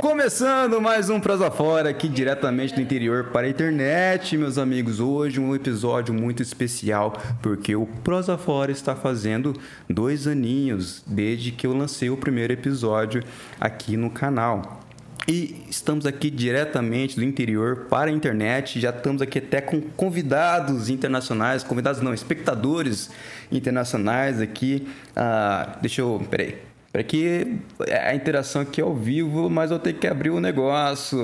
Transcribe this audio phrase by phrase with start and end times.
[0.00, 4.98] Começando mais um Prosa Fora aqui diretamente do interior para a internet, meus amigos.
[4.98, 9.54] Hoje um episódio muito especial porque o Prosa Fora está fazendo
[9.90, 13.22] dois aninhos desde que eu lancei o primeiro episódio
[13.60, 14.80] aqui no canal.
[15.28, 18.80] E estamos aqui diretamente do interior para a internet.
[18.80, 23.10] Já estamos aqui até com convidados internacionais, convidados não, espectadores
[23.52, 24.88] internacionais aqui.
[25.14, 26.69] Ah, deixa eu, peraí.
[26.92, 27.58] Para que
[28.04, 31.20] a interação aqui é ao vivo, mas eu tenho que abrir o negócio.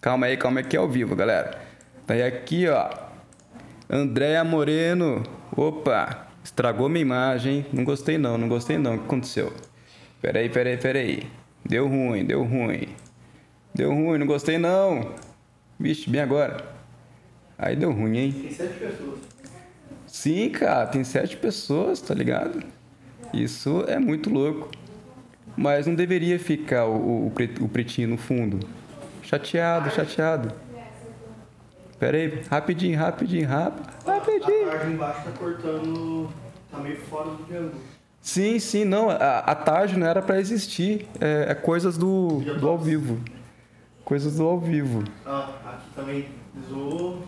[0.00, 1.58] Calma aí, calma aí que é ao vivo, galera.
[2.06, 2.88] Daí aqui, ó.
[3.88, 5.22] Andréa Moreno.
[5.56, 7.64] Opa, estragou minha imagem.
[7.72, 8.94] Não gostei não, não gostei não.
[8.96, 9.52] O que aconteceu?
[10.20, 11.26] Peraí, peraí, peraí.
[11.64, 12.88] Deu ruim, deu ruim.
[13.74, 15.14] Deu ruim, não gostei não.
[15.80, 16.64] Vixe, bem agora.
[17.56, 18.32] Aí deu ruim, hein?
[18.32, 19.18] Tem sete pessoas.
[20.06, 22.62] Sim, cara, tem sete pessoas, tá ligado?
[23.32, 24.70] Isso é muito louco.
[25.56, 28.60] Mas não deveria ficar o, o, pretinho no fundo.
[29.22, 30.52] Chateado, chateado.
[31.98, 34.68] Pera aí, rapidinho, rapidinho, rápido, rapidinho.
[34.68, 36.28] A tarde embaixo tá cortando.
[36.70, 37.74] tá meio fora do triângulo.
[38.20, 41.08] Sim, sim, não, a, a tarde não era para existir.
[41.20, 43.18] É, é, coisas do, do ao vivo.
[44.04, 45.02] Coisas do ao vivo.
[45.26, 46.28] Ah, aqui também
[46.68, 47.22] zoou.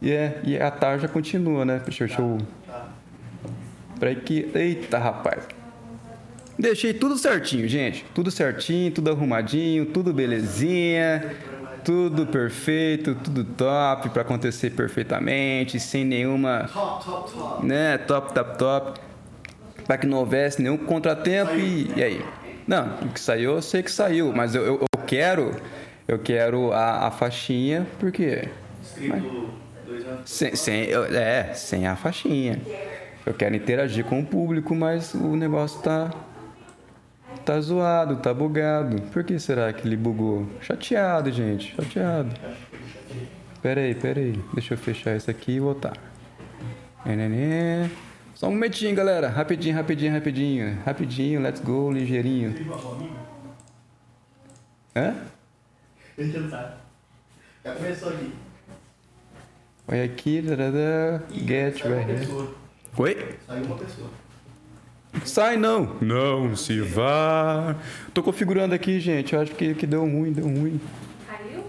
[0.00, 1.80] E, é, e a tarja continua, né?
[1.84, 2.38] Deixa, deixa eu.
[3.98, 4.50] Pra que.
[4.54, 5.42] Eita, rapaz.
[6.58, 8.04] Deixei tudo certinho, gente.
[8.14, 11.34] Tudo certinho, tudo arrumadinho, tudo belezinha,
[11.84, 17.66] tudo perfeito, tudo top para acontecer perfeitamente, sem nenhuma, Top, top, top.
[17.66, 19.00] né, top, top, top,
[19.84, 22.24] para que não houvesse nenhum contratempo e, e aí.
[22.68, 25.56] Não, o que saiu, eu sei que saiu, mas eu, eu, eu quero,
[26.06, 28.48] eu quero a, a faixinha, porque
[28.80, 29.50] Escrito
[29.86, 30.20] dois anos.
[30.24, 32.60] sem, sem, eu- é, sem a faixinha.
[33.26, 36.10] Eu quero interagir com o público, mas o negócio tá.
[37.44, 39.00] Tá zoado, tá bugado.
[39.12, 40.46] Por que será que ele bugou?
[40.60, 42.34] Chateado, gente, chateado.
[43.60, 44.38] Pera aí, pera aí.
[44.52, 45.96] Deixa eu fechar isso aqui e voltar.
[48.34, 49.28] Só um momentinho, galera.
[49.28, 50.78] Rapidinho, rapidinho, rapidinho.
[50.84, 52.54] Rapidinho, let's go, ligeirinho.
[54.96, 55.14] Hã?
[56.16, 56.48] Deixa eu.
[56.50, 58.32] Já começou aqui.
[59.86, 60.42] Olha aqui,
[61.46, 62.63] get right here.
[62.96, 63.36] Oi?
[63.46, 64.08] Saiu uma pessoa.
[65.24, 65.96] Sai não!
[66.00, 67.76] Não se vá!
[68.12, 69.34] Tô configurando aqui, gente.
[69.34, 70.80] Eu acho que, que deu ruim, deu ruim.
[71.26, 71.64] Caiu?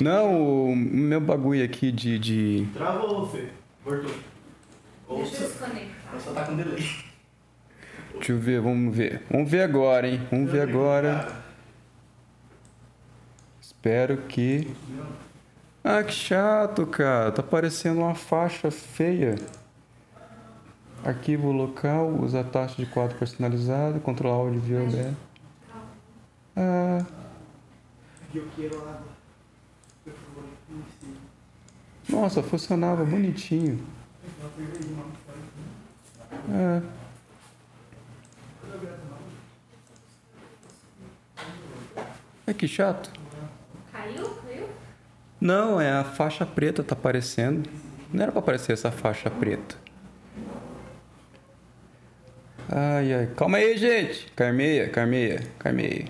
[0.00, 2.18] Não, o meu bagulho aqui de.
[2.18, 2.68] de...
[2.74, 3.46] Travou, Fê.
[3.84, 4.10] Voltou.
[5.06, 6.14] Ou Deixa eu desconectar.
[6.14, 6.84] ou só tá com delay.
[8.14, 9.22] Deixa eu ver, vamos ver.
[9.30, 10.20] Vamos ver agora, hein?
[10.30, 11.28] Vamos ver agora.
[13.60, 14.68] Espero que.
[15.84, 17.30] Ah, que chato, cara.
[17.32, 19.36] Tá parecendo uma faixa feia.
[21.04, 25.14] Arquivo local, usa taxa de quadro personalizado, controlar áudio via OBS.
[26.56, 27.04] Ah,
[28.34, 29.02] Eu quero água.
[30.04, 30.44] Por favor,
[32.08, 33.84] nossa, funcionava bonitinho.
[36.50, 36.82] É.
[42.46, 43.10] É que chato.
[43.92, 44.30] Caiu?
[44.46, 44.68] Caiu?
[45.38, 47.68] Não, é a faixa preta tá aparecendo.
[48.12, 49.76] Não era pra aparecer essa faixa preta.
[52.70, 53.26] Ai, ai.
[53.34, 54.30] Calma aí, gente.
[54.36, 56.04] Carmeia, Carmeia, Carmeia.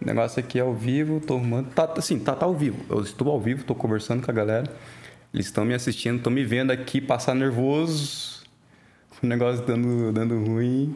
[0.00, 1.70] O negócio aqui é ao vivo, tô arrumando.
[1.70, 2.84] Tá, assim, tá, tá ao vivo.
[2.90, 4.70] Eu estou ao vivo, tô conversando com a galera.
[5.32, 8.44] Eles estão me assistindo, estão me vendo aqui passar nervoso.
[9.22, 10.94] O negócio dando, dando ruim.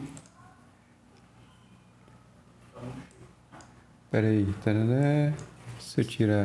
[4.11, 4.47] Pera aí.
[4.63, 5.33] tarará.
[5.79, 6.43] Se eu tirar.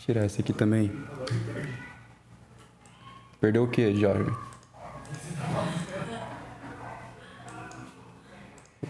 [0.00, 0.90] Tirar esse aqui também.
[3.40, 4.32] Perdeu o que, Jorge?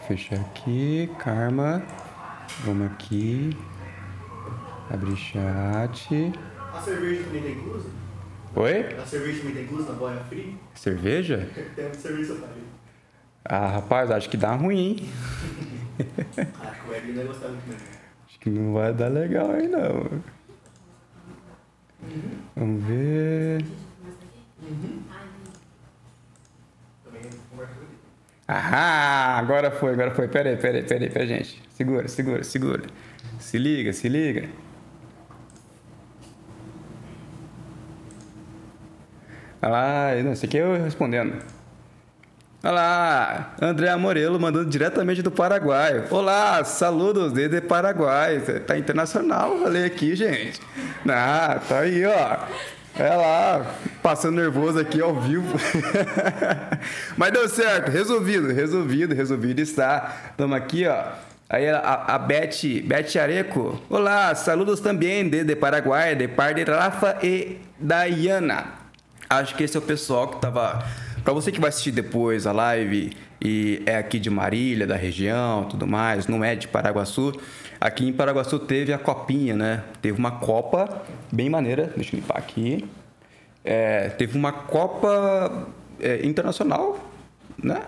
[0.06, 1.10] Fechar aqui.
[1.18, 1.82] Karma.
[2.64, 3.56] Vamos aqui.
[4.90, 6.32] Abrir chat.
[6.72, 7.88] A cerveja também tá inclusa?
[8.56, 8.96] Oi?
[8.96, 10.58] A cerveja também tá inclusa na boia free?
[10.74, 11.48] Cerveja?
[11.74, 12.66] Tem cerveja pra ele.
[13.44, 15.10] Ah, rapaz, acho que dá ruim, hein?
[16.60, 17.86] Acho que o Edwin não vai gostar muito mesmo.
[18.26, 20.22] Acho que não vai dar legal aí, não.
[22.56, 23.64] Vamos ver.
[27.04, 27.98] Também conversa com ele.
[28.46, 30.28] Ah, agora foi, agora foi.
[30.28, 31.62] Pera aí, pera aí, pera aí, pera aí, gente.
[31.70, 32.82] Segura, segura, segura.
[33.38, 34.48] Se liga, se liga.
[39.62, 41.42] Olha lá, não, aqui é eu respondendo.
[42.62, 46.04] Olha lá, André Morelo mandando diretamente do Paraguai.
[46.10, 48.40] Olá, saludos desde Paraguai.
[48.66, 50.60] Tá internacional, falei aqui, gente.
[51.08, 52.38] Ah, tá aí, ó.
[52.96, 55.58] É lá, passando nervoso aqui ao vivo.
[57.16, 60.14] Mas deu certo, resolvido, resolvido, resolvido está.
[60.30, 61.02] Estamos aqui, ó.
[61.48, 67.18] Aí a, a Beth, Beth Areco, olá, saludos também desde Paraguai, de parte de Rafa
[67.20, 68.66] e Dayana.
[69.28, 70.84] Acho que esse é o pessoal que tava.
[71.24, 73.12] Pra você que vai assistir depois a live
[73.42, 77.32] e é aqui de Marília, da região, tudo mais, não é de Paraguaçu.
[77.84, 79.84] Aqui em Paraguaçu teve a copinha, né?
[80.00, 82.82] Teve uma copa bem maneira, deixa eu limpar aqui.
[83.62, 85.68] É, teve uma copa
[86.00, 86.98] é, internacional,
[87.62, 87.82] né?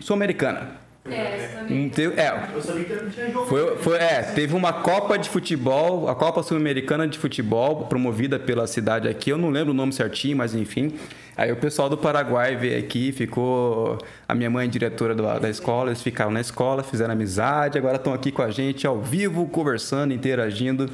[0.00, 0.81] Sul-americana.
[1.10, 1.88] É, isso também.
[1.88, 3.46] teve- é, Eu sabia que não tinha jogo.
[3.46, 8.66] foi, foi- é, teve uma Copa de Futebol, a Copa Sul-Americana de Futebol, promovida pela
[8.68, 9.30] cidade aqui.
[9.30, 10.92] Eu não lembro o nome certinho, mas enfim.
[11.36, 13.98] Aí o pessoal do Paraguai veio aqui, ficou.
[14.28, 18.12] A minha mãe, diretora do- da escola, eles ficaram na escola, fizeram amizade, agora estão
[18.14, 20.88] aqui com a gente ao vivo, conversando, interagindo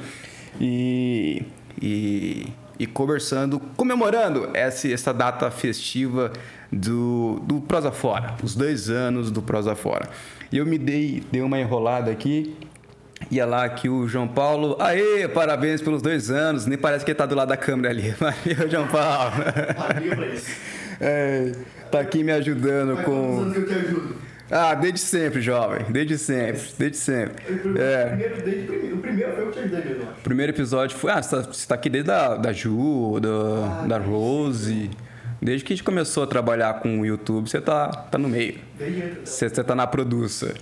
[0.59, 1.43] e.
[1.81, 2.47] e
[2.79, 6.31] e conversando, comemorando essa, essa data festiva
[6.71, 10.09] do, do Prosa Fora, os dois anos do Prosa Fora.
[10.51, 12.55] E eu me dei, dei uma enrolada aqui,
[13.29, 17.17] ia lá que o João Paulo, aê, parabéns pelos dois anos, nem parece que ele
[17.17, 18.11] tá do lado da câmera ali.
[18.17, 19.33] Valeu, João Paulo.
[20.33, 20.79] Isso.
[21.01, 21.53] É,
[21.89, 23.39] tá aqui me ajudando quantos com...
[23.39, 24.15] anos que eu te ajudo?
[24.51, 27.43] Ah, desde sempre, jovem, desde sempre, desde sempre.
[27.77, 28.05] É.
[28.07, 29.31] Primeiro, desde o primeiro.
[29.31, 29.59] O foi eu que.
[30.03, 31.11] O primeiro episódio foi.
[31.11, 34.89] Ah, você tá, você tá aqui desde a, da Ju, da, da Rose.
[35.41, 38.59] Desde que a gente começou a trabalhar com o YouTube, você tá, tá no meio.
[38.77, 39.19] Desde.
[39.23, 40.55] Você, você tá na produça.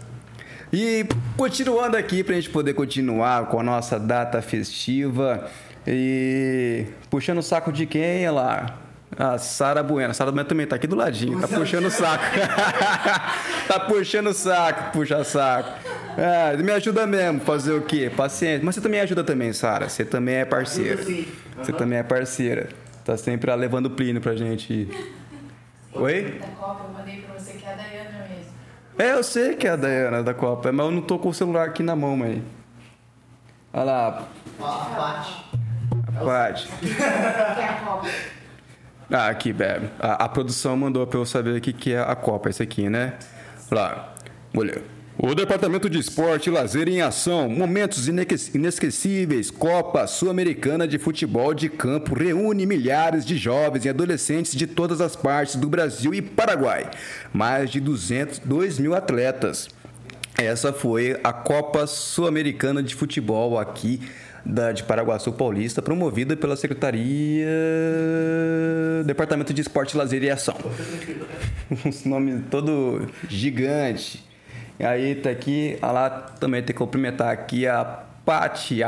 [0.71, 1.05] E
[1.37, 5.49] continuando aqui pra gente poder continuar com a nossa data festiva.
[5.85, 8.86] E puxando o saco de quem, é lá?
[9.15, 10.11] A Sara Bueno.
[10.11, 12.23] A Sara Bueno também tá aqui do ladinho, tá puxando o saco.
[13.67, 15.69] tá puxando o saco, puxa saco.
[16.17, 18.11] Ah, me ajuda mesmo, fazer o quê?
[18.15, 18.65] Paciência.
[18.65, 19.87] Mas você também ajuda também, Sara.
[19.87, 21.01] Você também é parceira.
[21.57, 22.69] Você também é parceira.
[23.05, 24.89] Tá sempre lá levando plino pra gente.
[25.93, 26.39] Oi?
[26.41, 28.51] Da Copa, eu mandei pra você que é a Dayana mesmo.
[28.99, 31.33] É, eu sei que é a Dayana da Copa, mas eu não tô com o
[31.33, 32.43] celular aqui na mão, mãe.
[33.73, 34.27] Olha lá,
[34.59, 35.45] A a Paty.
[36.17, 36.67] a Paty.
[36.81, 38.07] Que é a Copa.
[39.09, 39.89] Ah, aqui, bebe.
[39.99, 43.13] A, a produção mandou pra eu saber o que, é a Copa, esse aqui, né?
[43.71, 44.13] Lá.
[44.55, 44.81] Olha.
[45.19, 51.69] O Departamento de Esporte e Lazer em Ação, momentos inesquecíveis, Copa Sul-Americana de Futebol de
[51.69, 56.91] Campo reúne milhares de jovens e adolescentes de todas as partes do Brasil e Paraguai.
[57.33, 59.67] Mais de 200, 2 mil atletas.
[60.37, 63.99] Essa foi a Copa Sul-Americana de Futebol aqui
[64.47, 67.47] da, de Paraguaçu Paulista, promovida pela Secretaria
[69.05, 70.55] Departamento de Esporte, Lazer e Ação.
[71.69, 74.23] Um nome todo gigante.
[74.79, 77.83] E aí tá aqui, ah lá também tem que cumprimentar aqui a
[78.25, 78.79] Pati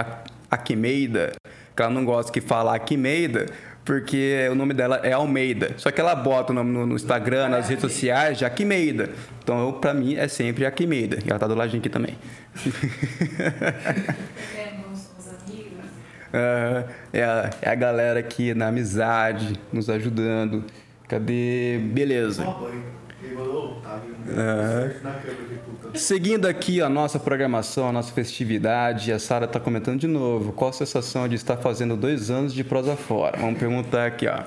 [0.50, 1.34] Aquimeida,
[1.76, 3.48] que ela não gosta que fala Aquimeida,
[3.84, 5.72] porque o nome dela é Almeida.
[5.78, 9.10] Só que ela bota o nome no, no Instagram, nas redes sociais de Aquimeida.
[9.44, 11.18] Então, pra mim, é sempre Aquimeida.
[11.26, 12.16] E ela tá do ladinho aqui também.
[16.32, 20.64] É, a, é a galera aqui na amizade, nos ajudando.
[21.08, 21.80] Cadê?
[21.92, 22.46] Beleza.
[25.66, 25.98] Puta.
[25.98, 30.54] Seguindo aqui a nossa programação, a nossa festividade, a Sara está comentando de novo.
[30.54, 33.38] Qual a sensação de estar fazendo dois anos de prosa fora?
[33.38, 34.44] Vamos perguntar aqui, ó.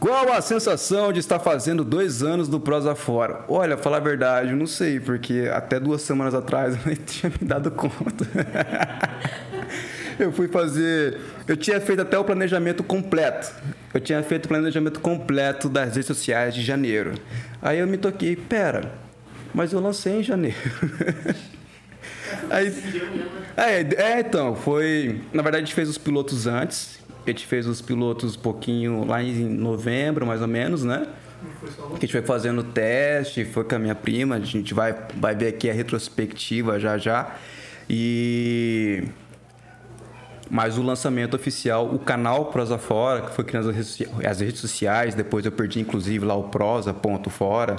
[0.00, 3.44] Qual a sensação de estar fazendo dois anos do Prosa Fora?
[3.46, 7.30] Olha, falar a verdade, eu não sei, porque até duas semanas atrás eu nem tinha
[7.30, 8.24] me dado conta.
[10.24, 11.18] Eu fui fazer.
[11.48, 13.52] Eu tinha feito até o planejamento completo.
[13.92, 17.14] Eu tinha feito o planejamento completo das redes sociais de janeiro.
[17.62, 18.92] Aí eu me toquei, pera,
[19.54, 20.56] mas eu lancei em janeiro.
[22.48, 22.72] Aí,
[23.56, 25.20] é, é, então, foi.
[25.32, 27.00] Na verdade, a gente fez os pilotos antes.
[27.26, 31.06] A gente fez os pilotos um pouquinho lá em novembro, mais ou menos, né?
[31.90, 35.34] Que a gente foi fazendo teste, foi com a minha prima, a gente vai, vai
[35.34, 37.34] ver aqui a retrospectiva já já.
[37.88, 39.04] E.
[40.50, 45.46] Mas o lançamento oficial, o canal Prosa Fora, que foi criando as redes, sociais, depois
[45.46, 47.76] eu perdi inclusive lá o Prosa.fora,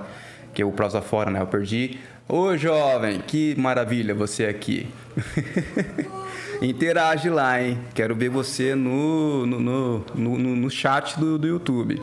[0.53, 1.41] que é o Prosa Fora, né?
[1.41, 1.99] Eu perdi.
[2.29, 4.87] Ô jovem, que maravilha você aqui.
[6.61, 7.77] Interage lá, hein?
[7.93, 12.01] Quero ver você no, no, no, no- no chat do, do YouTube.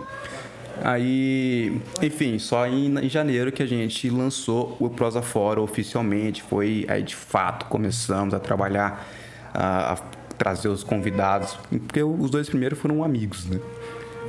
[0.84, 6.42] Aí, enfim, só em, em janeiro que a gente lançou o Prosa Fora oficialmente.
[6.42, 9.06] Foi aí de fato começamos a trabalhar,
[9.54, 9.96] a, a
[10.38, 13.60] trazer os convidados, porque os dois primeiros foram amigos, né?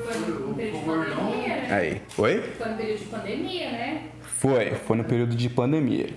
[0.05, 1.75] Foi no período de pandemia?
[1.75, 2.41] Aí, foi?
[2.41, 4.03] Foi no período de pandemia, né?
[4.21, 6.09] Foi, foi no período de pandemia.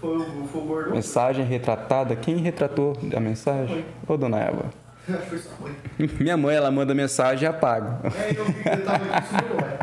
[0.00, 0.94] Foi o, foi o gordão?
[0.94, 3.84] Mensagem retratada, quem retratou a mensagem?
[4.06, 4.70] Ô, dona Eva.
[5.08, 5.72] Acho que foi sua mãe.
[6.18, 7.98] Minha mãe, ela manda mensagem e apaga.
[8.16, 9.78] É, eu tava ué.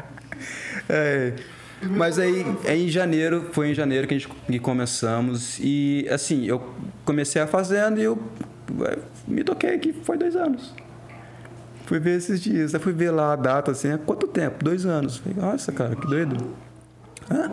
[0.87, 1.33] É,
[1.81, 5.59] Mas aí, é em janeiro, foi em janeiro que a gente que começamos.
[5.59, 8.21] E assim, eu comecei a fazendo e eu
[9.27, 10.73] me toquei que foi dois anos.
[11.85, 14.63] Fui ver esses dias, aí fui ver lá a data assim, há quanto tempo?
[14.63, 15.17] Dois anos.
[15.17, 16.35] Falei, nossa, cara, que doido.
[17.29, 17.51] Hã?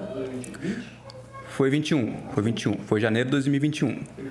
[1.49, 3.88] Foi 21, foi 21, foi janeiro de 2021.
[3.88, 4.31] Ele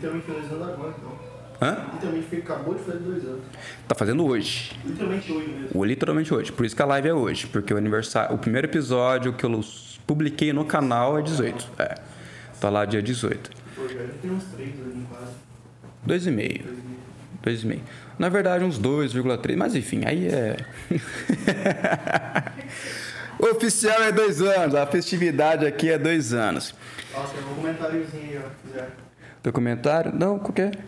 [0.00, 1.32] também fez dois anos agora, então.
[1.60, 1.76] Hã?
[1.94, 3.42] Literalmente foi, acabou de fazer dois anos.
[3.88, 4.72] Tá fazendo hoje.
[4.84, 5.68] Literalmente hoje mesmo.
[5.80, 6.52] O- Literalmente hoje.
[6.52, 7.46] Por isso que a live é hoje.
[7.48, 8.34] Porque o aniversário.
[8.34, 9.60] O primeiro episódio que eu
[10.06, 11.68] publiquei no canal é 18.
[11.78, 11.94] É.
[12.60, 13.50] Tá lá dia 18.
[13.76, 15.32] Pô, já tem uns três anos quase.
[16.04, 16.64] Dois e meio.
[17.42, 17.82] Dois e meio.
[18.18, 19.56] Na verdade, uns 2,3.
[19.56, 20.56] Mas enfim, aí é.
[23.38, 24.74] o oficial é dois anos.
[24.74, 26.74] A festividade aqui é dois anos.
[27.14, 28.90] Nossa, tem um comentáriozinho aí, ó, quiser.
[29.42, 30.12] Documentário?
[30.14, 30.78] Não, qualquer.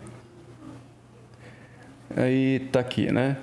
[2.15, 3.37] Aí tá aqui, né?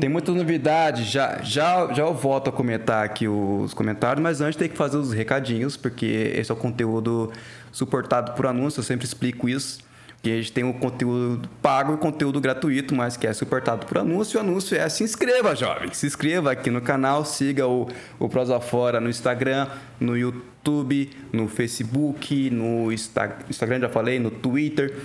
[0.00, 4.56] Tem muitas novidades, já, já, já eu volto a comentar aqui os comentários, mas antes
[4.56, 7.32] tem que fazer os recadinhos, porque esse é o conteúdo
[7.72, 9.80] suportado por anúncio, eu sempre explico isso.
[10.22, 13.86] Que a gente tem o conteúdo pago e o conteúdo gratuito, mas que é suportado
[13.86, 14.38] por anúncio.
[14.38, 15.92] O anúncio é se inscreva, jovem.
[15.92, 17.88] Se inscreva aqui no canal, siga o,
[18.20, 19.66] o Prosa Fora no Instagram,
[19.98, 24.96] no YouTube, no Facebook, no Insta- Instagram, já falei, no Twitter.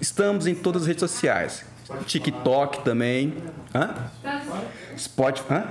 [0.00, 1.66] Estamos em todas as redes sociais.
[2.06, 3.34] TikTok também.
[3.74, 3.94] Hã?
[4.96, 5.52] Spotify.
[5.52, 5.64] Hã?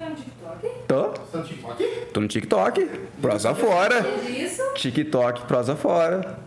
[0.00, 0.68] no TikTok?
[0.88, 1.02] Tô.
[1.36, 1.84] No TikTok?
[2.14, 2.90] Tô no TikTok.
[3.20, 4.02] Prosa Fora.
[4.76, 6.45] TikTok, prosa fora.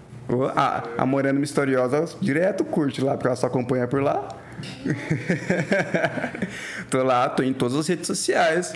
[0.55, 4.27] A, a Morena Misteriosa direto curte lá, porque ela só acompanha por lá.
[6.89, 8.74] tô lá, tô em todas as redes sociais.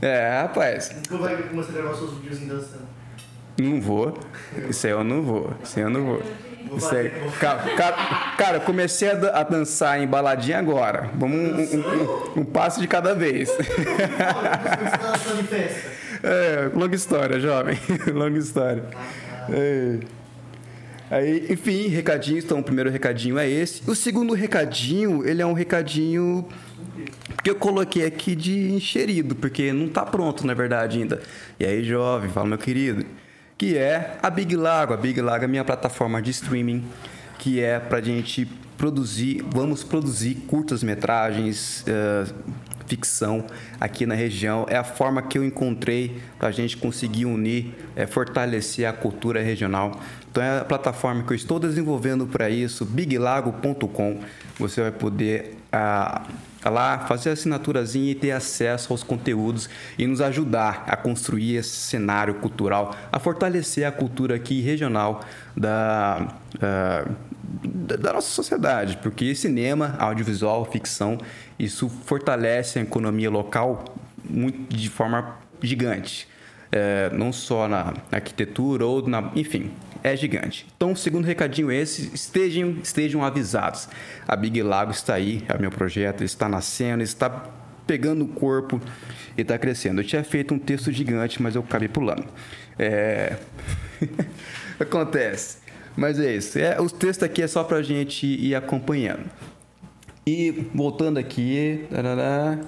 [0.00, 2.82] É, rapaz, Tu vai começar a gravar seus vídeos em dançando.
[3.58, 4.18] não vou.
[4.68, 5.52] Isso aí eu não vou.
[5.62, 6.22] Isso aí eu não vou.
[6.68, 6.78] Vou
[7.38, 7.62] cara,
[8.38, 11.10] cara, comecei a, da- a dançar em baladinha agora.
[11.14, 13.50] Vamos um, um- um- um passo de cada vez.
[14.18, 15.90] Tá dançando em festa.
[16.22, 17.78] É, longa história, jovem.
[18.14, 18.84] longa história.
[19.50, 19.98] É.
[21.12, 22.42] Aí, enfim, recadinhos.
[22.42, 23.82] Então, o primeiro recadinho é esse.
[23.86, 26.48] O segundo recadinho, ele é um recadinho
[27.44, 31.20] que eu coloquei aqui de encherido, porque não tá pronto, na verdade, ainda.
[31.60, 33.04] E aí, jovem, fala, meu querido.
[33.58, 34.94] Que é a Big Lago.
[34.94, 36.82] A Big Lago é minha plataforma de streaming,
[37.38, 42.24] que é pra gente produzir, vamos produzir curtas-metragens, eh,
[42.86, 43.46] ficção
[43.80, 44.66] aqui na região.
[44.68, 49.42] É a forma que eu encontrei para a gente conseguir unir, eh, fortalecer a cultura
[49.42, 50.00] regional.
[50.30, 54.20] Então é a plataforma que eu estou desenvolvendo para isso, biglago.com.
[54.58, 56.22] Você vai poder ah,
[56.64, 61.76] lá fazer a assinaturazinha e ter acesso aos conteúdos e nos ajudar a construir esse
[61.76, 65.22] cenário cultural, a fortalecer a cultura aqui regional
[65.56, 67.04] da, da
[67.98, 71.18] da nossa sociedade, porque cinema, audiovisual, ficção,
[71.58, 73.84] isso fortalece a economia local
[74.28, 76.28] muito, de forma gigante.
[76.72, 79.30] É, não só na arquitetura ou na.
[79.36, 79.70] Enfim,
[80.02, 80.66] é gigante.
[80.74, 83.88] Então, segundo recadinho esse: estejam, estejam avisados.
[84.26, 87.28] A Big Lago está aí, é o meu projeto, está nascendo, está
[87.86, 88.80] pegando o corpo
[89.36, 90.00] e está crescendo.
[90.00, 92.24] Eu tinha feito um texto gigante, mas eu acabei pulando.
[92.78, 93.36] É...
[94.80, 95.58] Acontece.
[95.96, 96.58] Mas é isso.
[96.58, 99.30] É, os textos aqui é só pra gente ir acompanhando.
[100.26, 101.84] E voltando aqui.
[101.90, 102.58] tarará,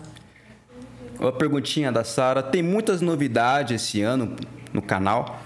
[1.19, 2.43] uma perguntinha da Sara.
[2.43, 4.35] Tem muitas novidades esse ano
[4.73, 5.41] no canal.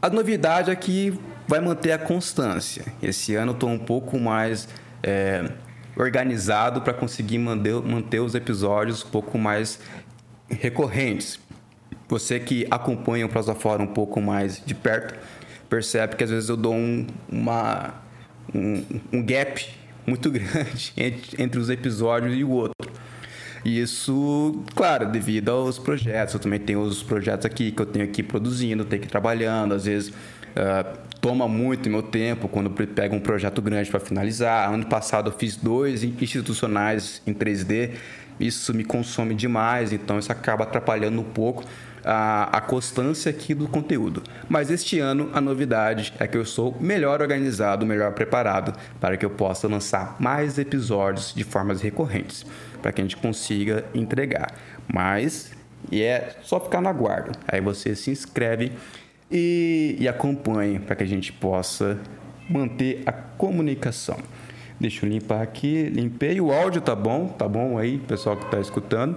[0.00, 2.84] A novidade é que vai manter a constância.
[3.02, 4.68] Esse ano eu estou um pouco mais
[5.02, 5.50] é,
[5.96, 9.80] organizado para conseguir manter, manter os episódios um pouco mais
[10.48, 11.40] recorrentes.
[12.08, 15.14] Você que acompanha o Prosa Fora um pouco mais de perto,
[15.68, 17.94] percebe que às vezes eu dou um, uma,
[18.54, 19.68] um, um gap
[20.06, 22.74] muito grande entre, entre os episódios e o outro.
[23.64, 26.34] Isso, claro, devido aos projetos.
[26.34, 29.74] Eu também tenho os projetos aqui que eu tenho aqui produzindo, tenho que ir trabalhando.
[29.74, 30.12] Às vezes
[30.56, 30.84] ah,
[31.20, 34.72] toma muito meu tempo quando pego um projeto grande para finalizar.
[34.72, 37.92] Ano passado eu fiz dois institucionais em 3D.
[38.40, 41.64] Isso me consome demais, então isso acaba atrapalhando um pouco
[42.04, 44.22] a, a constância aqui do conteúdo.
[44.48, 49.26] Mas este ano a novidade é que eu sou melhor organizado, melhor preparado para que
[49.26, 52.46] eu possa lançar mais episódios de formas recorrentes,
[52.82, 54.52] para que a gente consiga entregar.
[54.92, 55.52] Mas
[55.90, 57.32] e é só ficar no aguardo.
[57.46, 58.72] Aí você se inscreve
[59.30, 61.98] e, e acompanhe para que a gente possa
[62.48, 64.18] manter a comunicação.
[64.80, 66.40] Deixa eu limpar aqui, limpei.
[66.40, 69.16] O áudio tá bom, tá bom aí, pessoal que está escutando.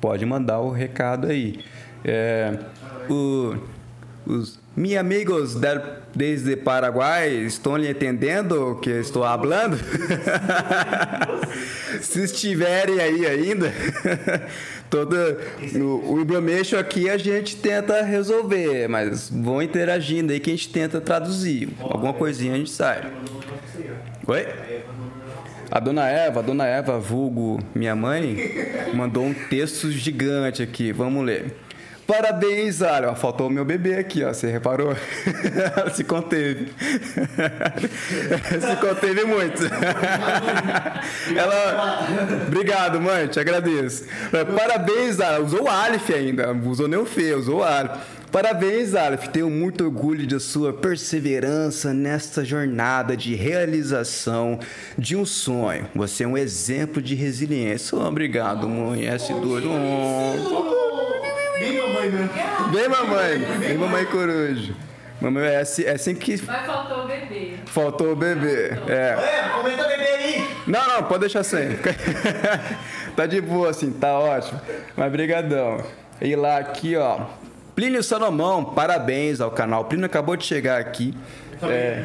[0.00, 1.60] Pode mandar o recado aí.
[2.04, 2.58] É,
[3.08, 3.56] o-
[4.26, 5.80] os, Meus amigos del-
[6.14, 9.78] desde Paraguai, estão entendendo o que estou falando?
[12.02, 13.72] Se estiverem aí ainda,
[14.90, 15.38] toda
[15.74, 20.68] o, o Ibrameixo aqui a gente tenta resolver, mas vão interagindo aí que a gente
[20.68, 21.68] tenta traduzir.
[21.80, 23.00] Alguma coisinha a gente sai.
[24.26, 24.46] Oi?
[25.70, 28.36] A dona Eva, a dona Eva, vulgo minha mãe,
[28.94, 30.92] mandou um texto gigante aqui.
[30.92, 31.56] Vamos ler.
[32.06, 33.10] Parabéns, Alan.
[33.10, 34.32] Ó, Faltou o meu bebê aqui, ó.
[34.32, 34.94] Você reparou?
[35.92, 36.68] Se conteve.
[38.60, 39.62] Se conteve muito.
[41.36, 42.06] Ela.
[42.46, 43.26] Obrigado, mãe.
[43.26, 44.04] Te agradeço.
[44.56, 45.44] Parabéns, Alan.
[45.44, 46.52] Usou o Aleph ainda.
[46.52, 47.98] Usou nem o Fê, usou Aleph.
[48.30, 49.28] Parabéns, Aleph.
[49.28, 54.60] Tenho muito orgulho da sua perseverança nesta jornada de realização
[54.96, 55.88] de um sonho.
[55.94, 57.98] Você é um exemplo de resiliência.
[57.98, 59.02] Obrigado, mãe.
[59.06, 59.64] S2.
[59.66, 60.75] Oh.
[62.10, 62.72] Bem mamãe mesmo.
[62.72, 63.38] Vem, mamãe.
[63.58, 64.72] Vem, mamãe coruja.
[65.20, 67.54] Mamãe é assim, é assim que Mas faltou o bebê.
[67.66, 68.72] faltou o bebê.
[68.86, 69.16] É.
[69.18, 70.48] É, comenta bebê aí.
[70.66, 71.70] Não, não, pode deixar sem.
[73.16, 74.60] tá de boa assim, tá ótimo.
[74.96, 75.82] Mas brigadão.
[76.20, 77.20] E lá aqui, ó.
[77.74, 79.84] Plínio Salomão, parabéns ao canal.
[79.84, 81.14] Plínio acabou de chegar aqui.
[81.62, 82.04] É,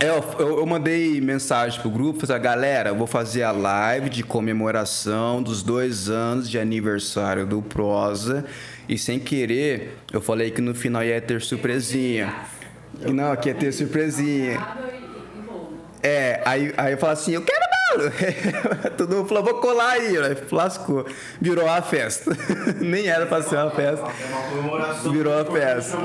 [0.00, 4.08] é, eu, eu- eu mandei mensagem pro grupo, falei, galera, eu vou fazer a live
[4.10, 8.44] de comemoração dos dois anos de aniversário do Prosa.
[8.88, 12.34] E sem querer, eu falei que no final ia ter surpresinha.
[13.12, 14.60] Não, que ia ter surpresinha.
[16.02, 18.10] É, aí, aí eu falo assim, eu quero bolo.
[18.96, 20.16] Todo mundo falou, vou colar aí.
[20.16, 21.06] Aí lascou.
[21.40, 22.36] Virou uma festa.
[22.80, 24.06] Nem era pra ser uma festa.
[24.06, 25.12] É uma comemoração.
[25.12, 25.98] Virou a festa.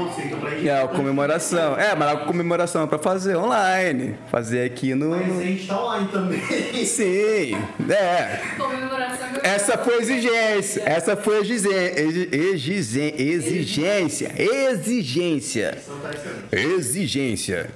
[0.64, 1.78] É, a comemoração.
[1.78, 4.18] É, mas a comemoração é pra fazer online.
[4.30, 5.10] Fazer aqui no...
[5.10, 6.40] Mas a gente tá online também.
[6.86, 7.58] Sim,
[7.90, 8.42] é.
[8.58, 9.28] Comemoração.
[9.44, 10.84] Essa foi a exigência.
[10.86, 12.00] Essa foi a exigência.
[12.36, 13.22] Exigência.
[13.22, 14.34] Exigência.
[14.38, 15.78] Exigência.
[16.02, 16.76] Tá excelente.
[16.76, 17.70] Exigência.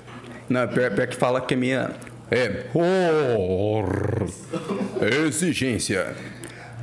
[0.50, 1.92] Não, pior, pior que fala que é minha.
[2.34, 2.66] É.
[2.74, 4.28] Or.
[5.28, 6.16] Exigência.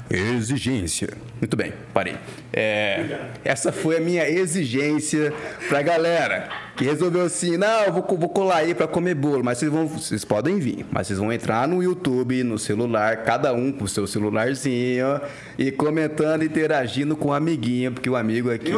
[0.09, 1.09] Exigência.
[1.41, 2.17] Muito bem, parei.
[2.53, 5.33] É, essa foi a minha exigência
[5.69, 9.59] pra galera que resolveu assim: não, eu vou, vou colar aí pra comer bolo, mas
[9.59, 13.73] vocês, vão, vocês podem vir, mas vocês vão entrar no YouTube, no celular, cada um
[13.73, 15.21] com o seu celularzinho
[15.59, 18.73] e comentando, interagindo com o amiguinho, porque o amigo aqui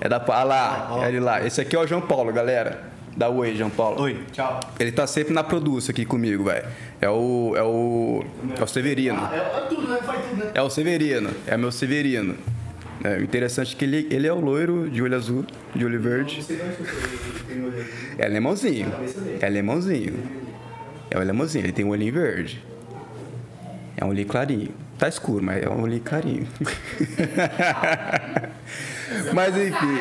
[0.00, 0.16] é da.
[0.28, 1.46] Ah lá, é ele lá.
[1.46, 2.89] Esse aqui é o João Paulo, galera.
[3.16, 4.00] Dá oi, João Paulo.
[4.02, 4.60] Oi, tchau.
[4.78, 6.66] Ele tá sempre na produção aqui comigo, velho.
[7.00, 7.54] É o.
[7.56, 8.24] É o.
[8.58, 9.18] É o Severino.
[9.20, 9.98] Ah, é, é tudo, né?
[10.02, 10.50] Faz tudo, né?
[10.54, 11.30] É o Severino.
[11.46, 12.36] É meu Severino.
[13.02, 15.44] É o interessante é que ele, ele é o loiro de olho azul,
[15.74, 16.42] de olho verde.
[16.42, 17.92] Você não escutou ele tem olho azul.
[18.18, 18.92] É alemãozinho.
[19.40, 20.14] É alemãozinho.
[21.10, 21.64] É o alemãozinho.
[21.64, 22.62] Ele tem um olhinho verde.
[23.96, 24.68] É um olhinho clarinho.
[24.98, 26.46] Tá escuro, mas é um olhinho clarinho.
[29.32, 29.96] mas enfim.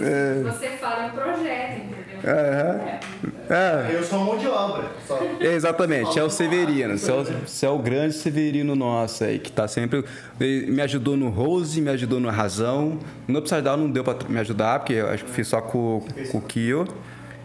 [0.00, 2.13] é, Você fala em projeto, entendeu?
[2.26, 2.80] Aham.
[3.50, 3.94] É.
[3.94, 4.84] Eu sou mão de obra.
[5.06, 5.20] Só.
[5.40, 6.96] Exatamente, é o Severino.
[6.96, 10.04] Você é o, você é o grande Severino nosso aí, que tá sempre.
[10.40, 12.98] Me ajudou no Rose, me ajudou no Razão.
[13.28, 16.38] No Upside não deu pra me ajudar, porque eu acho que fiz só com, com
[16.38, 16.86] o Kio.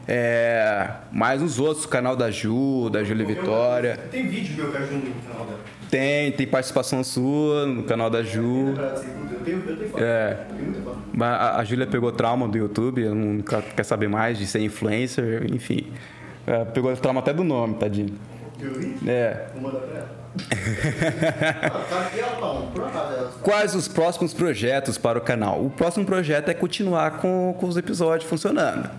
[0.07, 3.99] É, mas os outros, o canal da Ju, da Júlia Vitória.
[4.09, 5.59] Tem vídeo meu que ajuda no canal dela.
[5.89, 8.69] Tem, tem participação sua no canal da Ju.
[8.69, 10.04] Eu tenho, eu tenho foto.
[10.04, 10.45] É.
[11.13, 14.60] Mas A, a Júlia pegou trauma do YouTube, ela não quer saber mais de ser
[14.60, 15.88] influencer, enfim.
[16.45, 18.15] É, pegou trauma até do nome, tadinho.
[19.08, 19.47] É.
[23.41, 25.63] Quais os próximos projetos para o canal?
[25.63, 28.89] O próximo projeto é continuar com, com os episódios funcionando.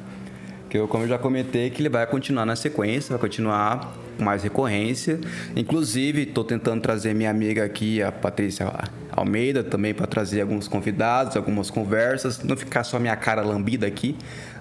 [0.69, 4.25] Que eu, como eu já comentei, que ele vai continuar na sequência, vai continuar com
[4.25, 5.19] mais recorrência.
[5.57, 8.71] Inclusive, estou tentando trazer minha amiga aqui, a Patrícia
[9.11, 12.43] Almeida, também para trazer alguns convidados, algumas conversas.
[12.45, 14.15] Não ficar só minha cara lambida aqui,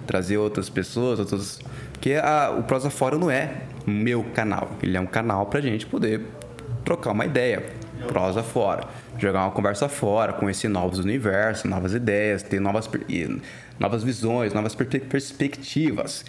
[0.06, 1.60] trazer outras pessoas, outros.
[1.92, 5.86] Porque a, o Prosa Fora não é meu canal, ele é um canal para gente
[5.86, 6.22] poder
[6.84, 7.62] trocar uma ideia,
[8.08, 8.84] prosa fora,
[9.18, 12.88] jogar uma conversa fora, conhecer novos universos, novas ideias, ter novas,
[13.78, 16.24] novas visões, novas per- perspectivas.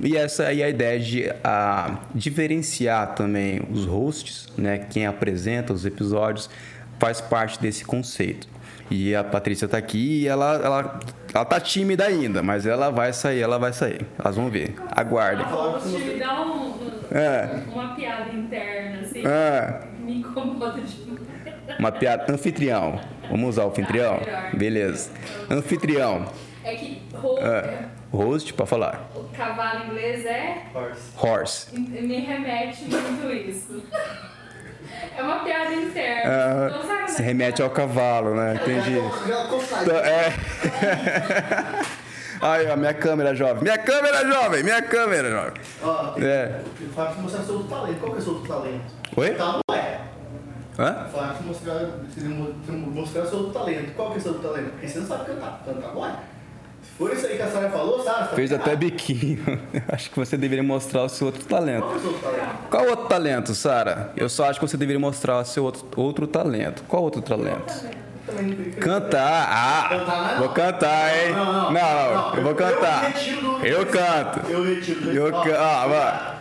[0.00, 5.72] E essa aí é a ideia de a, diferenciar também os hosts, né, quem apresenta
[5.72, 6.50] os episódios,
[6.98, 8.48] faz parte desse conceito.
[8.90, 11.00] E a Patrícia tá aqui e ela, ela,
[11.32, 14.04] ela tá tímida ainda, mas ela vai sair, ela vai sair.
[14.18, 14.74] Elas vão ver.
[14.90, 15.44] Aguardem.
[15.44, 16.74] A host me dá um,
[17.10, 17.62] É.
[17.72, 19.80] uma piada interna, assim, É.
[20.00, 21.24] me incomoda demais.
[21.78, 22.30] Uma piada.
[22.30, 23.00] Anfitrião.
[23.30, 24.20] Vamos usar o anfitrião?
[24.20, 24.50] melhor.
[24.54, 25.10] Beleza.
[25.50, 26.26] Anfitrião.
[26.62, 27.86] É que ho- É.
[28.14, 29.08] Host pra falar.
[29.14, 30.62] o cavalo inglês é.
[30.74, 31.00] Horse.
[31.16, 31.80] Horse.
[31.80, 33.82] Me remete muito isso.
[35.16, 36.66] É uma piada interna.
[36.68, 38.54] Então, sabe, se remete ao cavalo, né?
[38.54, 38.96] Entendi.
[39.48, 39.82] Coçadinha.
[39.82, 40.32] Então, é.
[42.42, 43.62] Aí, ó, minha câmera, jovem.
[43.62, 44.62] Minha câmera, jovem.
[44.62, 45.52] Minha câmera, jovem.
[45.82, 46.60] Ó, tem É.
[46.94, 47.98] Fábio mostrar seu outro talento.
[48.00, 48.84] Qual que é o seu outro talento?
[49.16, 49.30] Oi?
[49.34, 50.00] Tá, não é.
[50.78, 51.06] Hã?
[51.06, 51.80] O Fábio mostrar,
[52.68, 53.94] mostrar seu outro talento.
[53.94, 54.70] Qual que é o seu outro talento?
[54.72, 55.62] Porque você não sabe cantar.
[55.64, 56.16] Cantar não é.
[56.96, 59.60] For isso aí que a Sara falou, Sara, você tá Fez até biquinho.
[59.88, 61.82] Acho que você deveria mostrar o seu outro talento.
[61.82, 62.56] Qual é o seu outro talento?
[62.70, 64.12] Qual outro talento, Sara?
[64.16, 66.84] Eu só acho que você deveria mostrar o seu outro, outro talento.
[66.86, 67.72] Qual outro talento?
[68.26, 69.48] Não Cantar.
[69.50, 70.38] Ah, Cantar não.
[70.38, 71.32] vou cantar, hein?
[71.32, 73.12] Não, não, não, eu vou cantar.
[73.62, 74.50] Eu Eu canto.
[74.50, 75.10] Eu retiro.
[75.10, 75.56] Eu Ó, canto.
[75.58, 76.34] Ah, vai.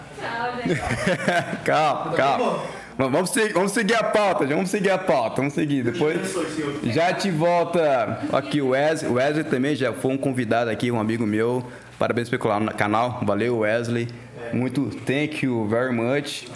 [1.66, 2.60] Calma, Tá calma.
[2.98, 5.84] Vamos seguir, vamos seguir a pauta, já vamos seguir a pauta, vamos seguir.
[5.84, 6.80] Depois Senhor.
[6.84, 9.12] já te volta aqui o Wesley.
[9.12, 11.64] O Wesley também já foi um convidado aqui, um amigo meu.
[11.98, 12.38] Parabéns no
[12.74, 13.20] canal.
[13.24, 14.08] Valeu, Wesley.
[14.52, 16.48] Muito thank you very much.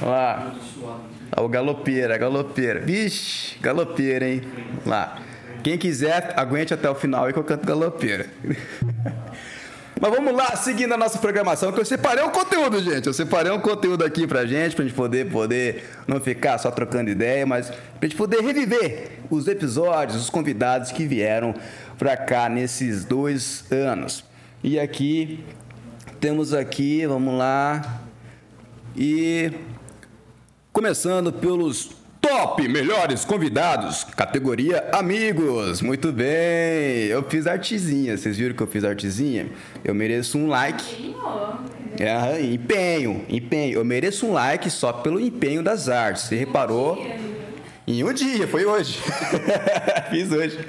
[0.00, 0.54] Olha lá.
[1.36, 2.80] O galopeira, galopeira.
[2.80, 4.42] Vixe, galopeira, hein?
[4.86, 5.18] Lá.
[5.62, 8.26] Quem quiser, aguente até o final aí que eu canto galopeira.
[10.02, 13.06] Mas vamos lá, seguindo a nossa programação, que eu separei um conteúdo, gente.
[13.06, 17.08] Eu separei um conteúdo aqui pra gente, pra gente poder, poder não ficar só trocando
[17.08, 21.54] ideia, mas pra gente poder reviver os episódios, os convidados que vieram
[21.96, 24.24] pra cá nesses dois anos.
[24.64, 25.38] E aqui,
[26.18, 28.02] temos aqui, vamos lá,
[28.96, 29.52] e
[30.72, 31.90] Começando pelos
[32.22, 35.82] top melhores convidados, categoria amigos.
[35.82, 38.16] Muito bem, eu fiz artezinha.
[38.16, 39.48] Vocês viram que eu fiz artezinha?
[39.84, 41.14] Eu mereço um like.
[41.98, 43.74] É, empenho, empenho.
[43.74, 46.22] Eu mereço um like só pelo empenho das artes.
[46.22, 47.04] Você reparou?
[47.86, 49.00] Em um dia, foi hoje.
[50.08, 50.60] Fiz hoje.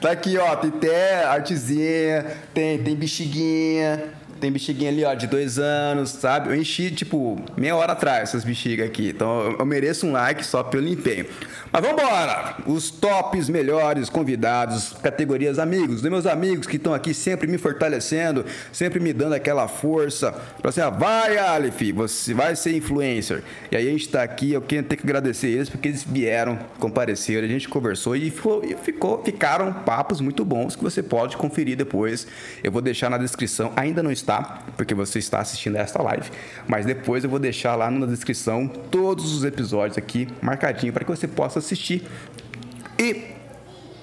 [0.00, 0.56] Tá aqui, ó.
[0.56, 4.02] Tem até artezinha, tem, tem bexiguinha.
[4.40, 6.50] Tem bexiguinha ali, ó, de dois anos, sabe?
[6.50, 9.08] Eu enchi, tipo, meia hora atrás essas bexigas aqui.
[9.08, 11.26] Então eu- mereço um like só pelo empenho.
[11.72, 12.56] Mas vambora!
[12.66, 18.44] Os tops melhores convidados, categorias amigos, dos meus amigos que estão aqui sempre me fortalecendo,
[18.72, 20.32] sempre me dando aquela força.
[20.60, 23.42] Pra assim, ah, vai, Aleph, você vai ser influencer.
[23.70, 26.58] E aí a gente tá aqui, eu quero ter que agradecer eles porque eles vieram,
[26.78, 31.36] compareceram, a gente conversou e, ficou, e ficou, ficaram papos muito bons que você pode
[31.36, 32.26] conferir depois.
[32.62, 34.25] Eu vou deixar na descrição, ainda não está,
[34.76, 36.30] porque você está assistindo esta live,
[36.66, 41.10] mas depois eu vou deixar lá na descrição todos os episódios aqui marcadinho para que
[41.10, 42.02] você possa assistir.
[42.98, 43.36] E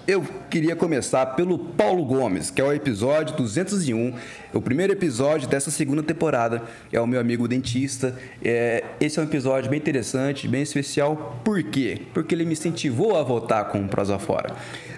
[0.05, 4.13] eu queria começar pelo Paulo Gomes, que é o episódio 201,
[4.53, 6.61] o primeiro episódio dessa segunda temporada.
[6.91, 8.13] É o meu amigo dentista.
[8.43, 11.39] É, esse é um episódio bem interessante, bem especial.
[11.43, 12.01] Por quê?
[12.13, 14.53] Porque ele me incentivou a voltar com o Prosa Fora.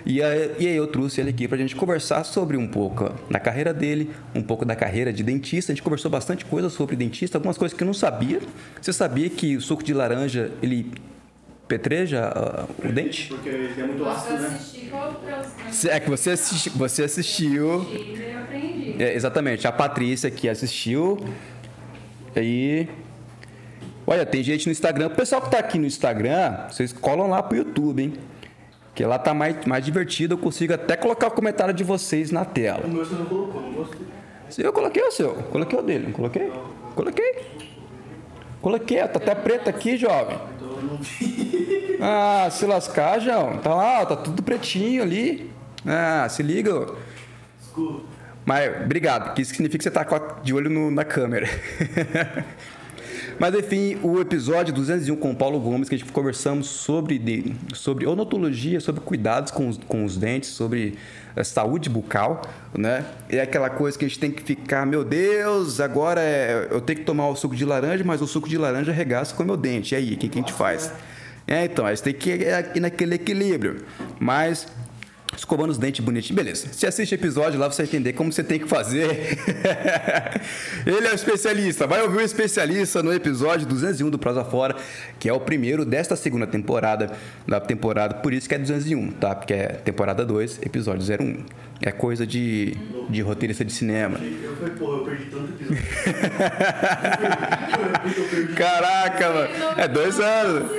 [0.06, 3.40] E aí, e aí eu trouxe ele aqui pra gente conversar sobre um pouco da
[3.40, 5.72] carreira dele, um pouco da carreira de dentista.
[5.72, 8.40] A gente conversou bastante coisa sobre dentista, algumas coisas que eu não sabia.
[8.80, 10.92] Você sabia que o suco de laranja, ele
[11.68, 13.30] petreja ah, o dente?
[13.30, 14.60] Porque ele é muito ácido, né?
[15.72, 17.84] Se- É que você, assisti, você assistiu.
[17.92, 18.96] e eu aprendi.
[19.02, 21.18] É, exatamente, a Patrícia que assistiu.
[22.36, 22.88] Aí.
[24.06, 25.08] Olha, tem gente no Instagram.
[25.08, 28.14] O pessoal que tá aqui no Instagram, vocês colam lá pro YouTube, hein?
[28.96, 30.34] Que lá tá mais, mais divertido.
[30.36, 32.86] Eu consigo até colocar o comentário de vocês na tela.
[32.86, 34.66] O meu você não colocou, não gostei.
[34.66, 36.52] Eu coloquei o seu, coloquei o dele, não coloquei?
[36.96, 37.36] Coloquei.
[38.62, 40.38] Coloquei, tá até preto aqui, jovem.
[40.56, 40.66] Então.
[42.08, 43.58] Ah, se lascar, João.
[43.60, 45.50] Tá lá, tá tudo pretinho ali.
[45.86, 46.88] Ah, se liga.
[47.58, 48.02] Desculpa.
[48.46, 50.06] Mas obrigado, porque isso significa que você tá
[50.44, 51.48] de olho no- na câmera.
[53.40, 57.54] Mas enfim, o episódio 201 com o Paulo Gomes, que a gente conversamos sobre, de-
[57.74, 60.96] sobre odontologia, sobre cuidados com os, com os dentes, sobre
[61.36, 62.42] a saúde bucal,
[62.78, 63.04] né?
[63.30, 67.00] É aquela coisa que a gente tem que ficar, meu Deus, agora é- eu tenho
[67.00, 69.58] que tomar o suco de laranja, mas o suco de laranja regaça com o meu
[69.58, 69.94] dente.
[69.94, 70.92] E aí, o que, que a gente faz?
[71.48, 72.32] É, então, aí você tem que
[72.74, 73.84] ir naquele equilíbrio.
[74.20, 74.66] Mas
[75.38, 76.36] escovando os dentes bonitinho.
[76.36, 76.68] Beleza.
[76.72, 79.38] Se assiste o episódio lá, você vai entender como você tem que fazer.
[80.86, 81.88] Ele é o especialista.
[81.88, 84.76] Vai ouvir o especialista no episódio 201 do Prosa Fora,
[85.20, 87.12] que é o primeiro desta segunda temporada,
[87.48, 89.36] da temporada, por isso que é 201, tá?
[89.36, 91.65] Porque é temporada 2, episódio 01.
[91.82, 92.74] É coisa de,
[93.10, 94.18] de roteirista de cinema.
[94.18, 95.84] Eu falei, porra, eu perdi tanto episódio.
[98.56, 99.50] Caraca, mano.
[99.80, 100.72] É dois anos.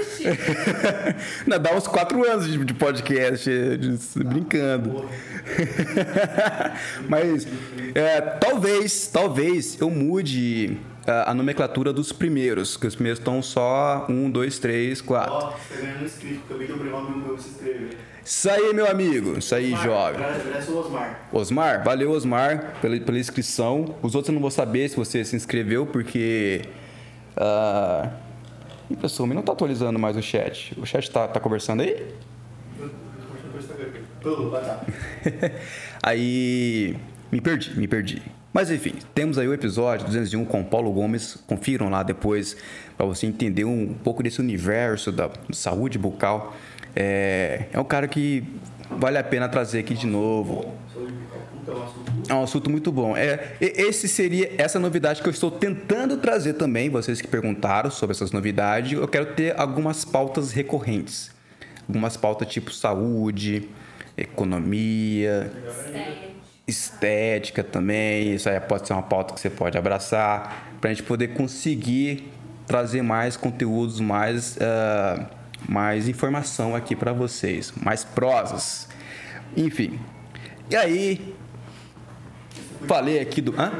[1.46, 5.04] Não, dá uns quatro anos de, de podcast, de- brincando.
[7.08, 7.46] Mas
[7.94, 14.30] é, talvez, talvez eu mude a, nomenclatura dos primeiros, que os primeiros estão só um,
[14.30, 15.32] dois, três, quatro.
[15.34, 16.40] Ó, você tá ganhando inscrito.
[16.48, 17.90] Acabei de obrigar o meu se inscrever.
[18.26, 19.38] Isso aí, meu amigo.
[19.38, 20.24] Isso aí, jovem.
[20.24, 21.28] Agradece o Osmar.
[21.32, 23.94] Osmar, valeu, Osmar, pela, pela inscrição.
[24.02, 26.62] Os outros eu não vou saber se você se inscreveu, porque.
[27.36, 28.10] ah,
[28.90, 30.76] Ih, pessoal, não tá atualizando mais o chat.
[30.76, 32.04] O chat tá, tá conversando aí?
[36.02, 36.96] Aí.
[37.30, 38.22] Me perdi, me perdi.
[38.52, 41.36] Mas enfim, temos aí o episódio 201 com Paulo Gomes.
[41.46, 42.56] Confiram lá depois
[42.96, 46.56] para você entender um pouco desse universo da saúde bucal.
[46.96, 48.42] É, é um cara que
[48.90, 50.74] vale a pena trazer aqui de novo.
[52.28, 53.16] É um assunto muito bom.
[53.16, 56.88] É, esse seria essa novidade que eu estou tentando trazer também.
[56.88, 61.30] Vocês que perguntaram sobre essas novidades, eu quero ter algumas pautas recorrentes.
[61.86, 63.68] Algumas pautas tipo saúde,
[64.16, 65.52] economia,
[66.66, 68.34] estética também.
[68.34, 72.32] Isso aí pode ser uma pauta que você pode abraçar para a gente poder conseguir
[72.66, 75.26] trazer mais conteúdos, mais, ah,
[75.68, 78.88] mais informação aqui para vocês, mais prosas.
[79.56, 79.98] Enfim.
[80.70, 81.34] E aí,
[82.86, 83.52] falei aqui do.
[83.60, 83.70] Hã?
[83.70, 83.76] No-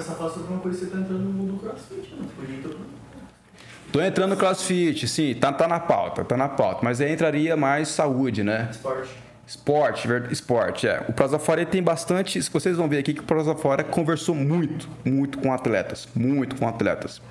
[3.93, 6.81] Tô entrando no CrossFit, sim, tá, tá na pauta, tá na pauta.
[6.83, 8.69] Mas aí entraria mais saúde, né?
[8.71, 9.11] Esporte.
[9.47, 11.05] Esporte, esporte, é.
[11.09, 12.41] O Prosafora ele tem bastante.
[12.51, 16.09] Vocês vão ver aqui que o Prosafora conversou muito, muito com atletas.
[16.17, 17.23] Muito com atletas.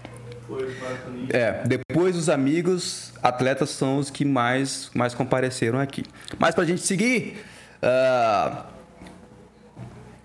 [1.30, 6.04] É, depois os amigos, atletas são os que mais, mais compareceram aqui.
[6.38, 7.44] Mas pra gente seguir,
[7.82, 8.66] ah,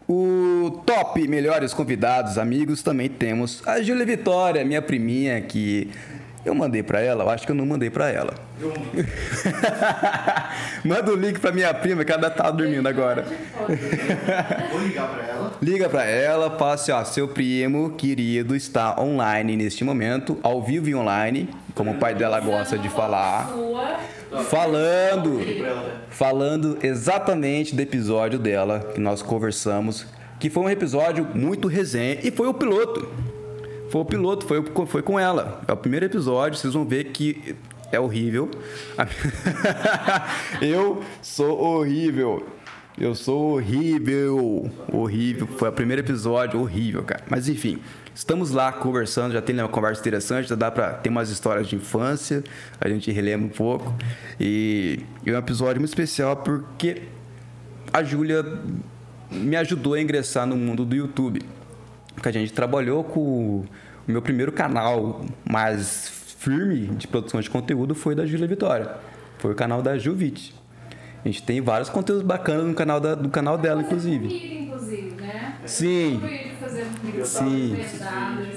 [0.08, 5.90] o top melhores convidados, amigos, também temos a Júlia Vitória, minha priminha, que
[6.44, 8.34] eu mandei pra ela, eu acho que eu não mandei pra ela.
[8.60, 8.72] Eu-
[10.84, 13.24] Manda o link pra minha prima, que ela tá dormindo agora.
[14.70, 15.52] Vou ligar pra ela.
[15.60, 20.88] Liga pra ela, fala assim, ó, seu primo querido está online neste momento, ao vivo
[20.88, 24.42] e online, como o pai dela gosta de falar, Sua.
[24.44, 25.92] falando, né?
[26.08, 30.06] falando exatamente do episódio dela que nós conversamos,
[30.38, 33.08] que foi um episódio muito resenha e foi o piloto.
[33.90, 35.60] Foi o piloto, foi, foi com ela.
[35.66, 37.56] É o primeiro episódio, vocês vão ver que
[37.90, 38.48] é horrível.
[40.62, 42.46] Eu sou horrível.
[42.96, 44.70] Eu sou horrível.
[44.92, 45.46] Horrível.
[45.46, 47.24] Foi o primeiro episódio, horrível, cara.
[47.28, 47.80] Mas enfim,
[48.14, 51.74] estamos lá conversando, já tem uma conversa interessante, já dá pra ter umas histórias de
[51.74, 52.44] infância,
[52.80, 53.92] a gente relembra um pouco.
[54.38, 57.02] E é um episódio muito especial porque
[57.92, 58.44] a Júlia
[59.32, 61.40] me ajudou a ingressar no mundo do YouTube.
[62.14, 63.66] Porque a gente trabalhou com o
[64.06, 68.96] meu primeiro canal mais firme de produção de conteúdo foi da Júlia Vitória.
[69.38, 70.54] Foi o canal da Juvite.
[71.22, 74.26] A gente tem vários conteúdos bacanas no canal da, do canal dela, inclusive.
[74.26, 75.56] Vídeo, inclusive, né?
[75.66, 76.20] Sim.
[76.22, 77.76] Um Sim.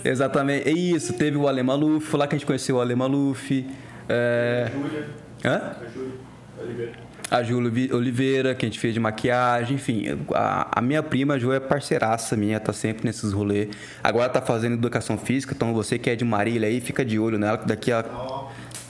[0.04, 0.70] Exatamente.
[0.70, 1.14] É isso.
[1.14, 3.68] Teve o Ale Maluf, foi lá que a gente conheceu o Ale Maluf.
[4.08, 4.72] É...
[4.74, 5.10] Júlia.
[5.44, 5.76] Hã?
[5.82, 6.14] A Júlia.
[6.62, 6.94] Oliveira.
[7.38, 10.06] A Vi- Oliveira, que a gente fez de maquiagem, enfim.
[10.34, 13.70] A, a minha prima, a Ju, é parceiraça minha, tá sempre nesses rolês.
[14.04, 17.40] Agora tá fazendo educação física, então você que é de Marília aí, fica de olho
[17.40, 18.06] nela, que daqui a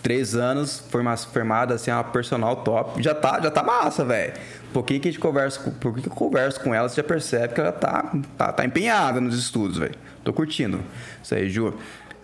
[0.01, 3.01] três anos, forma- formada, assim, é uma personal top.
[3.01, 4.34] Já tá, já tá massa, velho.
[4.69, 7.53] Um pouquinho que a gente conversa, por que eu converso com ela, você já percebe
[7.53, 9.95] que ela tá, tá, tá empenhada nos estudos, velho.
[10.23, 10.82] Tô curtindo.
[11.23, 11.73] Isso aí, Ju.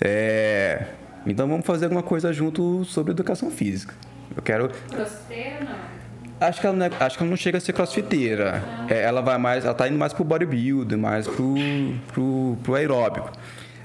[0.02, 0.86] É...
[1.26, 3.94] Então vamos fazer alguma coisa junto sobre educação física.
[4.36, 5.99] Eu quero Crossfiteiro, não.
[6.40, 8.64] Acho que ela não, é- acho que ela não chega a ser crossfiteira.
[8.90, 11.56] É, ela vai mais, ela tá indo mais pro bodybuilder, mais pro,
[12.14, 13.32] pro, pro aeróbico.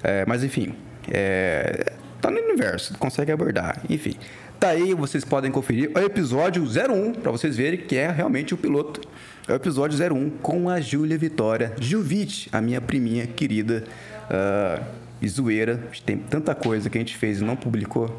[0.03, 0.75] É, mas enfim,
[1.11, 3.81] é, tá no universo, consegue abordar.
[3.91, 4.15] Enfim,
[4.61, 8.57] tá aí, vocês podem conferir o episódio 01 para vocês verem que é realmente o
[8.57, 9.01] piloto.
[9.49, 13.85] É o episódio 01 com a Júlia Vitória Juvite, a minha priminha querida
[14.31, 14.81] ah,
[15.21, 15.89] e zoeira.
[16.07, 18.17] Tem tanta coisa que a gente fez e não publicou.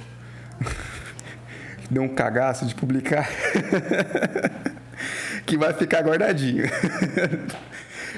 [1.90, 3.30] Deu um cagaço de publicar.
[5.46, 6.66] que vai ficar guardadinho.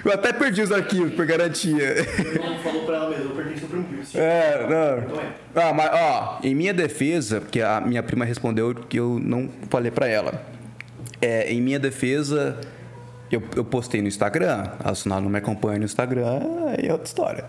[0.06, 1.96] Eu até perdi os arquivos por garantia.
[2.36, 3.88] não falou pra ela mesmo, eu perdi seu primo.
[4.04, 4.20] Sim.
[4.20, 5.00] É, não.
[5.00, 5.70] Então é.
[5.70, 9.92] Ah, mas ó, em minha defesa, porque a minha prima respondeu que eu não falei
[9.92, 10.42] pra ela.
[11.20, 12.60] É, em minha defesa,
[13.32, 14.70] eu, eu postei no Instagram.
[14.80, 17.46] A Sunal não me acompanha no Instagram, aí é outra história.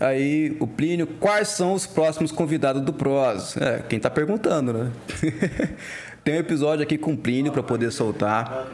[0.00, 3.56] Aí, o Plínio, quais são os próximos convidados do PROS?
[3.58, 4.90] É, quem tá perguntando, né?
[6.24, 8.66] Tem um episódio aqui com o Plínio pra poder soltar.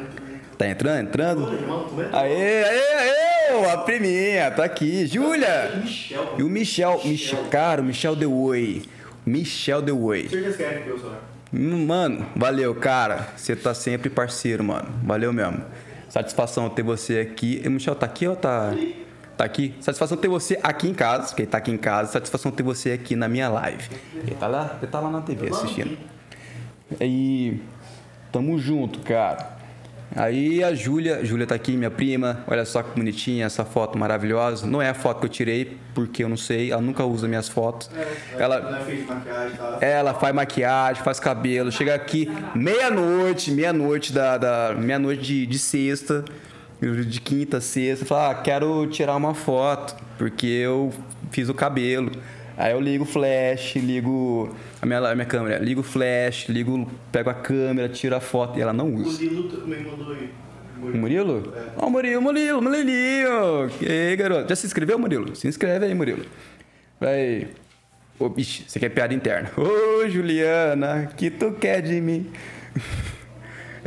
[0.57, 1.01] Tá entrando?
[1.01, 1.49] Entrando?
[2.13, 3.71] Aê, aê, aê!
[3.73, 5.07] A priminha, tá aqui.
[5.07, 5.73] Júlia!
[5.83, 6.35] Michel.
[6.39, 8.83] E o Michel, Michel, cara, o Michel The Way.
[9.25, 10.29] Michel The Way.
[10.29, 11.13] Certeza que é que eu sou.
[11.53, 13.29] Hum, Mano, valeu, cara.
[13.37, 14.89] Você tá sempre parceiro, mano.
[15.05, 15.63] Valeu mesmo.
[16.09, 17.61] Satisfação ter você aqui.
[17.65, 18.73] E, Michel, tá aqui ou tá.
[19.37, 19.75] Tá aqui?
[19.81, 22.13] Satisfação ter você aqui em casa, ele tá aqui em casa.
[22.13, 23.89] Satisfação ter você aqui na minha live.
[24.15, 25.97] Ele tá lá, ele tá lá na TV assistindo.
[27.01, 27.61] E
[28.33, 29.57] tamo junto, cara.
[30.15, 32.43] Aí a Júlia, Júlia tá aqui, minha prima.
[32.47, 34.67] Olha só que bonitinha essa foto maravilhosa.
[34.67, 37.49] Não é a foto que eu tirei, porque eu não sei, ela nunca usa minhas
[37.49, 37.91] fotos.
[38.39, 39.79] Ela Ela fez maquiagem tal.
[39.83, 46.25] ela faz maquiagem, faz cabelo, chega aqui meia-noite, meia-noite da, da meia-noite de, de sexta.
[46.81, 50.93] De quinta, sexta, fala, ah, quero tirar uma foto, porque eu
[51.31, 52.13] fiz o cabelo.
[52.57, 56.91] Aí eu ligo o flash, ligo a minha, a minha câmera, ligo o flash, ligo,
[57.13, 59.23] pego a câmera, tiro a foto e ela não O usa.
[59.23, 60.31] Lilo também mandou aí.
[60.83, 61.53] O Murilo?
[61.57, 61.63] É.
[61.79, 63.71] Ó, o Murilo, Murilo, Murilinho!
[63.81, 64.49] E aí, garoto?
[64.49, 65.35] Já se inscreveu, Murilo?
[65.35, 66.25] Se inscreve aí, Murilo.
[67.01, 67.49] Vai.
[68.19, 69.51] Ô, bicho, você quer piada interna.
[69.57, 72.31] Ô, Juliana, que tu quer de mim?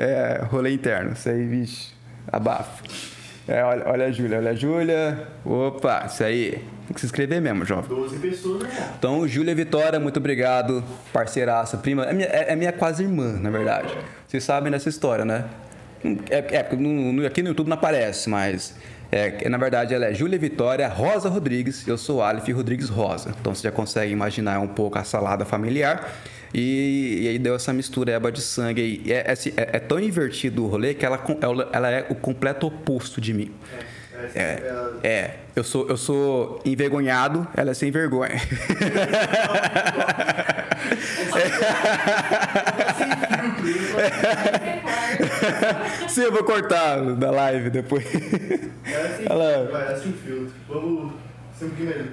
[0.01, 1.11] É, rolê interno.
[1.11, 1.93] Isso aí, bicho,
[2.31, 2.83] abafa.
[3.47, 5.27] É, olha, olha a Júlia, olha a Júlia.
[5.43, 6.51] Opa, isso aí.
[6.85, 7.89] Tem que se inscrever mesmo, jovem.
[7.89, 8.69] 12 pessoas, né?
[8.97, 10.83] Então, Júlia Vitória, muito obrigado.
[11.11, 12.03] Parceiraça, prima.
[12.05, 13.87] É minha, é, é minha quase irmã, na verdade.
[14.27, 15.45] Vocês sabem dessa história, né?
[16.29, 18.75] É, é porque no- no- aqui no YouTube não aparece, mas.
[19.11, 21.87] É, na verdade, ela é Júlia Vitória Rosa Rodrigues.
[21.87, 23.33] Eu sou Aleph Rodrigues Rosa.
[23.39, 26.07] Então você já consegue imaginar um pouco a salada familiar.
[26.53, 29.01] E, e aí deu essa mistura eba de sangue.
[29.05, 31.19] E é, é, assim, é- é tão invertido o rolê que ela,
[31.71, 33.51] ela é o completo oposto de mim.
[34.35, 38.35] É, É, é, eu sou, eu sou envergonhado, ela é sem vergonha.
[46.09, 48.05] Sim, eu vou cortar da live depois.
[49.29, 49.63] Olha lá.
[49.71, 50.53] vai, ela sem filtro.
[50.67, 51.13] Vamos
[51.57, 52.05] ser um cara.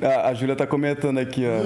[0.00, 1.62] Ela- a, Júlia tá comentando aqui, ó.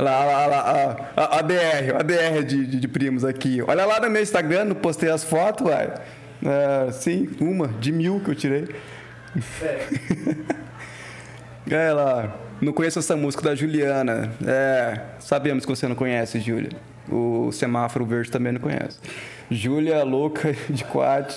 [0.00, 3.62] Lá, lá, lá, a, a DR, a DR de, de, de primos aqui.
[3.62, 5.92] Olha lá no meu Instagram, não postei as fotos, vai.
[6.44, 8.74] É, sim, uma de mil que eu tirei.
[9.62, 9.86] É,
[11.70, 12.34] É lá.
[12.64, 14.32] Não conheço essa música da Juliana.
[14.46, 16.70] É, sabemos que você não conhece, Júlia.
[17.10, 18.98] O semáforo verde também não conhece.
[19.50, 21.30] Júlia, louca de quad.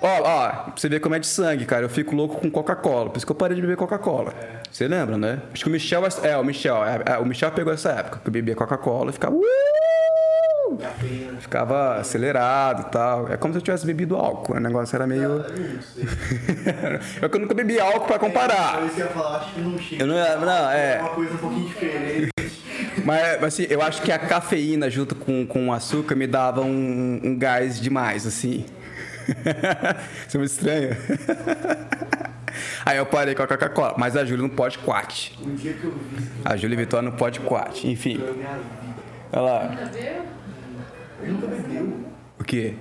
[0.00, 1.84] Ó, ó, você ver como é de sangue, cara.
[1.84, 3.10] Eu fico louco com Coca-Cola.
[3.10, 4.32] Por isso que eu parei de beber Coca-Cola.
[4.72, 5.40] Você lembra, né?
[5.52, 6.02] Acho que o Michel.
[6.22, 6.82] É, o Michel.
[6.82, 9.36] é, é, o Michel pegou essa época que eu bebia Coca-Cola e ficava.
[9.36, 9.69] "Uh!"
[10.80, 11.40] Cafeína.
[11.40, 13.28] Ficava acelerado e tal.
[13.32, 14.54] É como se eu tivesse bebido álcool.
[14.56, 15.44] O negócio era meio.
[15.82, 16.04] Sei.
[17.22, 18.78] É que eu nunca bebi álcool pra comparar.
[18.82, 20.02] É, eu ia falar, acho que não chega.
[20.02, 20.98] Eu não- não, é.
[21.00, 22.30] uma coisa um pouquinho diferente.
[23.04, 27.20] Mas, assim, eu acho que a cafeína junto com, com o açúcar me dava um,
[27.22, 28.64] um gás demais, assim.
[30.26, 30.96] Isso é muito estranho.
[32.84, 33.94] Aí eu parei com a Coca-Cola.
[33.96, 35.32] Mas a Júlia não pode quat.
[35.42, 37.84] Um dia que eu vi isso, A Júlia Vitória não pode quat.
[37.86, 38.20] Enfim,
[39.32, 39.68] olha lá.
[41.22, 41.98] Ele nunca bebeu.
[42.38, 42.74] O quê?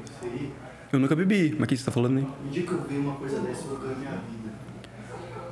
[0.92, 1.56] Eu nunca bebi.
[1.58, 2.28] Mas o que você tá falando aí?
[2.46, 4.50] Um dia que eu vi uma coisa dessa, eu ganhei minha vida.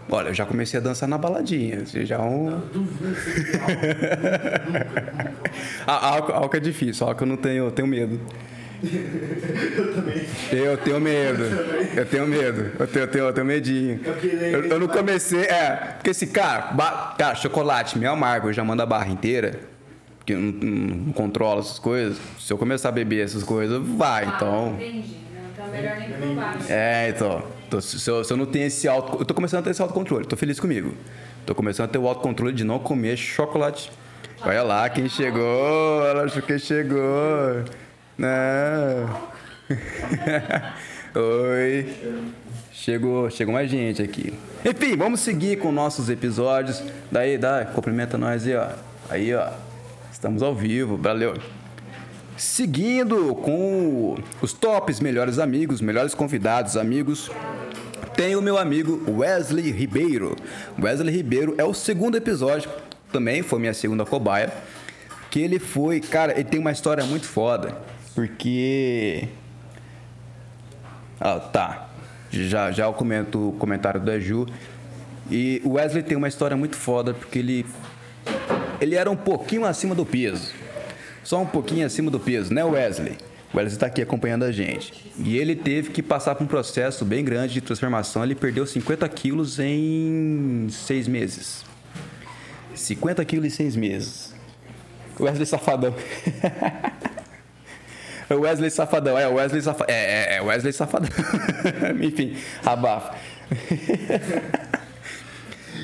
[0.09, 1.83] Olha, eu já comecei a dançar na baladinha.
[1.85, 2.59] Já é um...
[2.71, 3.13] Duvido.
[5.85, 7.05] Ah, álcool, álcool é difícil.
[7.05, 8.19] Álcool eu não tenho, eu tenho medo.
[9.81, 10.21] Eu também.
[10.51, 11.43] Eu tenho medo.
[11.95, 12.71] Eu tenho medo.
[12.79, 13.99] Eu tenho, eu tenho, eu tenho medinho.
[14.05, 14.13] Eu
[14.61, 15.41] Eu, eu não comecei.
[15.45, 19.59] É, porque esse cara, ba- cara, chocolate meio amargo, eu já mando a barra inteira.
[20.27, 22.17] Eu não, não, controlo essas coisas.
[22.39, 24.73] Se eu começar a beber essas coisas, vai, Ah, então.
[24.75, 25.15] entendi.
[25.33, 26.57] Não, então é melhor nem provar.
[26.69, 27.43] É, então.
[27.81, 29.17] Se, eu, se eu não tenho esse auto.
[29.19, 30.93] Eu tô começando a ter esse autocontrole, tô feliz comigo.
[31.45, 33.89] Tô começando a ter o autocontrole de não comer chocolate.
[34.41, 37.63] Olha lá quem chegou, ela achou que chegou.
[38.17, 38.27] Não.
[41.15, 41.93] Oi.
[42.71, 44.33] Chegou, chegou mais gente aqui.
[44.63, 46.83] Enfim, vamos seguir com nossos episódios.
[47.11, 48.67] Daí, dá, cumprimenta nós aí, ó.
[49.09, 49.49] Aí, ó.
[50.17, 51.35] Estamos ao vivo, valeu.
[52.35, 57.29] Seguindo com os tops melhores amigos, melhores convidados, amigos,
[58.15, 60.35] tem o meu amigo Wesley Ribeiro.
[60.81, 62.67] Wesley Ribeiro é o segundo episódio,
[63.11, 64.51] também foi minha segunda cobaia.
[65.29, 67.77] Que ele foi, cara, ele tem uma história muito foda,
[68.15, 69.27] porque.
[71.19, 71.89] Ah, tá.
[72.31, 74.47] Já, já eu comento o comentário do Eju.
[75.29, 77.67] E o Wesley tem uma história muito foda, porque ele.
[78.79, 80.51] Ele era um pouquinho acima do peso.
[81.23, 83.17] Só um pouquinho acima do peso, né, Wesley?
[83.53, 85.11] O Wesley está aqui acompanhando a gente.
[85.19, 88.23] E ele teve que passar por um processo bem grande de transformação.
[88.23, 91.65] Ele perdeu 50 quilos em seis meses.
[92.75, 94.33] 50 quilos em seis meses.
[95.19, 95.93] Wesley Safadão.
[98.29, 99.95] Wesley Safadão, é Wesley Safadão.
[99.95, 101.09] É, é, é Wesley Safadão.
[102.03, 103.15] Enfim, abafa.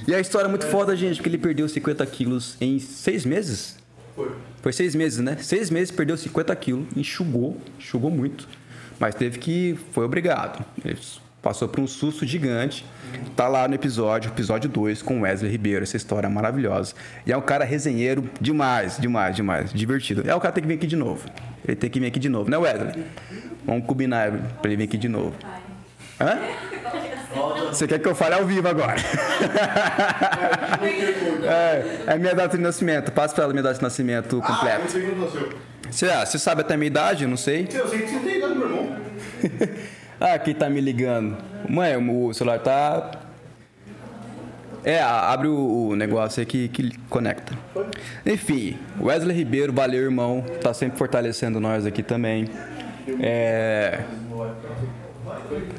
[0.08, 3.78] e a história é muito foda, gente, porque ele perdeu 50 quilos em seis meses.
[4.16, 4.32] Foi.
[4.62, 5.38] Foi seis meses, né?
[5.42, 8.48] Seis meses perdeu 50 quilos, enxugou, enxugou muito.
[9.00, 9.78] Mas teve que.
[9.92, 10.64] Foi obrigado.
[10.84, 10.98] Ele
[11.42, 12.86] passou por um susto gigante.
[13.36, 15.84] Tá lá no episódio, episódio 2, com Wesley Ribeiro.
[15.84, 16.94] Essa história maravilhosa.
[17.26, 19.74] E é um cara resenheiro demais, demais, demais.
[19.74, 20.24] Divertido.
[20.26, 21.28] É o cara que tem que vir aqui de novo.
[21.68, 23.04] Ele tem que vir aqui de novo, né, Wesley?
[23.66, 24.32] Vamos combinar
[24.62, 25.36] pra ele vir aqui de novo.
[26.20, 26.40] Hã?
[27.74, 28.96] Você quer que eu fale ao vivo agora?
[31.44, 33.12] é, é minha data de nascimento.
[33.12, 34.82] Passa pra ela minha data de nascimento Ah, completa.
[34.84, 35.50] eu sei quando nasceu.
[35.90, 37.24] Você ah, você sabe até a minha idade?
[37.24, 37.68] Eu Não sei.
[37.74, 38.96] Eu sei que você tem idade, meu irmão.
[40.20, 41.36] Ah, quem tá me ligando?
[41.68, 43.12] Mãe, o celular tá.
[44.86, 47.54] É, abre o, o negócio aí que, que conecta.
[48.26, 50.46] Enfim, Wesley Ribeiro, valeu, irmão.
[50.62, 52.48] Tá sempre fortalecendo nós aqui também.
[53.20, 54.00] É.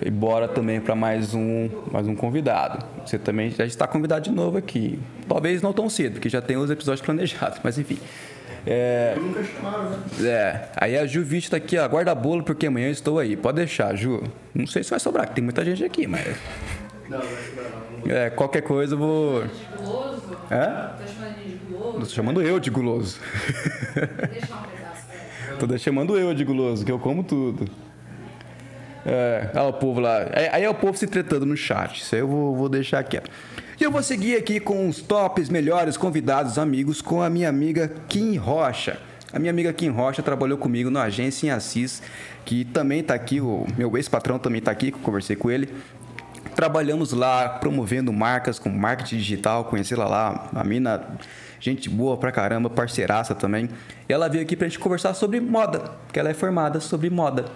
[0.05, 2.85] E bora também para mais um, mais um convidado.
[3.05, 4.99] Você também já está convidado de novo aqui.
[5.29, 7.99] Talvez não tão cedo, porque já tem os episódios planejados, mas enfim.
[8.67, 9.99] É, Nunca chamaram, né?
[10.23, 13.37] é, aí a Ju Vitti tá aqui, ó, guarda bolo porque amanhã eu estou aí.
[13.37, 14.23] Pode deixar, Ju.
[14.55, 16.25] Não sei se vai sobrar, que tem muita gente aqui, mas.
[17.09, 17.71] Não, não vai chamar,
[18.07, 18.11] não.
[18.11, 19.45] É, qualquer coisa eu vou.
[19.77, 20.23] Guloso?
[20.51, 20.93] Hã?
[20.97, 21.99] Tá chamando ele de guloso?
[21.99, 23.21] Tô chamando eu de guloso.
[24.31, 25.59] Deixa um pedaço.
[25.59, 27.71] Tô chamando eu de guloso, que eu como tudo.
[29.07, 30.27] É, olha o povo lá.
[30.53, 32.01] Aí é o povo se tretando no chat.
[32.01, 33.31] Isso aí eu vou, vou deixar quieto.
[33.79, 37.93] E eu vou seguir aqui com os tops, melhores convidados, amigos, com a minha amiga
[38.09, 38.99] Kim Rocha.
[39.33, 42.01] A minha amiga Kim Rocha trabalhou comigo na agência em Assis,
[42.45, 45.69] que também tá aqui, o meu ex-patrão também tá aqui, conversei com ele.
[46.55, 51.03] Trabalhamos lá promovendo marcas com marketing digital, conheci ela lá, a mina,
[51.59, 53.69] gente boa pra caramba, parceiraça também.
[54.09, 57.47] E ela veio aqui pra gente conversar sobre moda, porque ela é formada sobre moda.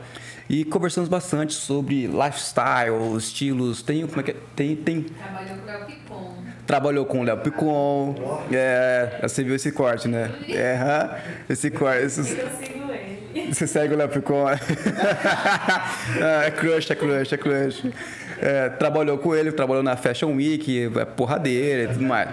[0.49, 4.37] E conversamos bastante sobre lifestyle, estilos, tem, como é que é?
[4.57, 6.35] tem, tem Trabalhou com o Léo Picon.
[6.67, 8.15] Trabalhou com o Léo Picon.
[8.53, 10.31] É, você viu esse corte, né?
[10.49, 11.21] É,
[11.51, 12.05] esse corte.
[12.05, 13.53] esse- Eu sigo ele.
[13.55, 14.47] você segue o Léo Picon?
[14.49, 17.93] ah, é crush, é crush, é crush.
[18.41, 22.29] É, trabalhou com ele, trabalhou na Fashion Week, é porradeira e tudo mais.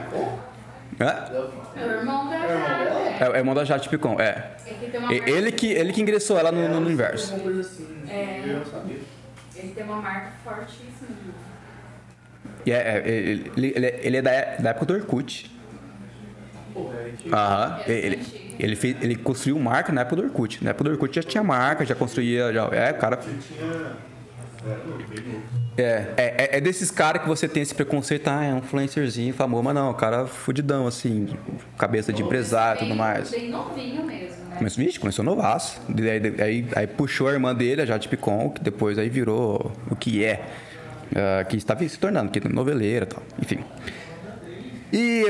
[0.99, 1.25] Hã?
[1.75, 3.23] É o irmão da Jade.
[3.23, 4.51] É, é irmão da Jade Picon, é.
[5.09, 7.33] Ele E- que, ele que ingressou ela no, no universo.
[7.35, 8.41] Assim, É.
[8.45, 8.97] não sabia.
[9.55, 11.35] ele tem uma marca fortíssima.
[12.65, 15.51] E é, é, ele, ele, ele é da, da época do Orkut.
[16.75, 17.35] É.
[17.35, 17.79] Aham.
[17.87, 20.63] Ele, ele, fez, ele construiu marca na época do Orkut.
[20.63, 22.51] Na época do Orkut já tinha marca, já construía.
[22.53, 23.19] Já, é, o cara.
[25.77, 25.81] É.
[25.81, 25.83] É,
[26.17, 29.63] é, é- é desses caras que você tem esse preconceito, ah, é um influencerzinho famoso,
[29.63, 31.27] mas não, o cara fudidão, assim,
[31.77, 33.29] cabeça de empresário e tudo mais.
[33.29, 34.57] Bem novinho mesmo, né?
[34.61, 35.81] Mas, vixe, começou novaço.
[35.89, 39.95] Aí, aí, aí puxou a irmã dele, a Jade Picon, que depois aí virou o
[39.95, 40.45] que é.
[41.15, 43.23] ah, que estava se tornando, que é noveleira e tal.
[43.41, 43.59] Enfim.
[44.93, 45.25] E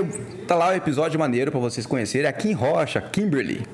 [0.48, 2.28] tá lá o episódio maneiro pra vocês conhecerem.
[2.30, 3.66] A Kim Rocha, Kimberly,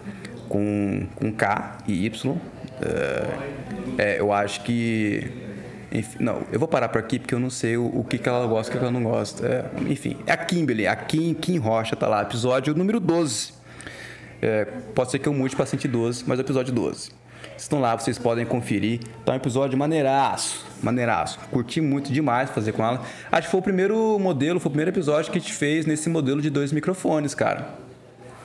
[0.48, 2.38] com, com K e Y.
[2.82, 3.28] Ah,
[3.98, 5.30] é, eu acho que.
[5.92, 8.30] Enfim, não, eu vou parar por aqui porque eu não sei o, o que, que
[8.30, 9.46] ela gosta e o que ela não gosta.
[9.46, 13.54] É, enfim, é a Kimberly, a Kim, Kim Rocha tá lá, episódio número 12.
[14.42, 14.66] É,
[14.96, 17.12] pode ser que eu mude para 112, mas é o episódio 12.
[17.58, 19.02] Estão lá, vocês podem conferir.
[19.24, 21.38] Tá um episódio maneiraço, maneiraço.
[21.52, 23.02] Curti muito demais fazer com ela.
[23.32, 26.10] Acho que foi o primeiro modelo, foi o primeiro episódio que a gente fez nesse
[26.10, 27.68] modelo de dois microfones, cara.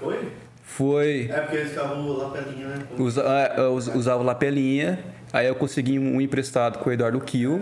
[0.01, 0.33] Foi?
[0.63, 1.31] Foi.
[1.33, 2.79] É porque eles ficavam lapelinha, né?
[2.99, 4.99] Usa, é, eu us- usava lapelinha,
[5.37, 7.61] aí eu consegui um emprestado com o Eduardo Kiel,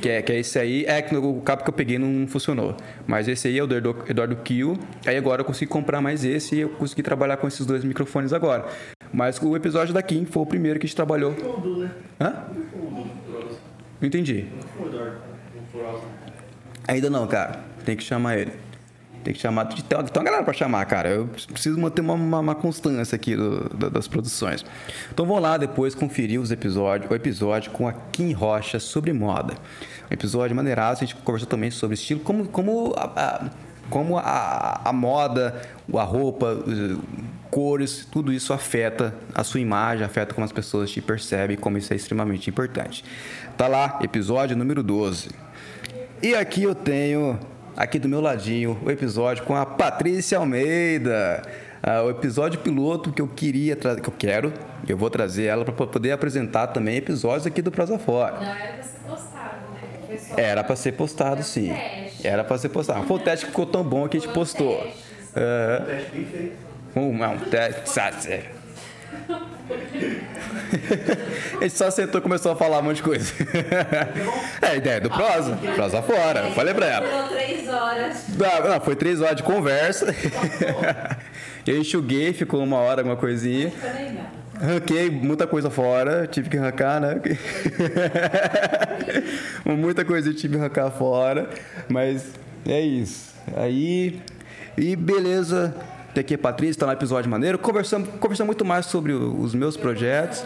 [0.00, 0.84] que é, que é esse aí.
[0.86, 2.76] É que o cabo que eu peguei não funcionou.
[3.06, 4.76] Mas esse aí é o do Eduardo- Kiel.
[5.06, 8.32] Aí agora eu consegui comprar mais esse e eu consegui trabalhar com esses dois microfones
[8.32, 8.66] agora.
[9.12, 11.32] Mas o episódio da Kim foi o primeiro que a gente trabalhou.
[12.20, 12.44] Hã?
[14.00, 14.46] Não entendi.
[16.86, 17.60] Ainda não, cara.
[17.84, 18.52] Tem que chamar ele.
[19.22, 19.66] Tem que chamar.
[19.66, 21.08] Tem tem uma galera pra chamar, cara.
[21.10, 24.64] Eu preciso manter uma, uma- uma constância aqui do- da- das produções.
[25.12, 29.54] Então vão lá depois conferir os episódios, o episódio com a Kim Rocha sobre moda.
[30.10, 33.50] Um episódio maneiraço, a gente conversou também sobre estilo, como, como, a, a-
[33.90, 35.60] como a, a moda,
[35.94, 36.56] a roupa,
[37.50, 41.92] cores, tudo isso afeta a sua imagem, afeta como as pessoas te percebem, como isso
[41.92, 43.04] é extremamente importante.
[43.56, 45.28] Tá lá, episódio número 12.
[46.22, 47.38] E aqui eu tenho,
[47.82, 51.42] aqui do meu ladinho, o episódio com a Patrícia Almeida.
[51.82, 54.52] Ah, o episódio piloto que eu queria trazer, que eu quero,
[54.86, 58.38] eu vou trazer ela para poder apresentar também episódios aqui do Prosa Fora.
[58.38, 60.18] Não era pra ser postado, né?
[60.18, 61.68] Só Era para ser postado Era um sim.
[61.72, 62.26] teste.
[62.26, 63.06] Era para ser postado.
[63.06, 64.76] Foi o teste que ficou tão bom que a gente postou.
[64.76, 65.04] testes.
[65.34, 66.56] É, Um teste bem feito.
[66.96, 68.59] um, não, teste.
[71.60, 73.32] A gente só sentou e começou a falar um monte de coisa.
[74.62, 75.58] É a ideia do prosa.
[75.74, 76.40] Prosa fora.
[76.40, 77.06] Eu falei pra ela.
[77.06, 78.24] Durou três horas.
[78.68, 80.14] Não, foi três horas de conversa.
[81.66, 83.72] eu enxuguei, ficou uma hora, alguma coisinha.
[84.60, 87.20] Arranquei muita coisa fora, tive que arrancar, né?
[89.64, 91.48] muita coisa eu tive que arrancar fora,
[91.88, 92.26] mas
[92.68, 93.32] é isso.
[93.56, 94.20] Aí,
[94.76, 95.74] e beleza.
[96.18, 97.58] A Patrícia, tá no episódio maneiro.
[97.58, 100.44] Conversamos, conversamos muito mais sobre os meus projetos.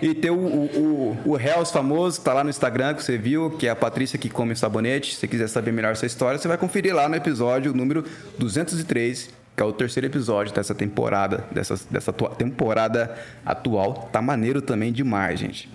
[0.00, 3.66] E tem o, o, o, o famoso, tá lá no Instagram que você viu, que
[3.66, 5.14] é a Patrícia que come sabonete.
[5.14, 8.04] Se você quiser saber melhor essa história, você vai conferir lá no episódio número
[8.38, 14.08] 203, que é o terceiro episódio dessa temporada, dessa, dessa temporada atual.
[14.12, 15.70] Tá maneiro também demais, gente.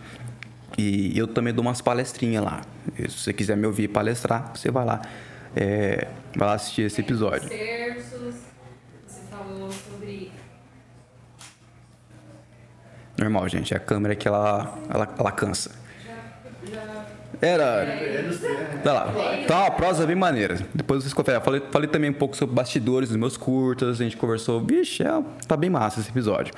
[0.78, 2.62] E eu também dou umas palestrinhas lá.
[2.98, 5.02] E Se você quiser me ouvir palestrar, você vai lá.
[5.56, 7.50] é, vai lá assistir esse episódio.
[7.50, 8.36] Terços,
[9.06, 10.32] você falou sobre.
[13.22, 13.74] Normal, gente.
[13.74, 15.72] É a câmera que ela, ela, ela cansa.
[17.40, 17.86] Era.
[18.28, 18.80] Dos três, né?
[18.84, 19.14] Tá lá.
[19.48, 20.58] Uma prosa bem maneira.
[20.74, 21.40] Depois vocês conferem.
[21.42, 24.02] Falei, falei também um pouco sobre bastidores dos meus curtas.
[24.02, 24.60] A gente conversou.
[24.64, 26.54] Vixe, é, tá bem massa esse episódio.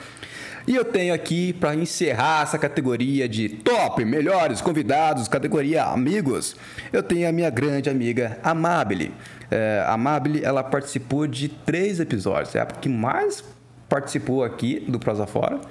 [0.66, 6.55] E eu tenho aqui para encerrar essa categoria de top, melhores convidados, categoria amigos.
[6.93, 9.14] Eu tenho a minha grande amiga Amabile.
[9.51, 12.55] É, Amabile, ela participou de três episódios.
[12.55, 13.43] É a que mais
[13.94, 15.62] participou aqui do Prosa Fora.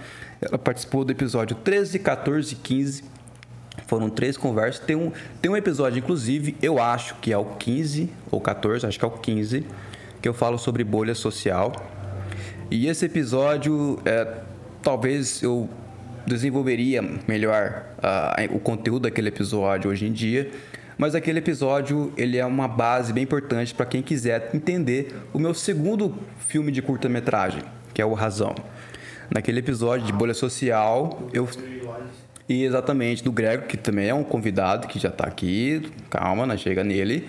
[0.41, 3.05] Ela participou do episódio 13, 14 e 15.
[3.89, 4.79] Foram três conversas.
[4.79, 5.11] Tem um,
[5.41, 9.09] tem um episódio, inclusive, eu acho que é o 15 ou 14, acho que é
[9.09, 9.67] o 15,
[10.21, 11.73] que eu falo sobre bolha social.
[12.71, 14.37] E esse episódio, é,
[14.85, 15.69] talvez eu
[16.25, 20.49] desenvolveria melhor ah, o conteúdo daquele episódio hoje em dia.
[20.97, 25.55] Mas aquele episódio, ele é uma base bem importante para quem quiser entender o meu
[25.55, 28.55] segundo filme de curta-metragem, que é o Razão.
[29.31, 31.49] Naquele episódio de bolha social, eu
[32.49, 35.91] e exatamente, do Grego, que também é um convidado que já tá aqui.
[36.11, 36.57] Calma, né?
[36.57, 37.29] Chega nele.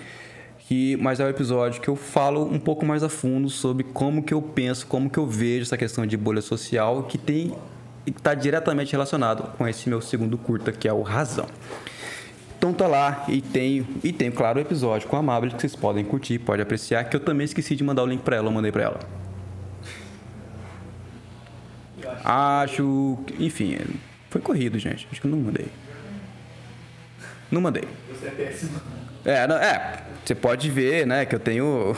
[0.59, 4.23] Que, mas é o episódio que eu falo um pouco mais a fundo sobre como
[4.23, 7.53] que eu penso, como que eu vejo essa questão de bolha social que tem
[8.05, 11.47] está diretamente relacionado com esse meu segundo curta, que é o Razão.
[12.57, 15.75] Então tá lá e tem, e tem claro, o episódio com a Amable que vocês
[15.75, 18.51] podem curtir, pode apreciar, que eu também esqueci de mandar o link para ela, eu
[18.51, 19.22] mandei para ela.
[22.23, 23.77] Acho, enfim,
[24.29, 25.07] foi corrido, gente.
[25.11, 25.67] Acho que eu não mandei.
[27.51, 27.83] Não mandei.
[28.09, 28.79] Você é péssimo.
[29.25, 31.95] É, não- é, você pode ver, né, que eu tenho.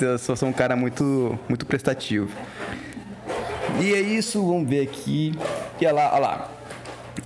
[0.00, 2.28] eu sou, sou um cara muito, muito prestativo.
[3.80, 5.32] E é isso, vamos ver aqui.
[5.80, 6.50] E olha lá, olha lá.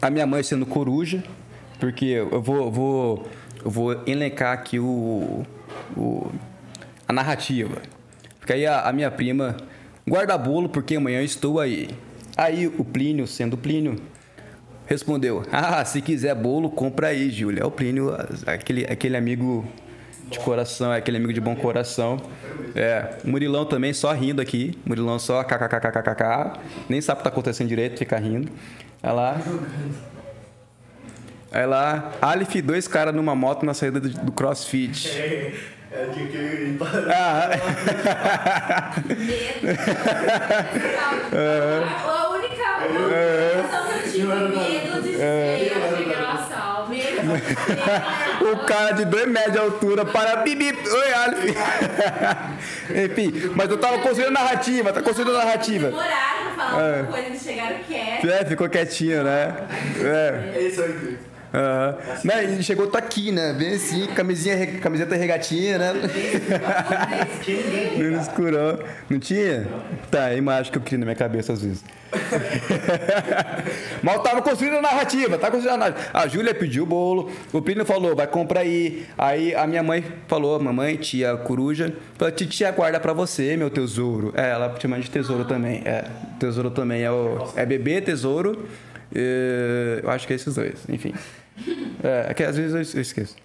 [0.03, 1.22] A minha mãe sendo coruja,
[1.78, 3.28] porque eu vou, vou,
[3.64, 5.44] eu vou elencar aqui o,
[5.96, 6.30] o-
[7.07, 7.82] a narrativa.
[8.38, 9.57] Porque aí a, a minha prima
[10.11, 11.88] guarda bolo porque amanhã estou aí.
[12.36, 13.96] Aí o Plínio, sendo Plínio,
[14.86, 17.62] respondeu: Ah, se quiser bolo, compra aí, Júlia.
[17.62, 18.12] É o Plínio,
[18.44, 19.64] aquele, aquele amigo
[20.28, 22.20] de coração, é aquele amigo de bom coração.
[22.74, 24.76] É, Murilão também só rindo aqui.
[24.84, 26.58] Murilão só kkkkkkk.
[26.88, 28.50] Nem sabe o que tá acontecendo direito, fica rindo.
[29.02, 29.40] Olha lá.
[31.52, 35.08] Aí lá, Aleph, dois caras numa moto na saída do, do crossfit.
[35.93, 37.51] É, é o dia que eu Ah,
[42.07, 42.64] A única
[43.62, 45.72] sensação que eu tive medo de ser.
[46.28, 46.91] assalto.
[46.91, 47.20] Medo
[48.53, 50.70] o cara de dois metros de altura para bibi.
[50.72, 51.45] Oi, Aleph.
[52.91, 55.86] Enfim, mas eu tava construindo narrativa, tá construindo narrativa.
[55.88, 58.30] Demoraram pra falar alguma coisa, eles chegaram quietos.
[58.30, 59.55] É, ficou quietinho, né?
[60.01, 60.55] É.
[60.61, 61.30] Esse é o intuito.
[61.53, 61.96] Aham.
[62.24, 63.53] Né, ele chegou, tá aqui, né?
[63.53, 65.92] Bem assim, camisinha, camiseta regatinha, né?
[67.98, 68.78] No escurão.
[69.09, 69.66] Não tinha?
[70.11, 71.84] Tá, a imagem que eu crio na minha cabeça às vezes.
[74.03, 76.11] Mas eu tava construindo a narrativa, tá construindo a narrativa.
[76.12, 79.07] A Júlia pediu o bolo, o Plínio falou, vai comprar aí.
[79.16, 84.32] Aí a minha mãe falou, mamãe, tia coruja, falou, titia guarda pra você, meu tesouro.
[84.36, 85.82] É, ela chama de tesouro também.
[85.84, 86.05] É,
[86.38, 87.48] tesouro também é o.
[87.57, 88.68] É bebê, tesouro.
[89.14, 91.14] E- eu acho que é esses dois, enfim.
[92.02, 93.36] É, é que às vezes eu- eu esqueço.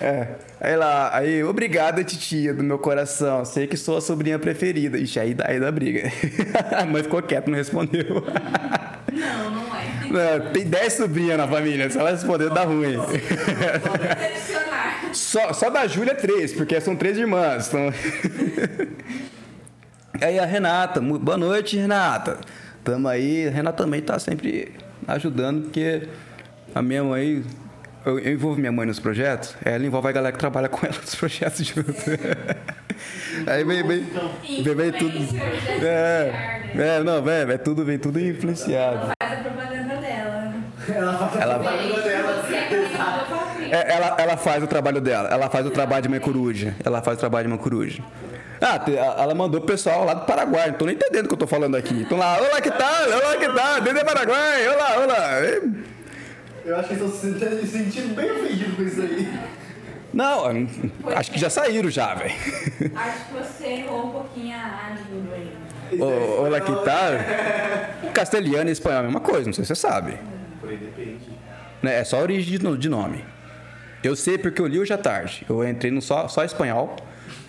[0.00, 0.26] É.
[0.60, 3.44] Aí lá, aí, obrigado, titia do meu coração.
[3.44, 4.96] Sei que sou a sobrinha preferida.
[4.98, 6.10] Ixi, aí dá, aí dá briga.
[6.76, 8.24] A mãe ficou quieta, não respondeu.
[9.12, 9.90] Não, não é.
[10.40, 11.88] Não, tem 10 sobrinhas na família.
[11.88, 12.96] Se ela responder, dá ruim.
[15.12, 17.68] Só, só da Júlia, três, porque são três irmãs.
[17.68, 17.92] Então...
[20.20, 22.38] aí a Renata, boa noite, Renata.
[22.84, 23.48] Tamo aí.
[23.48, 24.72] A Renata também tá sempre
[25.06, 26.08] ajudando, porque
[26.74, 27.42] a minha mãe.
[28.04, 30.96] Eu, eu envolvo minha mãe nos projetos, ela envolve a galera que trabalha com ela
[30.98, 31.92] nos projetos junto.
[33.46, 34.06] aí vem, vem,
[34.62, 35.18] vem, vem tudo.
[35.84, 36.96] É, né?
[36.96, 39.12] é, não, vem, é tudo, vem tudo influenciado.
[39.22, 40.54] Faz a propaganda dela.
[40.88, 42.42] Ela faz Ela- a propaganda dela.
[42.44, 43.70] Frente.
[43.70, 46.74] É, ela, ela faz o trabalho dela, ela faz o trabalho de mãe coruja.
[46.82, 48.02] Ela faz o trabalho de mãe coruja.
[48.60, 48.78] Ah,
[49.22, 51.46] ela mandou o pessoal lá do Paraguai, não tô nem entendendo o que eu tô
[51.46, 52.02] falando aqui.
[52.02, 55.40] Estão lá, olá que tal, olá que tal, desde Paraguai, olá, olá.
[56.64, 59.32] Eu acho que eles estão se se sentindo bem ofendidos com isso aí.
[60.12, 60.44] Não,
[61.16, 62.34] acho que já saíram já, velho.
[62.94, 65.52] Acho que você errou um pouquinho a língua aí.
[65.92, 68.10] Aí Ô, Olá que tal.
[68.12, 70.18] Castelhano e espanhol é a mesma coisa, não sei se você sabe.
[71.82, 73.24] Né, É só a origem de nome.
[74.02, 75.46] Eu sei porque eu li hoje à tarde.
[75.48, 76.96] Eu entrei no só, só espanhol.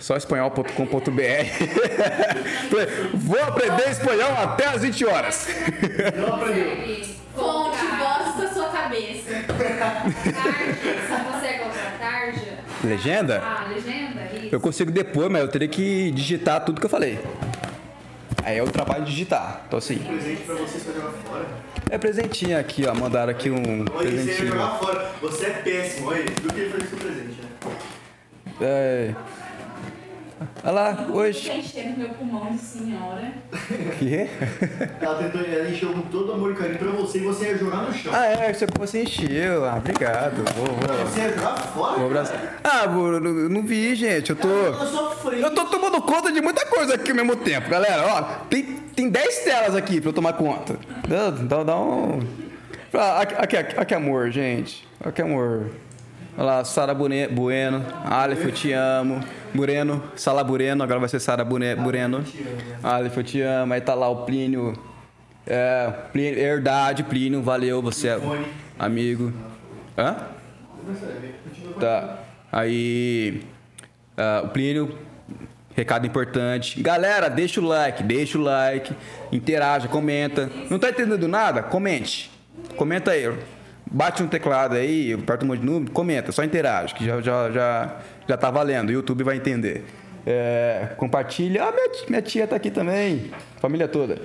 [0.02, 0.74] Só espanhol.com.br.
[3.14, 5.46] Vou aprender espanhol até às 20 horas.
[6.16, 7.04] Não aprendeu.
[7.36, 9.30] Fonte, voz da sua cabeça.
[9.46, 10.02] tarja?
[10.12, 12.58] Você consegue colocar tarja?
[12.82, 13.40] Legenda?
[13.44, 14.22] Ah, legenda?
[14.34, 14.48] Isso.
[14.50, 17.20] Eu consigo depois, mas eu teria que digitar tudo que eu falei.
[18.44, 19.60] Aí é o trabalho de digitar.
[19.68, 21.46] Então assim, Presente pra você só jogar fora.
[21.88, 22.94] é presentinho aqui, ó.
[22.94, 24.48] Mandaram aqui um você ia presentinho.
[24.48, 25.10] jogar fora.
[25.20, 26.24] Você é péssimo, olha.
[26.24, 27.48] Do que ele fez com o presente, né?
[28.60, 29.14] É.
[30.64, 31.48] Olha lá, hoje.
[31.48, 33.32] Tá enchendo meu pulmão de senhora.
[33.98, 34.28] Que?
[35.00, 37.82] Ela tentou, ela encheu com todo amor e carinho pra você e você ia jogar
[37.82, 38.12] no chão.
[38.14, 39.64] Ah, é, você, você encheu.
[39.64, 40.42] Ah, obrigado.
[40.54, 41.06] Vou, vou.
[41.06, 41.96] Você ia jogar fora?
[41.98, 42.60] Vou abraçar.
[42.62, 44.30] Ah, Bruno, eu não vi, gente.
[44.30, 44.48] Eu tô.
[44.48, 48.04] Eu tô tomando conta de muita coisa aqui ao mesmo tempo, galera.
[48.06, 48.62] Ó, tem,
[48.94, 50.76] tem 10 telas aqui pra eu tomar conta.
[51.08, 52.20] Dá, dá, dá um.
[52.94, 54.86] Ah, aqui, aqui, aqui, aqui, amor, gente.
[55.02, 55.70] Aqui, amor.
[56.36, 57.84] Olha lá, Sara Bueno.
[58.04, 59.22] Aleph, eu te amo.
[59.54, 62.24] Bureno, Sala Bureno, agora vai ser Sara Bureno.
[62.82, 63.74] Aleph, eu te amo.
[63.74, 64.72] Aí tá lá o Plínio.
[65.46, 68.20] É, Plínio, Herdade, Plínio, valeu, você é
[68.78, 69.32] amigo.
[69.98, 70.16] Hã?
[71.78, 72.18] Tá.
[72.50, 73.42] Aí.
[74.16, 74.96] ah, o Plínio,
[75.74, 76.80] recado importante.
[76.82, 78.94] Galera, deixa o like, deixa o like,
[79.30, 80.50] interaja, comenta.
[80.70, 81.62] Não tá entendendo nada?
[81.62, 82.30] Comente.
[82.76, 83.30] Comenta aí.
[83.92, 87.50] Bate um teclado aí, aperta um monte de número, comenta, só interage, que já, já,
[87.50, 88.88] já, já tá valendo.
[88.88, 89.84] O YouTube vai entender.
[90.26, 91.64] É, compartilha.
[91.64, 93.30] Ah, minha, minha tia tá aqui também.
[93.60, 94.18] Família toda.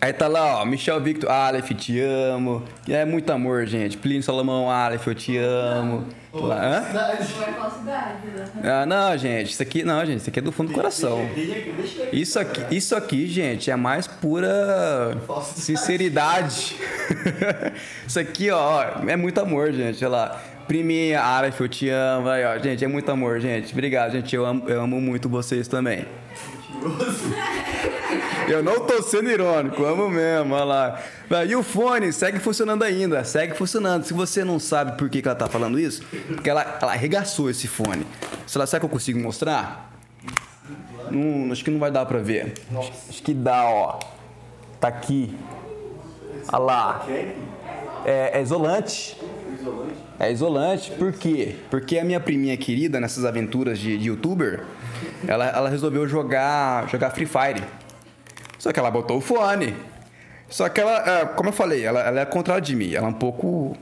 [0.00, 2.62] Aí tá lá, ó, Michel Victor, Aleph, te amo.
[2.88, 3.96] É muito amor, gente.
[3.96, 6.06] Plínio Salomão, Aleph, eu te amo.
[6.32, 6.84] Lá, hã?
[6.88, 7.22] É
[7.82, 8.62] né?
[8.62, 11.18] Ah, não, gente, isso aqui, não, gente, isso aqui é do fundo do coração.
[12.12, 16.76] Isso aqui, isso aqui, gente, é a mais pura sinceridade.
[18.06, 20.04] Isso aqui, ó, é muito amor, gente.
[20.04, 20.42] Olha lá.
[20.68, 22.28] Priminha, Aleph, eu te amo.
[22.28, 23.72] Aí, ó, gente, é muito amor, gente.
[23.72, 24.36] Obrigado, gente.
[24.36, 26.06] Eu amo, eu amo muito vocês também.
[28.46, 31.00] Eu não tô sendo irônico, amo mesmo, olha lá.
[31.46, 34.04] E o fone segue funcionando ainda, segue funcionando.
[34.04, 37.48] Se você não sabe por que, que ela tá falando isso, porque ela, ela arregaçou
[37.48, 38.06] esse fone.
[38.46, 39.90] Será, será que eu consigo mostrar?
[41.10, 42.52] Não, acho que não vai dar pra ver.
[42.78, 43.98] Acho, acho que dá, ó.
[44.78, 45.34] Tá aqui.
[46.52, 47.06] Olha lá.
[48.04, 49.16] É, é isolante.
[50.18, 51.56] É isolante, por quê?
[51.70, 54.64] Porque a minha priminha querida, nessas aventuras de, de youtuber,
[55.26, 57.62] ela, ela resolveu jogar, jogar Free Fire.
[58.58, 59.74] Só que ela botou o fone.
[60.48, 62.94] Só que ela, é, como eu falei, ela, ela é contrária de mim.
[62.94, 63.76] Ela é um pouco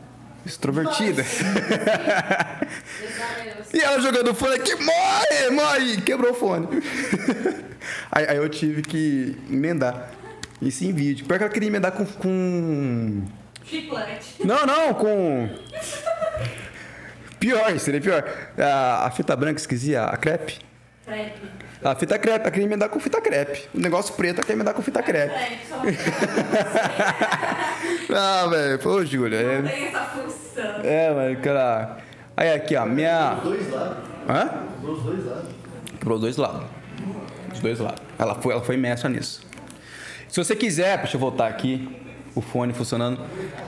[0.44, 1.24] extrovertida.
[3.72, 6.00] e ela jogando o fone aqui, morre, morre!
[6.02, 6.66] Quebrou o fone.
[8.12, 10.10] aí, aí eu tive que emendar.
[10.60, 11.24] Isso em vídeo.
[11.26, 13.22] Pior que ela queria emendar com- com
[13.68, 14.36] Chiclete.
[14.44, 15.48] não, não, com.
[17.40, 18.24] Pior, seria pior.
[18.58, 20.58] A, a fita branca esquisia, a crepe.
[21.04, 21.40] Crepe.
[21.84, 23.68] A fita crepe, ela queria emendar com fita crepe.
[23.74, 25.34] O negócio preto, ela queria emendar com fita crepe.
[28.14, 29.60] Ah, velho, pô, Júlia.
[29.60, 30.80] não É, tem essa função.
[30.82, 31.98] é mano, cara.
[32.36, 33.34] Aí aqui, ó, minha.
[33.34, 33.96] Dos dois lados.
[34.28, 34.50] Hã?
[34.80, 35.50] Dos dois lados.
[35.98, 36.66] Quebrou os dois lados.
[37.52, 38.02] Os dois lados.
[38.18, 39.42] Ela foi, ela foi mestra nisso.
[40.28, 41.88] Se você quiser, deixa eu voltar aqui,
[42.36, 43.18] o fone funcionando.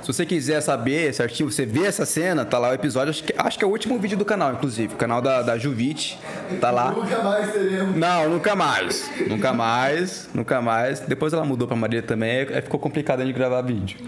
[0.03, 3.35] Se você quiser saber certinho, você vê essa cena, tá lá o episódio, acho que,
[3.37, 4.93] acho que é o último vídeo do canal, inclusive.
[4.93, 6.21] O canal da, da Juvite,
[6.61, 6.93] tá lá.
[6.93, 7.97] Nunca mais teremos.
[7.97, 9.11] Não, nunca mais.
[9.27, 11.01] Nunca mais, nunca mais.
[11.01, 13.99] Depois ela mudou pra Maria também, aí ficou complicado de gravar vídeo.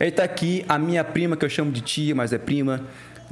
[0.00, 2.82] Aí tá aqui a minha prima, que eu chamo de tia, mas é prima.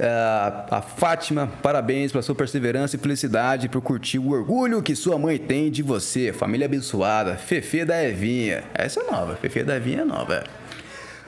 [0.03, 5.17] É, a Fátima, parabéns pela sua perseverança e felicidade por curtir o orgulho que sua
[5.17, 6.33] mãe tem de você.
[6.33, 7.35] Família abençoada.
[7.35, 8.63] Fefe da Evinha.
[8.73, 9.35] Essa é nova.
[9.37, 10.43] Fefe da Evinha é nova.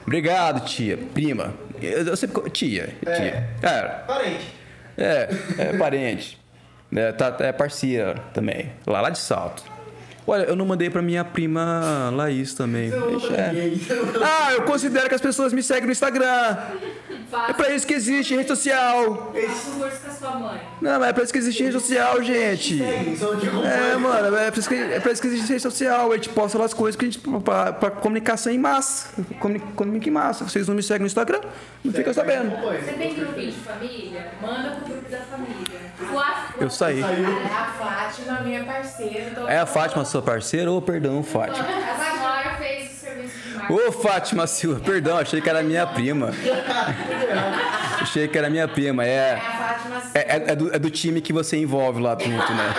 [0.02, 0.98] Obrigado, tia.
[1.14, 1.54] Prima.
[1.80, 2.50] Eu, eu sempre.
[2.50, 2.94] Tia.
[3.02, 3.48] Tia.
[3.62, 4.54] É, Parente.
[4.98, 6.38] é, é parente.
[6.94, 8.70] É, tá, é parceira também.
[8.86, 9.64] Lá, lá de salto.
[10.26, 12.90] Olha, eu não mandei pra minha prima Laís também.
[12.90, 14.22] É.
[14.24, 16.56] Ah, eu considero que as pessoas me seguem no Instagram.
[17.48, 19.32] É pra isso que existe rede social.
[19.34, 20.60] faça um curso com a sua mãe.
[20.80, 22.82] Não, mas é pra isso que existe rede social, gente.
[22.82, 26.10] É, mano, é pra isso que, é pra isso que existe rede social.
[26.10, 27.18] A gente posta lá as coisas que a gente.
[27.40, 29.08] pra, pra comunicação em massa.
[29.38, 30.44] Comuni- Comunica em massa.
[30.44, 31.40] Vocês não me seguem no Instagram?
[31.84, 32.50] Não fica sabendo.
[32.56, 34.26] Você tem grupinho de família?
[34.40, 35.86] Manda pro grupo da família.
[36.60, 37.00] Eu saí.
[37.00, 39.32] É a Fátima, minha parceira.
[39.48, 40.72] É a Fátima, sua parceira?
[40.72, 41.66] Ô, perdão, Fátima.
[43.68, 46.30] Ô, Fátima Silva, perdão, achei que era minha prima.
[48.00, 49.34] Achei que era minha prima, é é.
[49.34, 52.74] a Fátima É, é- é do, é do time que você envolve lá junto, né?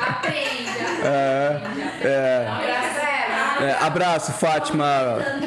[0.00, 0.58] Aprenda.
[1.00, 1.60] É.
[2.02, 2.87] Ela.
[3.60, 4.86] É, abraço, Fátima,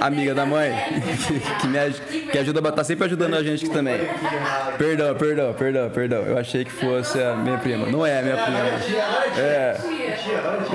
[0.02, 0.74] amiga da mãe,
[1.62, 2.00] que, me, aj-
[2.32, 4.00] que ajuda, tá sempre ajudando a gente aqui também.
[4.78, 6.22] Perdão, perdão, perdão, perdão.
[6.24, 7.86] Eu achei que fosse a minha prima.
[7.88, 8.60] Não é a minha prima.
[9.38, 9.78] É.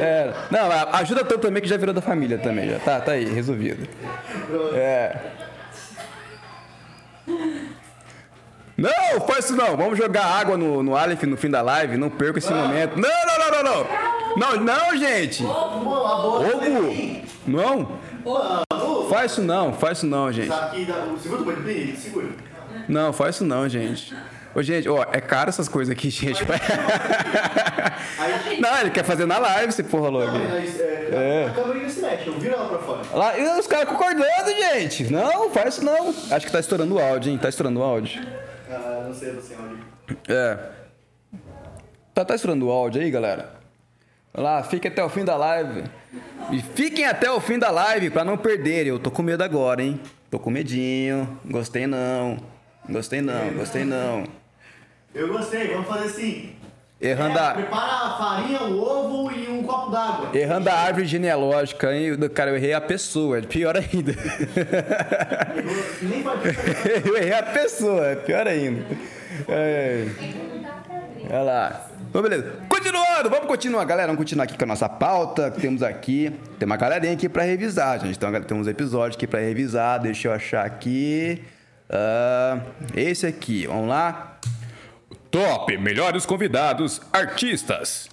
[0.00, 0.32] É.
[0.50, 2.70] Não, ajuda tanto também que já virou da família também.
[2.70, 3.86] Já tá, tá aí, resolvido.
[4.74, 5.16] É.
[8.76, 9.76] Não, faz isso não.
[9.76, 11.96] Vamos jogar água no, no Aleph no fim da live.
[11.96, 12.96] Não perca esse momento.
[12.98, 13.86] Não, não, não, não, não.
[14.36, 15.42] Não, não, gente.
[15.42, 17.25] Ovo.
[17.46, 17.98] Não.
[19.08, 20.48] Faz isso não, faz isso não, gente.
[22.88, 24.14] Não, faz isso não, gente.
[24.54, 26.42] Ô, gente, ó, é caro essas coisas aqui, gente.
[28.60, 30.32] Não, ele quer fazer na live, se porra louco.
[30.32, 31.46] Mas é, É.
[31.50, 33.02] a câmera se mexe, eu viro ela pra fora.
[33.12, 35.12] Lá, e os caras concordando, gente.
[35.12, 36.08] Não, faz isso não.
[36.30, 37.38] Acho que tá estourando o áudio, hein?
[37.38, 38.26] Tá estourando o áudio.
[38.70, 39.82] Ah, não sei, não sei onde.
[40.28, 40.58] É.
[42.14, 43.54] Tá, tá estourando o áudio aí, galera?
[44.34, 45.84] Lá, fiquem até o fim da live.
[46.52, 48.88] E fiquem até o fim da live pra não perderem.
[48.88, 50.00] Eu tô com medo agora, hein?
[50.30, 51.38] Tô com medinho.
[51.44, 52.38] Gostei não.
[52.88, 54.24] Gostei não, gostei não.
[55.14, 56.52] Eu gostei, vamos fazer assim.
[57.00, 60.30] Errando É, a, Prepara a farinha, o ovo e um copo d'água.
[60.32, 62.16] errando a árvore genealógica, hein?
[62.34, 63.38] Cara, eu errei a pessoa.
[63.38, 64.14] É pior ainda.
[67.04, 68.06] Eu errei a pessoa.
[68.06, 68.84] É pior ainda.
[69.48, 70.04] É.
[71.30, 71.86] Olha lá.
[72.08, 72.54] Então, beleza.
[72.76, 74.08] Continuando, vamos continuar, galera.
[74.08, 76.30] Vamos continuar aqui com a nossa pauta que temos aqui.
[76.58, 78.16] Tem uma galerinha aqui pra revisar, gente.
[78.16, 79.98] Então, tem uns episódios aqui pra revisar.
[79.98, 81.42] Deixa eu achar aqui.
[81.88, 82.60] Ah,
[82.94, 84.36] esse aqui, vamos lá.
[85.30, 88.10] Top, melhores convidados, artistas.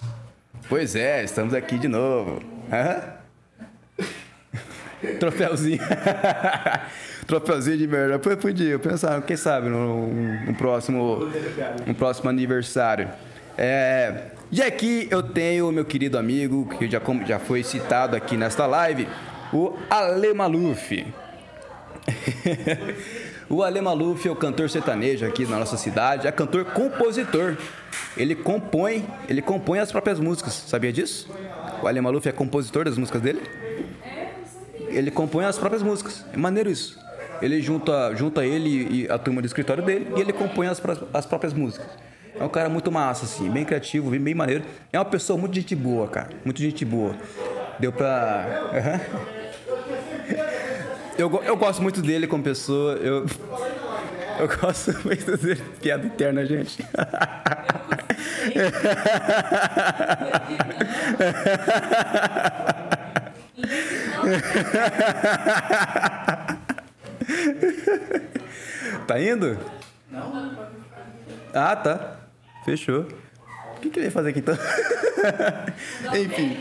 [0.66, 2.42] Pois é, estamos aqui de novo.
[2.72, 3.02] Hã?
[5.20, 5.80] Troféuzinho.
[7.28, 8.18] Troféuzinho de melhor.
[8.18, 11.30] Pô, podia pensar, quem sabe, no, no próximo,
[11.86, 13.10] no próximo aniversário.
[13.56, 18.66] É, e aqui eu tenho meu querido amigo, que já, já foi citado aqui nesta
[18.66, 19.08] live,
[19.52, 21.04] o Ale Maluf.
[23.50, 27.56] o Ale Maluf é o cantor sertanejo aqui na nossa cidade, é cantor-compositor.
[28.16, 31.28] Ele compõe, ele compõe as próprias músicas, sabia disso?
[31.82, 33.42] O Ale Maluf é compositor das músicas dele?
[34.86, 36.24] Ele compõe as próprias músicas.
[36.32, 36.96] É maneiro isso.
[37.42, 40.80] Ele junta, junta ele e a turma do escritório dele e ele compõe as,
[41.12, 41.88] as próprias músicas.
[42.38, 44.64] É um cara muito massa, assim, bem criativo, bem, bem maneiro.
[44.92, 46.30] É uma pessoa muito gente boa, cara.
[46.44, 47.14] Muito gente boa.
[47.78, 48.46] Deu pra.
[48.72, 49.00] Aham.
[51.16, 52.94] Eu, eu gosto muito dele como pessoa.
[52.94, 53.24] Eu,
[54.40, 55.62] eu gosto muito dele.
[55.80, 56.84] Piada interna, gente.
[69.06, 69.58] Tá indo?
[70.10, 70.56] Não.
[71.52, 72.16] Ah, tá.
[72.64, 73.06] Fechou.
[73.76, 74.56] O que, que ele ia fazer aqui então?
[76.18, 76.56] Enfim.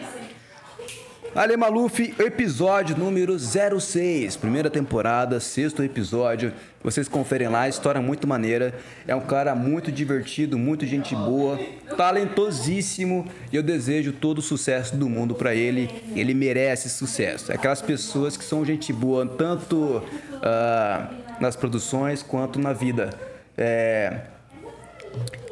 [1.36, 6.54] Ale Maluf, episódio número 06, primeira temporada, sexto episódio.
[6.84, 8.76] Vocês conferem lá, história muito maneira.
[9.08, 11.58] É um cara muito divertido, muito gente boa,
[11.98, 13.26] talentosíssimo.
[13.52, 15.90] E eu desejo todo o sucesso do mundo pra ele.
[16.16, 17.52] Ele merece sucesso.
[17.52, 20.04] É aquelas pessoas que são gente boa, tanto
[20.40, 23.10] ah, nas produções quanto na vida.
[23.58, 24.22] É,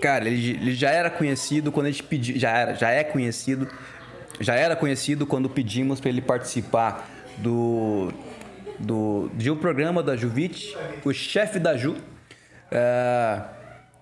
[0.02, 2.38] Cara, ele, ele já era conhecido quando a gente pediu.
[2.38, 3.68] Já era, já é conhecido.
[4.40, 7.08] Já era conhecido quando pedimos para ele participar
[7.38, 8.12] do,
[8.80, 11.96] do de um programa da Juvite, o chefe da Ju.
[12.72, 13.42] É,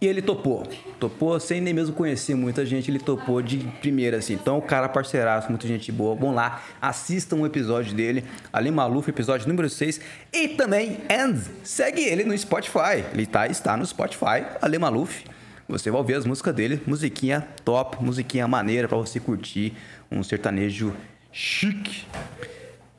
[0.02, 0.66] e ele topou.
[0.98, 4.34] Topou sem nem mesmo conhecer muita gente, ele topou de primeira, assim.
[4.34, 6.16] Então, o cara parceiraço, muita gente boa.
[6.16, 10.00] Vão lá, assistam um episódio dele, Ali Maluf, episódio número 6.
[10.32, 13.04] E também, and, segue ele no Spotify.
[13.12, 15.26] Ele tá, está no Spotify, Ali Maluf.
[15.70, 19.74] Você vai ouvir as músicas dele, musiquinha top, musiquinha maneira pra você curtir
[20.12, 20.96] um sertanejo
[21.32, 22.08] chique.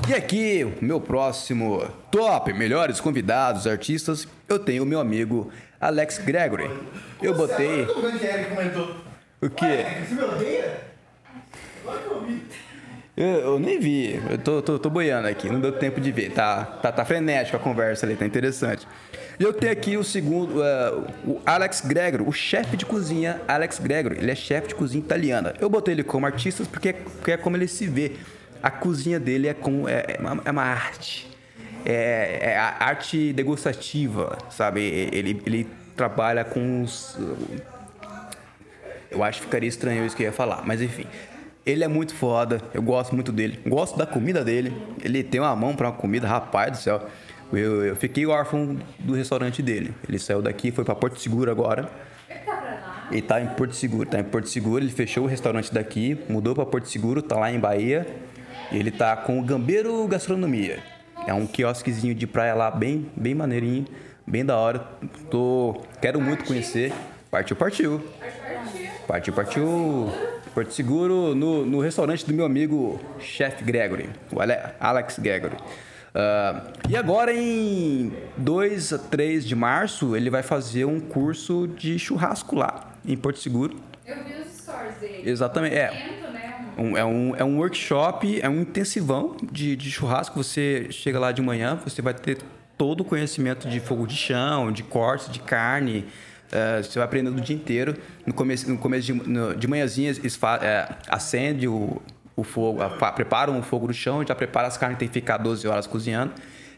[0.08, 5.50] E aqui, meu próximo top, melhores convidados, artistas, eu tenho o meu amigo
[5.80, 6.70] Alex Gregory.
[7.20, 7.86] Eu botei.
[7.86, 9.46] Que.
[9.46, 9.64] O quê?
[9.66, 10.80] Ué, Você me odeia?
[11.82, 12.42] Claro que eu vi.
[13.20, 16.32] Eu, eu nem vi, eu tô, tô, tô boiando aqui, não deu tempo de ver.
[16.32, 18.88] Tá, tá, tá frenético a conversa ali, tá interessante.
[19.38, 20.90] E eu tenho aqui o segundo, é,
[21.26, 24.16] o Alex Gregory, o chefe de cozinha Alex Gregory.
[24.16, 25.52] Ele é chefe de cozinha italiana.
[25.60, 28.12] Eu botei ele como artista porque, porque é como ele se vê.
[28.62, 31.28] A cozinha dele é, como, é, é, uma, é uma arte.
[31.84, 34.80] É, é arte degustativa, sabe?
[34.80, 37.18] Ele, ele trabalha com os,
[39.10, 41.04] eu acho que ficaria estranho isso que eu ia falar, mas enfim.
[41.64, 43.60] Ele é muito foda, eu gosto muito dele.
[43.66, 44.72] Gosto da comida dele.
[45.02, 47.06] Ele tem uma mão pra uma comida, rapaz do céu.
[47.52, 49.92] Eu, eu fiquei órfão do restaurante dele.
[50.08, 51.90] Ele saiu daqui, foi pra Porto Seguro agora.
[53.10, 54.82] Ele tá em Porto Seguro, tá em Porto Seguro.
[54.82, 58.06] Ele fechou o restaurante daqui, mudou pra Porto Seguro, tá lá em Bahia.
[58.72, 60.78] Ele tá com o Gambeiro Gastronomia.
[61.26, 63.84] É um quiosquezinho de praia lá, bem, bem maneirinho,
[64.26, 64.78] bem da hora.
[65.28, 66.92] Tô, quero muito conhecer.
[67.30, 68.02] Partiu, partiu.
[69.06, 70.12] Partiu, partiu.
[70.54, 75.56] Porto Seguro, no, no restaurante do meu amigo Chef Gregory, o Ale- Alex Gregory.
[76.14, 81.98] Ah, e agora, em 2 a 3 de março, ele vai fazer um curso de
[81.98, 83.76] churrasco lá, em Porto Seguro.
[84.06, 85.30] Eu vi os stories dele.
[85.30, 85.90] Exatamente, é.
[85.90, 86.16] Né?
[86.78, 90.42] Um- é, um, é um workshop, é um intensivão de, de churrasco.
[90.42, 92.38] Você chega lá de manhã, você vai ter
[92.78, 96.06] todo o conhecimento de fogo de chão, de corte, de carne.
[96.52, 97.94] Eh, você vai aprendendo o dia inteiro.
[98.26, 102.00] No começo, no começo de, no- de manhãzinha, fa- eh, acende o,
[102.36, 105.36] o fogo, a- preparam o fogo no chão, já prepara as carnes, tem que ficar
[105.38, 106.32] 12 horas cozinhando.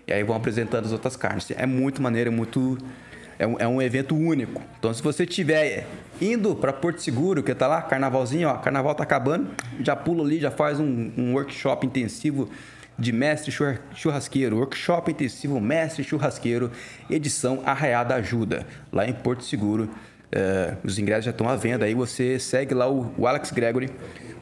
[0.07, 1.51] E aí vão apresentando as outras carnes.
[1.53, 2.77] É muito maneiro, é muito.
[3.39, 4.61] É um, é um evento único.
[4.79, 5.87] Então, se você estiver
[6.20, 9.49] indo para Porto Seguro, que tá lá, carnavalzinho, ó, carnaval tá acabando,
[9.81, 12.49] já pula ali, já faz um, um workshop intensivo
[13.03, 14.57] de mestre churra- churrasqueiro.
[14.57, 16.70] Workshop intensivo mestre churrasqueiro,
[17.11, 19.90] edição Arraiada Ajuda, lá em Porto Seguro.
[20.30, 21.84] É, os ingressos já estão à venda.
[21.84, 23.90] Aí você segue lá o, o Alex Gregory,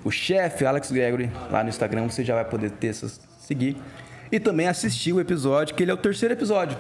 [0.05, 3.77] o chefe Alex Gregory, lá no Instagram, você já vai poder ter essas, seguir.
[4.31, 6.77] E também assistir o episódio, que ele é o terceiro episódio.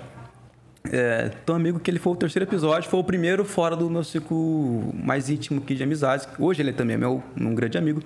[0.92, 4.04] É, tão amigo que ele foi o terceiro episódio, foi o primeiro fora do meu
[4.04, 6.28] ciclo mais íntimo aqui de amizades.
[6.38, 8.02] Hoje ele também é meu um grande amigo,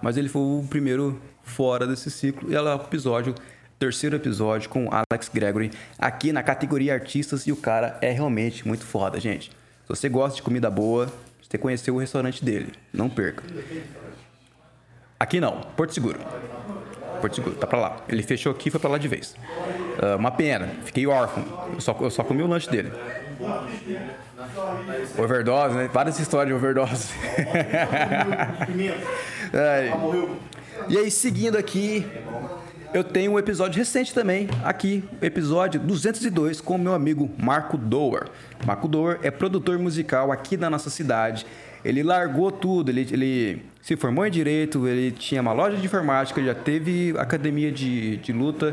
[0.00, 2.50] mas ele foi o primeiro fora desse ciclo.
[2.50, 3.34] E ela é o episódio,
[3.78, 8.84] terceiro episódio com Alex Gregory aqui na categoria artistas e o cara é realmente muito
[8.84, 9.50] foda, gente.
[9.50, 11.08] Se você gosta de comida boa,
[11.40, 13.44] você conheceu o restaurante dele, não perca.
[15.18, 16.18] Aqui não, Porto Seguro.
[17.20, 17.96] Porto Seguro, tá pra lá.
[18.08, 19.34] Ele fechou aqui e foi pra lá de vez.
[20.02, 21.44] Ah, uma pena, fiquei órfão.
[21.72, 22.92] Eu só, eu só comi o lanche dele.
[25.16, 25.88] Overdose, né?
[25.92, 27.14] Várias histórias de overdose.
[29.54, 29.92] Ai.
[30.88, 32.06] E aí, seguindo aqui,
[32.94, 38.28] eu tenho um episódio recente também, aqui, episódio 202, com o meu amigo Marco Doer.
[38.64, 41.44] Marco Doer é produtor musical aqui da nossa cidade.
[41.84, 46.42] Ele largou tudo, ele, ele se formou em Direito, ele tinha uma loja de informática,
[46.42, 48.72] já teve academia de, de luta,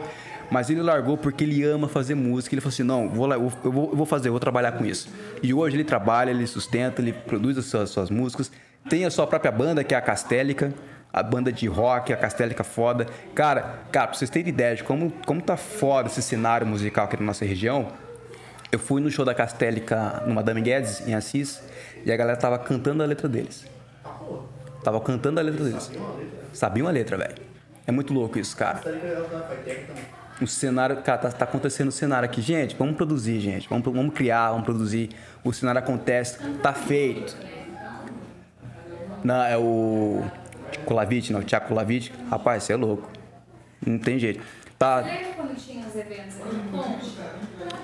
[0.51, 2.53] mas ele largou porque ele ama fazer música.
[2.53, 5.09] Ele falou assim: não, vou eu, vou, eu vou fazer, vou trabalhar com isso.
[5.41, 8.51] E hoje ele trabalha, ele sustenta, ele produz as suas, suas músicas,
[8.87, 10.73] tem a sua própria banda, que é a Castélica
[11.13, 13.05] a banda de rock, a Castélica foda.
[13.35, 17.15] Cara, cara, pra vocês terem ideia de como, como tá foda esse cenário musical aqui
[17.17, 17.89] na nossa região,
[18.71, 21.61] eu fui no show da Castélica no Madame Guedes, em Assis,
[22.03, 23.63] e a galera tava cantando a letra deles.
[24.83, 25.91] Tava cantando a letra deles.
[26.51, 27.35] Sabia uma letra, velho.
[27.85, 28.81] É muito louco isso, cara.
[30.41, 32.41] O cenário, cara, tá, tá acontecendo o cenário aqui.
[32.41, 33.69] Gente, vamos produzir, gente.
[33.69, 35.11] Vamos, vamos criar, vamos produzir.
[35.43, 37.37] O cenário acontece, tá feito.
[39.23, 40.23] Não, é o
[40.79, 42.11] Kolavich, não, o Thiago Kolavich.
[42.29, 43.09] Rapaz, você é louco.
[43.85, 44.43] Não tem jeito.
[44.77, 47.17] Tá, Lembra quando tinha os eventos aqui em Ponte?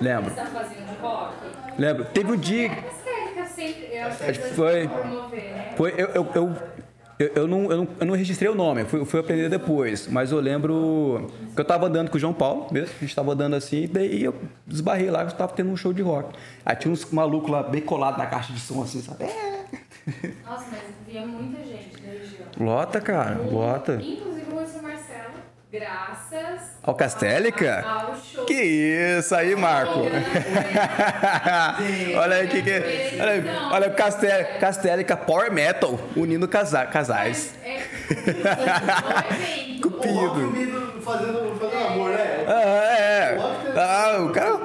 [0.00, 0.30] lembro.
[0.30, 1.34] Estavam fazendo rock?
[1.78, 2.04] Lembro.
[2.06, 2.68] Teve um dia.
[2.68, 5.74] Que foi- promover, né?
[5.76, 6.56] Foi, eu, eu, eu,
[7.18, 10.06] eu, eu não, eu, não, eu não registrei o nome, eu fui, fui aprender depois.
[10.08, 13.32] Mas eu lembro que eu tava andando com o João Paulo mesmo, a gente tava
[13.32, 14.34] andando assim, e daí eu
[14.66, 16.36] desbarrei lá que eu tava tendo um show de rock.
[16.64, 19.24] Aí tinha uns malucos lá bem colados na caixa de som, assim, sabe?
[19.24, 19.60] É.
[20.46, 21.99] Nossa, mas via muita gente.
[22.60, 23.94] Lota, cara, lota.
[23.94, 25.32] Inclusive o Wilson Marcelo,
[25.72, 27.82] graças Ao Castélica?
[27.88, 28.44] ao ao show.
[28.44, 30.00] Que isso aí, Marco.
[32.18, 32.70] olha aí, que que
[33.18, 33.42] Olha aí,
[33.72, 37.54] olha o Castel, Castélica Power Metal unindo casa, casais.
[37.64, 37.82] É, é,
[39.78, 40.52] O Cupido.
[41.02, 42.44] fazendo, fazendo amor, né?
[42.46, 43.38] Ah, é.
[43.74, 44.60] Ah, o cara.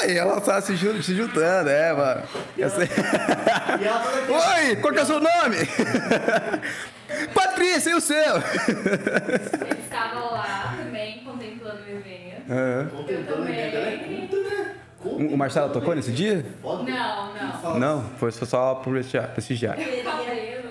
[0.00, 2.22] Ah, e ela tá se, se juntando, é, mano.
[2.56, 2.94] E ela tá daqui.
[4.68, 5.56] Oi, qual que é o seu nome?
[7.34, 8.16] Patrícia, e o seu?
[8.18, 12.52] Ele estava lá também contemplando o evento.
[12.52, 12.86] É.
[12.96, 14.76] A ideia dela é né?
[15.02, 16.44] O Marcelo tocou nesse dia?
[16.62, 17.78] Não, não.
[17.78, 19.28] Não, foi só por prestigiar.
[19.28, 19.76] prestigiar.
[19.76, 20.70] Cabelo.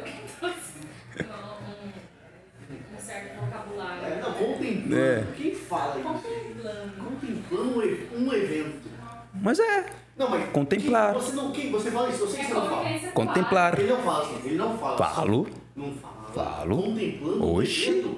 [2.69, 4.05] Um, um certo vocabulário.
[4.05, 4.95] É, não, contemplando.
[4.95, 5.23] É.
[5.35, 6.07] Quem fala isso?
[6.07, 6.91] Contemplando.
[7.03, 7.79] Contemplando
[8.17, 8.89] um evento.
[9.33, 9.85] Mas é.
[10.17, 10.49] Não, mas.
[10.51, 11.13] Contemplar.
[11.13, 13.11] Quem, você não, quem, você fala isso, eu sei É que você não fala.
[13.13, 13.79] Contemplar.
[13.79, 14.97] Ele não fala assim, ele não fala.
[14.97, 15.47] Falo.
[15.75, 16.18] Não fala.
[16.33, 16.95] Falo.
[17.41, 18.15] Hoje.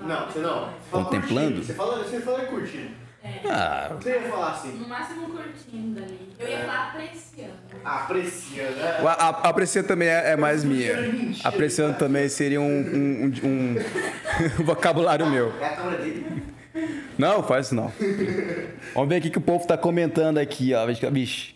[0.00, 0.66] Não, você não.
[0.66, 1.46] Você fala Contemplando?
[1.54, 1.64] curtindo.
[1.64, 3.00] Você fala, você fala curtindo.
[3.50, 6.18] Ah, Você ia falar assim, No máximo curtindo ali.
[6.38, 7.52] Eu ia falar apreciando.
[7.84, 8.96] apreciando, né?
[9.04, 10.94] a, a, apreciando também é, é mais minha.
[11.44, 13.76] Apreciando também seria um, um, um-
[14.60, 15.52] um vocabulário meu.
[15.60, 16.42] É a câmera dele.
[17.18, 17.92] Não, faz isso não.
[18.94, 20.86] Vamos ver o que que o povo tá comentando aqui, ó.
[20.86, 21.54] Vixe,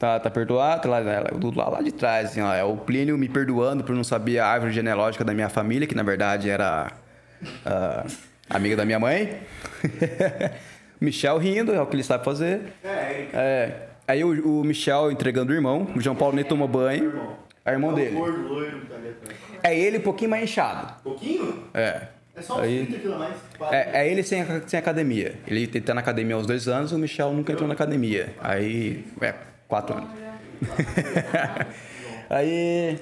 [0.00, 0.88] Tá, tá perdoado?
[0.88, 2.54] Lá, lá, do lá, lá de trás, assim, ó.
[2.54, 5.94] É o Plínio me perdoando por não saber a árvore genealógica da minha família, que
[5.94, 6.90] na verdade era
[7.66, 8.06] ah,
[8.48, 9.36] amiga da minha mãe.
[10.98, 12.62] Michel rindo, é o que ele sabe fazer.
[12.82, 13.86] É, É.
[14.08, 17.36] Aí o, o Michel entregando o irmão, o João Paulo nem tomou banho.
[17.62, 18.16] É o irmão dele.
[18.88, 18.98] tá.
[19.62, 20.94] É ele um pouquinho mais inchado.
[21.04, 21.62] Pouquinho?
[21.74, 22.04] É.
[22.34, 23.34] É só uns Aí- 30 quilos mais.
[23.70, 25.34] É, é ele sem, sem academia.
[25.46, 28.30] Ele tá na academia há uns dois anos, o Michel nunca entrou na academia.
[28.40, 29.04] Aí.
[29.20, 29.34] É,
[29.70, 30.10] quatro anos.
[32.28, 32.98] Aí.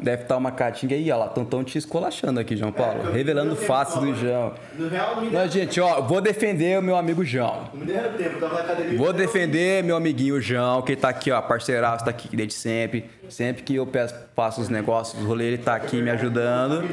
[0.00, 1.26] Deve estar uma catinga aí, ó lá.
[1.36, 3.08] Estão te escolachando aqui, João Paulo.
[3.08, 4.14] É, Revelando fatos do.
[4.14, 4.54] João.
[4.78, 7.68] No real, não me Não, gente, ó, vou defender o meu amigo João.
[7.74, 8.96] Não me deram tempo, tava na academia.
[8.96, 13.10] Vou defender meu amiguinho João, que tá aqui, ó, parceiraço, tá aqui desde sempre.
[13.28, 16.88] Sempre que eu peço, faço os negócios, os rolês, ele tá aqui me ajudando.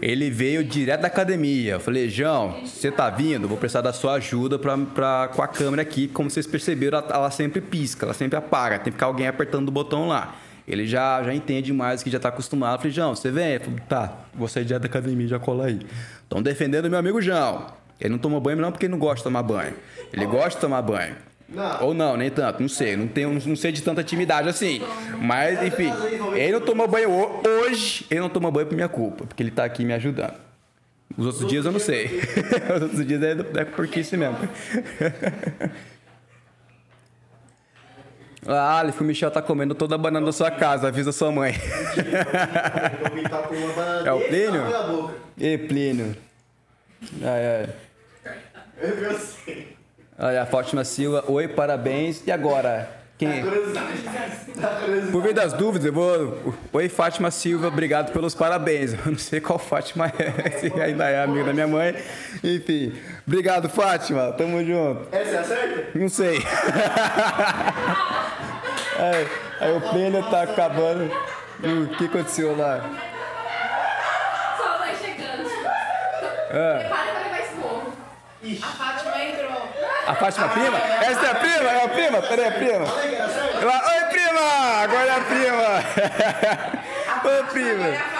[0.00, 1.72] Ele veio direto da academia.
[1.74, 3.48] Eu falei, João, você tá vindo?
[3.48, 6.06] Vou precisar da sua ajuda pra, pra, com a câmera aqui.
[6.06, 8.76] Como vocês perceberam, ela, ela sempre pisca, ela sempre apaga.
[8.78, 10.36] Tem que ficar alguém apertando o botão lá.
[10.66, 12.74] Ele já, já entende mais, que já tá acostumado.
[12.74, 13.50] Eu falei, João, você vem?
[13.54, 15.80] Ele falou, tá, vou sair direto da academia, já cola aí.
[16.22, 17.66] Estão defendendo meu amigo João.
[18.00, 19.74] Ele não toma banho não porque ele não gosta de tomar banho.
[20.12, 21.14] Ele gosta de tomar banho.
[21.48, 21.84] Não.
[21.84, 22.96] Ou não, nem tanto, não sei.
[22.96, 24.82] Não, tenho, não sei de tanta intimidade assim.
[25.22, 25.92] Mas, enfim,
[26.34, 29.52] ele não tomou banho ho- hoje, ele não tomou banho por minha culpa, porque ele
[29.52, 30.34] tá aqui me ajudando.
[31.16, 32.06] Os outros dias eu não sei.
[32.76, 34.36] Os outros dias é, é porquice mesmo.
[38.48, 41.54] Ah, Aleph, o Michel tá comendo toda a banana da sua casa, avisa sua mãe.
[44.04, 45.10] É o Plínio?
[45.38, 46.16] Ei, Plínio.
[47.22, 47.68] Ai, ai.
[48.80, 49.76] Eu sei.
[50.18, 52.22] Olha, a Fátima Silva, oi, parabéns.
[52.26, 52.88] E agora?
[53.18, 53.42] Quem?
[54.60, 54.80] Tá.
[55.10, 56.54] Por via das dúvidas, eu vou.
[56.72, 58.92] Oi, Fátima Silva, obrigado pelos parabéns.
[58.92, 61.94] Eu não sei qual Fátima é, se ainda é amiga da minha mãe.
[62.44, 62.94] Enfim,
[63.26, 64.32] obrigado, Fátima.
[64.32, 65.06] Tamo junto.
[65.14, 65.98] Essa é a certa?
[65.98, 66.38] Não sei.
[68.98, 69.28] aí,
[69.60, 71.10] aí o Plínio tá acabando.
[71.62, 72.80] O que aconteceu lá?
[74.58, 75.48] Só vai chegando.
[75.48, 77.92] Prepara pra levar esse morro.
[78.62, 79.68] A Fátima entrou.
[80.06, 80.78] a Fátima prima?
[80.78, 81.70] Essa é a prima?
[81.70, 82.22] É a prima?
[82.22, 82.84] Peraí, a prima.
[82.84, 84.82] Oi, prima!
[84.82, 85.82] Agora é a prima.
[87.24, 88.15] Ô, prima.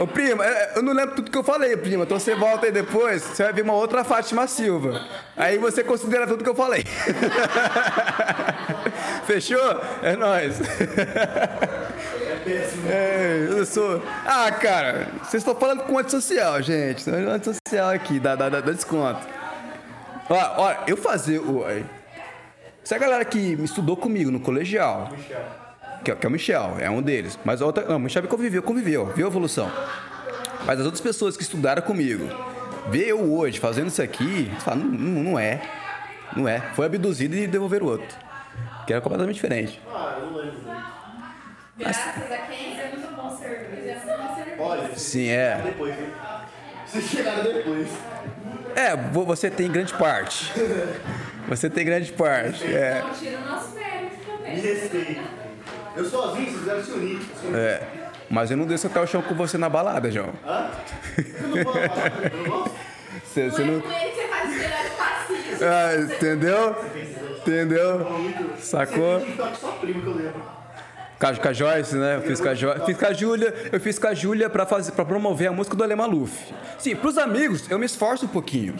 [0.00, 2.04] Ô, prima, é, eu não lembro tudo que eu falei, prima.
[2.04, 5.00] Então você volta aí depois, você vai ver uma outra Fátima Silva.
[5.36, 6.84] Aí você considera tudo que eu falei.
[9.26, 9.80] Fechou?
[10.02, 10.60] É nóis.
[10.60, 11.84] É.
[12.86, 14.02] É, eu sou.
[14.26, 17.08] Ah, cara, vocês estão falando com antissocial, gente.
[17.08, 19.26] Antissocial aqui, dá, dá, dá, desconto.
[20.28, 21.64] Ó, eu fazer o.
[22.84, 25.63] Essa galera que me estudou comigo no colegial, Michel.
[26.04, 27.38] Que é, que é o Michel, é um deles.
[27.44, 27.84] Mas a outra.
[27.84, 29.70] Não, o Michel conviveu, conviveu, viu a evolução.
[30.66, 32.26] Mas as outras pessoas que estudaram comigo,
[32.90, 35.60] ver eu hoje fazendo isso aqui, você fala, não, não, é.
[36.36, 36.60] Não é.
[36.74, 38.16] Foi abduzido e devolveram o outro.
[38.86, 39.80] Que era completamente diferente.
[39.92, 40.54] Ah, eu não lembro.
[41.76, 42.78] Graças a quem?
[42.78, 44.04] É muito bom serviço.
[44.36, 44.62] Serviço.
[44.62, 45.60] Olha, Sim, é.
[45.64, 45.94] depois?
[46.86, 47.88] Vocês chegaram depois.
[48.76, 50.52] É, vo- você tem grande parte.
[51.46, 52.64] Você tem grande parte.
[52.64, 53.02] É.
[53.02, 54.60] Não tira o nosso mérito Me também.
[54.60, 55.20] respeita.
[55.96, 57.20] Eu sozinho, vocês devem se unir.
[57.54, 57.82] É.
[58.28, 60.32] Mas eu não desço até o chão com você na balada, João.
[60.46, 60.70] Hã?
[61.18, 62.74] Eu não vou falar, eu não gosto.
[63.24, 65.62] Você, você Não é você faz os melhores passinhos.
[65.62, 66.76] Ah, entendeu?
[67.38, 68.06] Entendeu?
[68.58, 69.20] Sacou?
[69.60, 70.54] Só primo que eu lembro.
[71.40, 72.16] Com a, Joyce, né?
[72.16, 72.84] Eu fiz com a Joyce.
[72.84, 73.54] Fiz com a Júlia.
[73.72, 76.52] Eu fiz com a Júlia pra, fazer, pra promover a música do Ale Maluf.
[76.78, 78.74] Sim, pros amigos, eu me esforço um pouquinho.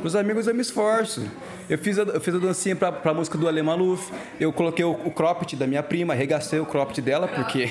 [0.00, 1.28] Pros amigos eu me esforço.
[1.68, 4.10] Eu fiz a, eu fiz a dancinha pra, pra música do Ale Maluf.
[4.38, 7.68] Eu coloquei o, o cropped da minha prima, arregacei o cropped dela, porque.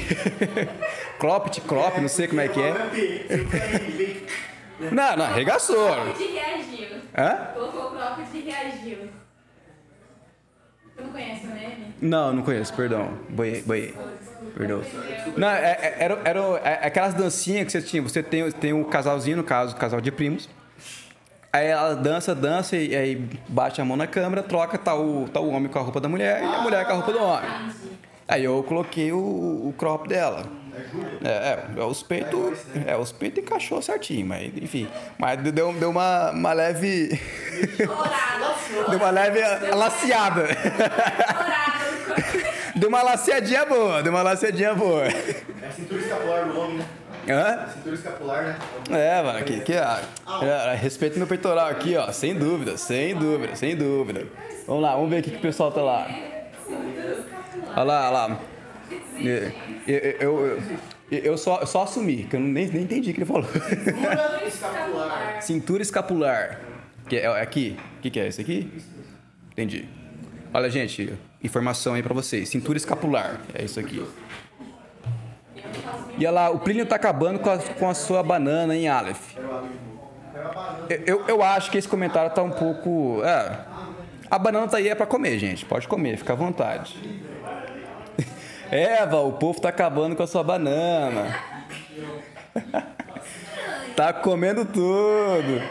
[1.20, 2.74] cropped, crop, não sei como é que é.
[4.92, 6.14] Não, não, arregaçou.
[6.14, 6.88] De reagiu.
[7.18, 7.52] Hã?
[7.54, 9.10] Colocou o de reagiu.
[10.96, 11.94] Tu não conhece o meme?
[12.02, 13.18] Não, não conheço, perdão.
[13.30, 13.94] Boiei, boiei.
[14.56, 14.82] Perdão.
[15.36, 18.02] Não, é, é, era, era é, aquelas dancinhas que você tinha.
[18.02, 20.50] Você tem, tem um casalzinho, no caso, um casal de primos.
[21.52, 23.16] Aí ela dança, dança e aí
[23.48, 26.08] bate a mão na câmera, troca, tá o, tá o homem com a roupa da
[26.08, 27.50] mulher e a mulher com a roupa do homem.
[28.28, 30.44] Aí eu coloquei o, o crop dela.
[31.24, 32.60] É, é, os peitos.
[32.86, 34.88] É, os peitos encaixou certinho, mas enfim.
[35.18, 37.10] Mas deu, deu uma, uma leve.
[37.78, 39.42] Deu uma leve.
[39.72, 40.42] Dourado.
[42.76, 45.04] Deu uma laceadinha boa, deu uma laceadinha boa.
[45.04, 46.86] É a cintura escapular do homem, né?
[47.30, 47.68] Hã?
[47.74, 48.58] Cintura escapular, né?
[48.90, 50.02] É, mano, que, que é,
[50.42, 54.26] é, respeito meu peitoral aqui, ó, sem dúvida, sem dúvida, sem dúvida.
[54.66, 56.08] Vamos lá, vamos ver o que, o pessoal tá lá.
[57.76, 58.40] Olha lá, olha lá.
[59.20, 59.52] Eu,
[59.88, 60.60] eu,
[61.12, 63.46] eu, eu, só, só assumi, que eu nem, nem entendi o que ele falou.
[63.46, 65.42] Cintura escapular.
[65.42, 66.62] Cintura escapular.
[67.08, 67.78] Que é, é aqui?
[67.98, 68.72] O que, que é esse aqui?
[69.52, 69.88] Entendi.
[70.54, 71.14] Olha, gente,
[71.44, 72.50] informação aí pra vocês.
[72.50, 73.40] Cintura escapular.
[73.54, 74.04] É isso aqui.
[76.18, 79.36] E olha lá, o Plínio tá acabando com a, com a sua banana, hein, Aleph?
[80.90, 83.22] Eu, eu, eu acho que esse comentário tá um pouco.
[83.24, 83.60] É,
[84.30, 85.66] a banana tá aí é pra comer, gente.
[85.66, 86.96] Pode comer, fica à vontade.
[88.72, 91.36] Eva, o povo tá acabando com a sua banana.
[93.96, 95.62] tá comendo tudo.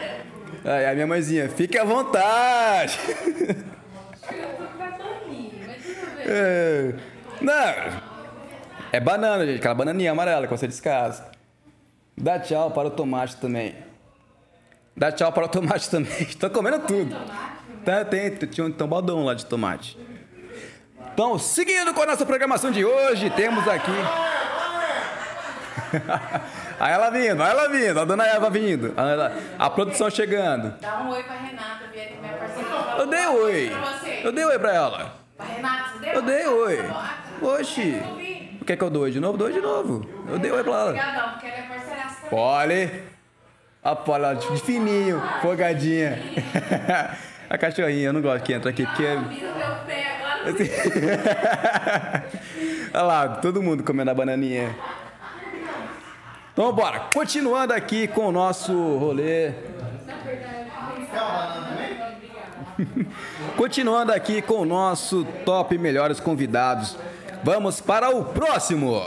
[0.65, 2.99] Aí a minha mãezinha, fique à vontade.
[6.25, 6.93] É.
[7.41, 8.08] Não.
[8.91, 9.59] É banana, gente.
[9.59, 11.31] Aquela bananinha amarela que você descasca.
[12.17, 13.75] Dá tchau para o tomate também.
[14.95, 16.11] Dá tchau para o tomate também.
[16.23, 17.15] Estou comendo tudo.
[17.85, 19.97] Tá, tem, tinha um tambadão lá de tomate.
[21.13, 23.91] Então, seguindo com a nossa programação de hoje, temos aqui.
[26.79, 30.73] Aí ela vindo, aí ela vindo, a dona Eva vindo, a, a produção chegando.
[30.79, 32.69] Dá um oi pra Renata, minha parceira.
[32.97, 33.71] Eu dei oi.
[34.23, 35.13] Eu dei oi pra ela.
[35.35, 36.13] Pra Renata, você deu?
[36.13, 36.79] Eu dei oi.
[37.41, 38.01] Oxi.
[38.73, 39.43] O que eu dou oi de novo?
[39.43, 40.05] Oi de novo.
[40.27, 40.89] Eu dei pra ela.
[40.89, 41.61] Obrigadão, porque ela é
[42.69, 43.01] também.
[43.81, 46.19] A Poli, de fininho, folgadinha.
[47.49, 49.05] A cachorrinha, eu não gosto que entra aqui, porque...
[49.05, 49.25] O.
[52.93, 54.75] Olha lá, todo mundo comendo a bananinha.
[56.53, 56.99] Então, bora.
[57.11, 59.51] Continuando aqui com o nosso rolê.
[63.57, 66.95] Continuando aqui com o nosso top melhores convidados.
[67.43, 69.01] Vamos para o próximo.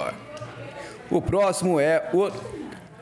[1.11, 2.31] O próximo é o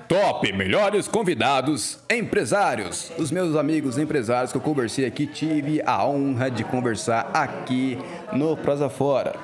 [0.09, 3.13] top melhores convidados empresários.
[3.17, 7.97] Os meus amigos empresários que eu conversei aqui, tive a honra de conversar aqui
[8.33, 9.37] no Prosa Fora.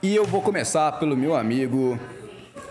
[0.00, 1.98] E eu vou começar pelo meu amigo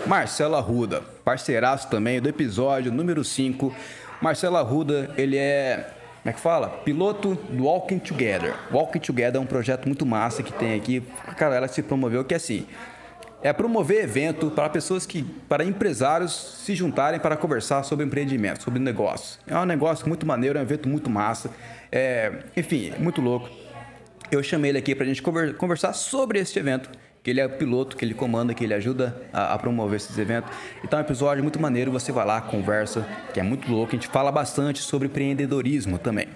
[0.08, 3.76] Marcelo Arruda, parceiraço também do episódio número 5.
[4.22, 5.90] Marcelo Arruda, ele é,
[6.26, 6.70] como é que fala?
[6.84, 8.56] Piloto do Walking Together.
[8.72, 12.34] Walking Together é um projeto muito massa que tem aqui, a galera se promoveu, que
[12.34, 12.66] é assim,
[13.44, 16.34] é promover evento para pessoas que, para empresários
[16.66, 19.40] se juntarem para conversar sobre empreendimento, sobre negócio.
[19.46, 21.52] É um negócio muito maneiro, é um evento muito massa,
[21.92, 23.48] é, enfim, muito louco.
[24.32, 26.90] Eu chamei ele aqui para a gente conver- conversar sobre este evento,
[27.26, 30.16] que ele é o piloto, que ele comanda, que ele ajuda a, a promover esses
[30.16, 30.52] eventos.
[30.84, 33.04] Então é um episódio muito maneiro, você vai lá, conversa,
[33.34, 33.94] que é muito louco.
[33.94, 36.28] A gente fala bastante sobre empreendedorismo também.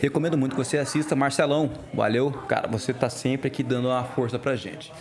[0.00, 1.14] Recomendo muito que você assista.
[1.14, 2.32] Marcelão, valeu.
[2.48, 4.92] Cara, você tá sempre aqui dando uma força pra gente.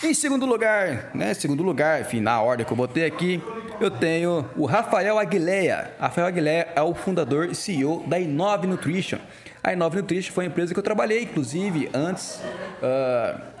[0.00, 1.34] Em segundo lugar, né?
[1.34, 3.42] Segundo lugar, enfim, na ordem que eu botei aqui,
[3.80, 5.92] eu tenho o Rafael Aguilera.
[5.98, 9.18] Rafael Aguilera é o fundador e CEO da Inove Nutrition.
[9.60, 12.40] A Inove Nutrition foi a empresa que eu trabalhei, inclusive, antes.
[12.80, 13.57] ah,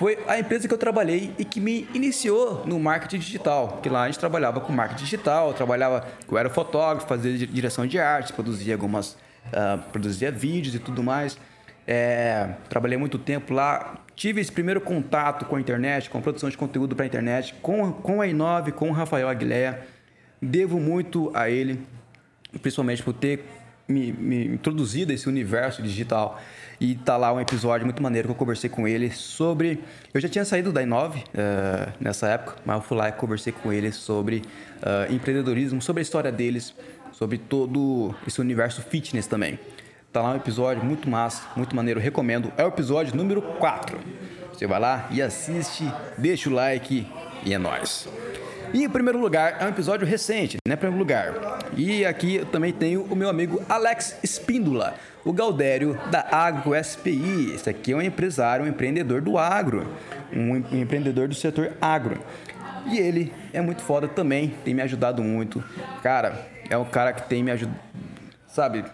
[0.00, 3.80] foi a empresa que eu trabalhei e que me iniciou no marketing digital.
[3.82, 7.86] Que lá a gente trabalhava com marketing digital, trabalhava, eu era fotógrafo, fazia di- direção
[7.86, 9.18] de arte, produzia algumas,
[9.52, 11.36] ah, produzia vídeos e tudo mais.
[11.86, 16.48] É, trabalhei muito tempo lá, tive esse primeiro contato com a internet, com a produção
[16.48, 19.86] de conteúdo para a internet, com, com a Inove, com o Rafael Aguilera.
[20.40, 21.78] Devo muito a ele,
[22.62, 23.44] principalmente por ter
[23.86, 26.40] me, me introduzido a esse universo digital.
[26.80, 29.84] E tá lá um episódio muito maneiro que eu conversei com ele sobre.
[30.14, 33.52] Eu já tinha saído da Inove eh, nessa época, mas eu fui lá e conversei
[33.52, 34.42] com ele sobre
[34.82, 36.74] eh, empreendedorismo, sobre a história deles,
[37.12, 39.58] sobre todo esse universo fitness também.
[40.10, 42.50] Tá lá um episódio muito massa, muito maneiro, recomendo.
[42.56, 43.98] É o episódio número 4.
[44.50, 45.84] Você vai lá e assiste,
[46.16, 47.06] deixa o like
[47.44, 48.08] e é nóis.
[48.72, 50.74] E em primeiro lugar, é um episódio recente, né?
[50.74, 51.34] Em primeiro lugar.
[51.76, 54.94] E aqui eu também tenho o meu amigo Alex Espíndola,
[55.24, 57.52] o Galdério da Agro SPI.
[57.54, 59.86] Esse aqui é um empresário, um empreendedor do agro,
[60.32, 62.18] um em- empreendedor do setor agro.
[62.86, 65.62] E ele é muito foda também, tem me ajudado muito.
[66.02, 67.78] Cara, é um cara que tem me ajudado,
[68.46, 68.84] sabe?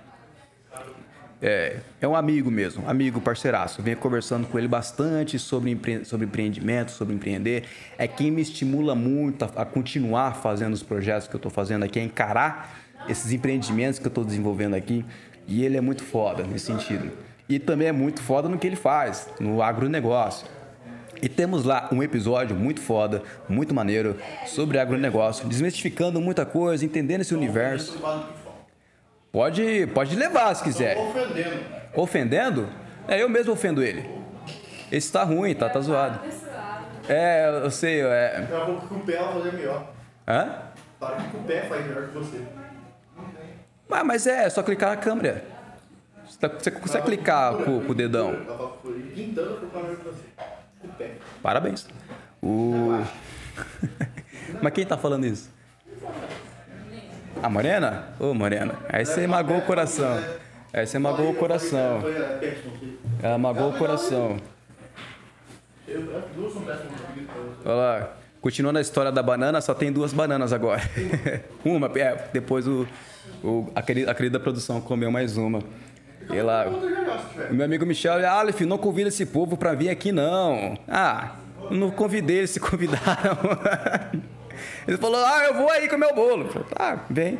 [1.40, 3.80] É, é um amigo mesmo, amigo, parceiraço.
[3.80, 6.04] Eu venho conversando com ele bastante sobre, empre...
[6.04, 7.64] sobre empreendimento, sobre empreender.
[7.98, 11.84] É quem me estimula muito a, a continuar fazendo os projetos que eu estou fazendo
[11.84, 15.04] aqui, a encarar esses empreendimentos que eu estou desenvolvendo aqui.
[15.46, 17.12] E ele é muito foda nesse sentido.
[17.48, 20.48] E também é muito foda no que ele faz, no agronegócio.
[21.22, 27.20] E temos lá um episódio muito foda, muito maneiro, sobre agronegócio, desmistificando muita coisa, entendendo
[27.22, 27.98] esse universo.
[29.36, 30.96] Pode, pode levar se quiser.
[30.96, 31.64] Ofendendo.
[31.92, 32.68] Ofendendo?
[33.06, 34.08] É, eu mesmo ofendo ele.
[34.90, 36.20] Esse tá ruim, tá, tá zoado.
[37.06, 38.40] É, eu sei, é.
[38.40, 39.92] Daqui a pouco com o pé ela vai fazer melhor.
[40.26, 40.62] Hã?
[40.98, 42.40] Para que com o pé faz melhor que você.
[43.90, 45.44] Ah, mas é, é só clicar na câmera.
[46.24, 48.32] Você, tá- você consegue clicar com, com o dedão.
[50.96, 51.10] Pé.
[51.42, 51.86] Parabéns.
[52.42, 53.04] O...
[54.62, 55.50] Mas quem tá falando isso?
[57.46, 58.08] A Morena?
[58.18, 58.74] Ô, Morena.
[58.88, 60.20] Aí você magoou o coração.
[60.72, 62.02] Aí você magoou o coração.
[63.22, 64.36] Ela magoou o coração.
[67.64, 68.12] Olha lá.
[68.40, 70.82] Continuando a história da banana, só tem duas bananas agora.
[71.64, 72.84] uma, é, depois o,
[73.44, 75.60] o, a, querida, a querida produção comeu mais uma.
[76.28, 76.66] E lá,
[77.48, 80.76] o meu amigo Michel, Aleph, não convida esse povo pra vir aqui não.
[80.88, 81.36] Ah,
[81.70, 83.38] não convidei, eles se convidaram.
[84.86, 86.44] Ele falou, ah, eu vou aí com o meu bolo.
[86.44, 87.38] Eu falei, tá, vem.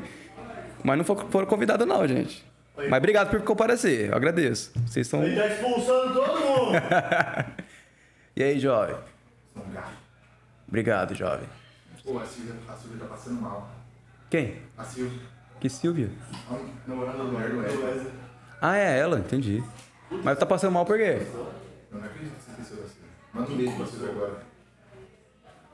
[0.85, 2.45] Mas não foram convidados não, gente.
[2.77, 4.73] Mas obrigado por comparecer, eu agradeço.
[4.87, 5.23] Vocês são...
[5.25, 6.73] Ele tá expulsando todo mundo.
[8.39, 8.95] E aí, jovem?
[10.69, 11.49] Obrigado, jovem.
[12.05, 13.71] Pô, a Silvia, a Silvia tá passando mal.
[14.29, 14.61] Quem?
[14.77, 15.21] A Silvia.
[15.59, 16.11] Que Silvia?
[16.87, 17.35] Namorada do.
[17.35, 18.13] Wesley.
[18.61, 19.65] Ah, é ela, entendi.
[20.23, 21.23] Mas tá passando mal por quê?
[21.33, 23.11] Eu não acredito que você esqueceu da Silvia.
[23.33, 24.43] Manda um beijo pra Silvia agora.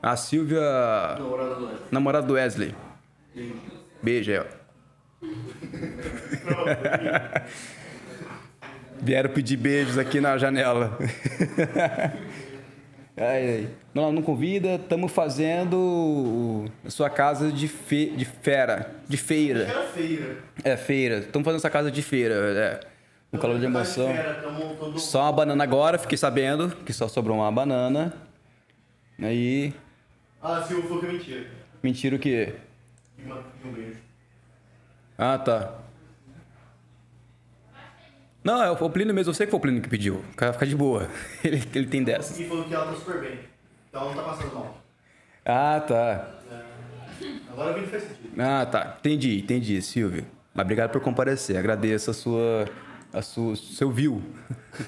[0.03, 0.59] A Silvia,
[1.17, 1.87] Namorada do Wesley.
[1.89, 2.75] namorada do Wesley.
[4.01, 4.45] Beijo aí, ó.
[9.01, 10.97] Vieram pedir beijos aqui na janela.
[13.15, 13.69] ai, ai.
[13.93, 19.63] Não, não convida, estamos fazendo a sua casa de, fe, de fera, de feira.
[19.63, 20.37] Era feira.
[20.65, 21.17] É, feira.
[21.19, 22.79] Estamos fazendo essa casa de feira, é.
[23.31, 24.09] Um calor de emoção.
[24.97, 28.13] Só uma banana agora, fiquei sabendo que só sobrou uma banana.
[29.21, 29.73] Aí,
[30.43, 31.47] Ah, Silvio falou que é mentira.
[31.81, 32.55] mentira o quê?
[33.17, 33.97] E uma- e um beijo.
[35.17, 35.79] Ah, tá.
[38.43, 40.15] Não, é o Plínio mesmo, eu sei que foi o Plínio que pediu.
[40.15, 41.09] O cara fica de boa.
[41.43, 42.37] Ele, ele tem dessas.
[42.39, 43.39] E falou que ela tá super bem.
[43.89, 44.77] Então não tá passando mal.
[45.45, 46.29] Ah, tá.
[47.51, 48.41] Agora o vídeo faz sentido.
[48.41, 48.97] Ah, tá.
[48.99, 50.25] Entendi, entendi, Silvio.
[50.53, 51.55] Mas obrigado por comparecer.
[51.55, 52.65] Agradeço a sua.
[53.13, 54.21] a sua seu view.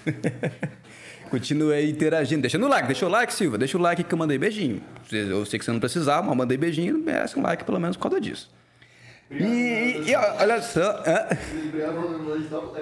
[1.30, 2.42] Continue aí interagindo.
[2.42, 3.58] Deixa no like, deixa o like, Silvia.
[3.58, 4.82] Deixa o like que eu mandei beijinho.
[5.12, 6.98] Eu sei que você não precisava, mas mandei beijinho.
[6.98, 8.54] Merece um like pelo menos por causa disso.
[9.32, 11.02] E, e- olha só.
[11.02, 12.76] o.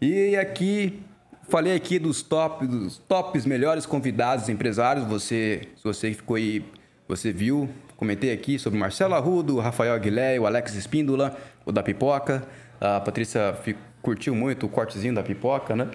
[0.00, 1.00] E aqui,
[1.48, 5.06] falei aqui dos top, dos tops melhores convidados empresários.
[5.06, 6.64] Você, se você ficou aí,
[7.08, 12.42] você viu, comentei aqui sobre Marcelo Arrudo, Rafael Aguilé, o Alex Espíndola, o da Pipoca.
[12.80, 13.56] A Patrícia
[14.02, 15.88] curtiu muito o cortezinho da Pipoca, né?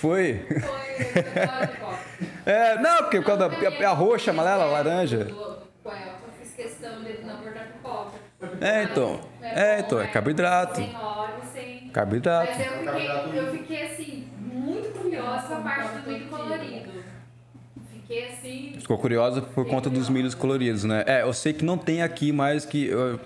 [0.00, 0.46] Foi?
[0.48, 0.80] Foi.
[2.46, 5.26] É, não, porque por causa da é a roxa, amarela, laranja.
[5.26, 8.12] Com ela, eu fiz questão dele não da pipoca.
[8.62, 9.20] É, então.
[9.42, 10.76] É, então, é carboidrato.
[10.76, 11.90] Sem óleo, sem...
[11.90, 12.50] Carboidrato.
[12.50, 16.90] Mas eu fiquei, eu fiquei assim, muito curiosa com a parte do milho colorido.
[17.92, 18.74] Fiquei assim.
[18.78, 21.04] Ficou curiosa por conta dos milhos coloridos, né?
[21.06, 23.20] É, eu sei que não tem aqui, mas que uh,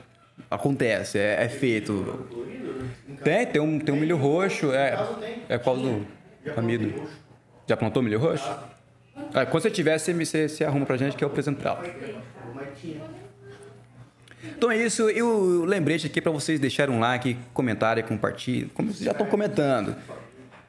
[0.51, 2.27] acontece, é, é feito.
[3.23, 4.99] Tem, tem um, tem um milho roxo, é.
[5.49, 6.05] É qual do
[6.57, 7.09] amido?
[7.67, 8.49] Já plantou milho roxo?
[9.33, 11.85] Ah, quando você tiver, você, você, você arruma pra gente que eu apresento pra ela.
[14.57, 18.69] Então é isso, e o lembrete aqui pra vocês deixarem um like, comentário, compartilhem.
[18.69, 19.97] Como vocês já estão comentando.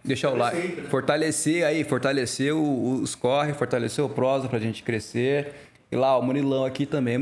[0.04, 0.84] Deixar o like.
[0.84, 5.54] Fortalecer aí, fortalecer os corre, fortalecer o prosa pra gente crescer.
[5.92, 7.18] E lá, o Murilão aqui também.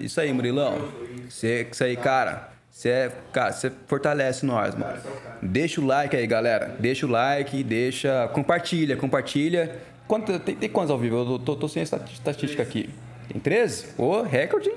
[0.00, 0.88] Isso aí, Murilão.
[1.28, 2.55] Isso aí, cara.
[2.76, 5.00] Você é, cara, você fortalece nós, mano.
[5.40, 6.76] Deixa o like aí, galera.
[6.78, 8.28] Deixa o like, deixa.
[8.34, 9.78] Compartilha, compartilha.
[10.06, 11.16] Quanto, tem, tem quantos ao vivo?
[11.16, 12.90] Eu tô, tô sem estatística aqui.
[13.30, 13.94] Tem 13?
[13.96, 14.76] Ô, recorde, hein?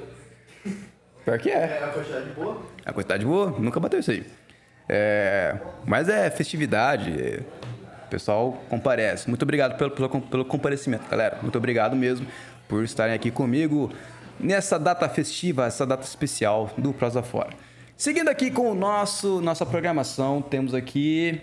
[1.26, 1.56] Pior que é.
[1.82, 2.62] É a quantidade boa.
[2.86, 4.26] A quantidade boa, nunca bateu isso aí.
[4.88, 7.42] É, mas é festividade, é,
[8.06, 9.28] o pessoal comparece.
[9.28, 11.40] Muito obrigado pelo, pelo, pelo comparecimento, galera.
[11.42, 12.26] Muito obrigado mesmo
[12.66, 13.92] por estarem aqui comigo
[14.40, 17.68] nessa data festiva, essa data especial do Prosa Fora.
[18.00, 21.42] Seguindo aqui com o nosso nossa programação, temos aqui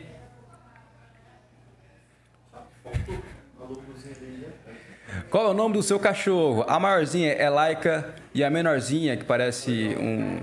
[5.29, 6.65] Qual é o nome do seu cachorro?
[6.67, 10.41] A maiorzinha é Laika e a menorzinha, que parece um.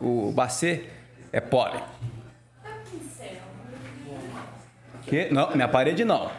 [0.00, 0.86] O Bacê,
[1.30, 1.82] é Polly.
[5.02, 5.28] Que?
[5.30, 6.30] Não, minha parede não.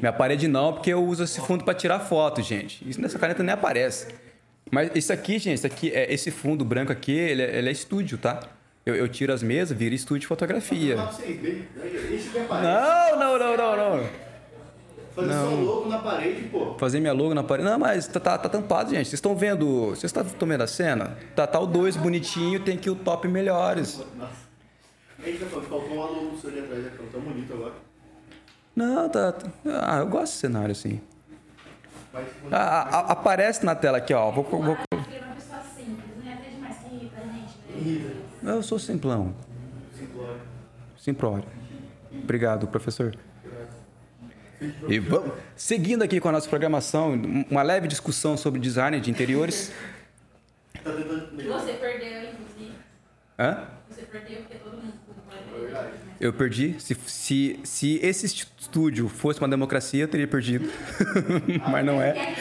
[0.00, 2.82] Minha parede não, porque eu uso esse fundo para tirar foto, gente.
[2.88, 4.29] Isso nessa caneta nem aparece.
[4.70, 7.72] Mas isso aqui, gente, isso aqui, é, esse fundo branco aqui, ele é, ele é
[7.72, 8.40] estúdio, tá?
[8.86, 10.96] Eu, eu tiro as mesas, vira estúdio de fotografia.
[10.96, 11.68] Fala pra vocês, bem.
[12.14, 12.72] Isso que é parede.
[12.72, 14.06] Não, não, não, não, não.
[15.14, 16.74] Fazer só logo na parede, pô.
[16.78, 17.68] Fazer minha logo na parede.
[17.68, 19.06] Não, mas tá, tá, tá tampado, gente.
[19.08, 19.88] Vocês estão vendo.
[19.90, 21.18] Vocês estão vendo a cena?
[21.34, 24.00] Tá, tá o dois bonitinho, tem que o top melhores.
[25.18, 26.90] A gente tá falando, faltou uma luz ali atrás, né?
[27.12, 27.74] Tão bonito agora.
[28.74, 29.32] Não, tá.
[29.32, 29.50] tá-
[29.82, 31.00] Ah, eu gosto desse cenário assim.
[32.12, 34.30] Ah, ah, ah, aparece na tela aqui, ó.
[34.30, 34.76] Vou, vou,
[38.42, 39.34] eu sou simplão.
[39.96, 40.40] simplório.
[40.96, 41.44] Simplório.
[42.12, 43.16] Obrigado, professor.
[44.88, 47.14] E vamos, seguindo aqui com a nossa programação,
[47.50, 49.72] uma leve discussão sobre design de interiores.
[50.82, 50.90] Tá.
[50.90, 52.74] Você perdeu, inclusive.
[53.38, 53.68] Hã?
[53.88, 54.92] Você perdeu porque todo mundo
[56.20, 56.76] Eu perdi.
[56.78, 60.70] Se, se, se esse estúdio fosse uma democracia, eu teria perdido.
[61.70, 62.14] Mas não é.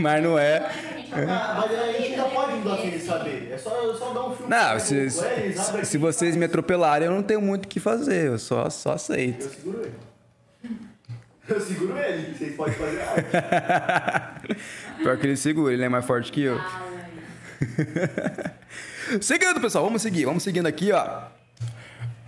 [0.00, 0.70] Mas não é.
[1.28, 3.50] Ah, mas a gente ainda pode mudar sem saber.
[3.52, 4.50] É só, só dar um filme.
[4.50, 8.26] Não, se, se, se vocês me atropelarem, eu não tenho muito o que fazer.
[8.26, 9.44] Eu só, só Eu aceito.
[9.48, 9.94] seguro ele.
[11.48, 14.56] Eu seguro ele, vocês podem fazer arte.
[15.02, 16.58] Pior que ele segura, ele é mais forte que eu.
[19.20, 20.24] Seguindo, pessoal, vamos seguir.
[20.24, 21.22] Vamos seguindo aqui, ó.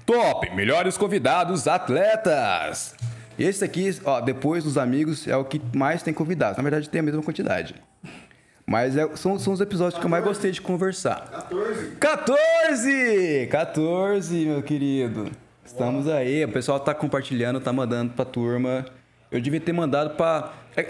[0.07, 2.95] Top, melhores convidados atletas.
[3.39, 6.57] Esse aqui, ó, depois dos amigos, é o que mais tem convidados.
[6.57, 7.75] Na verdade, tem a mesma quantidade.
[8.67, 11.21] Mas é- são, são os episódios que eu mais gostei de conversar.
[11.31, 11.97] 14.
[11.99, 13.49] 14!
[13.51, 15.31] 14, meu querido.
[15.65, 16.45] Estamos aí.
[16.45, 18.87] O pessoal tá compartilhando, tá mandando pra turma.
[19.31, 20.53] Eu devia ter mandado pra.
[20.77, 20.83] É,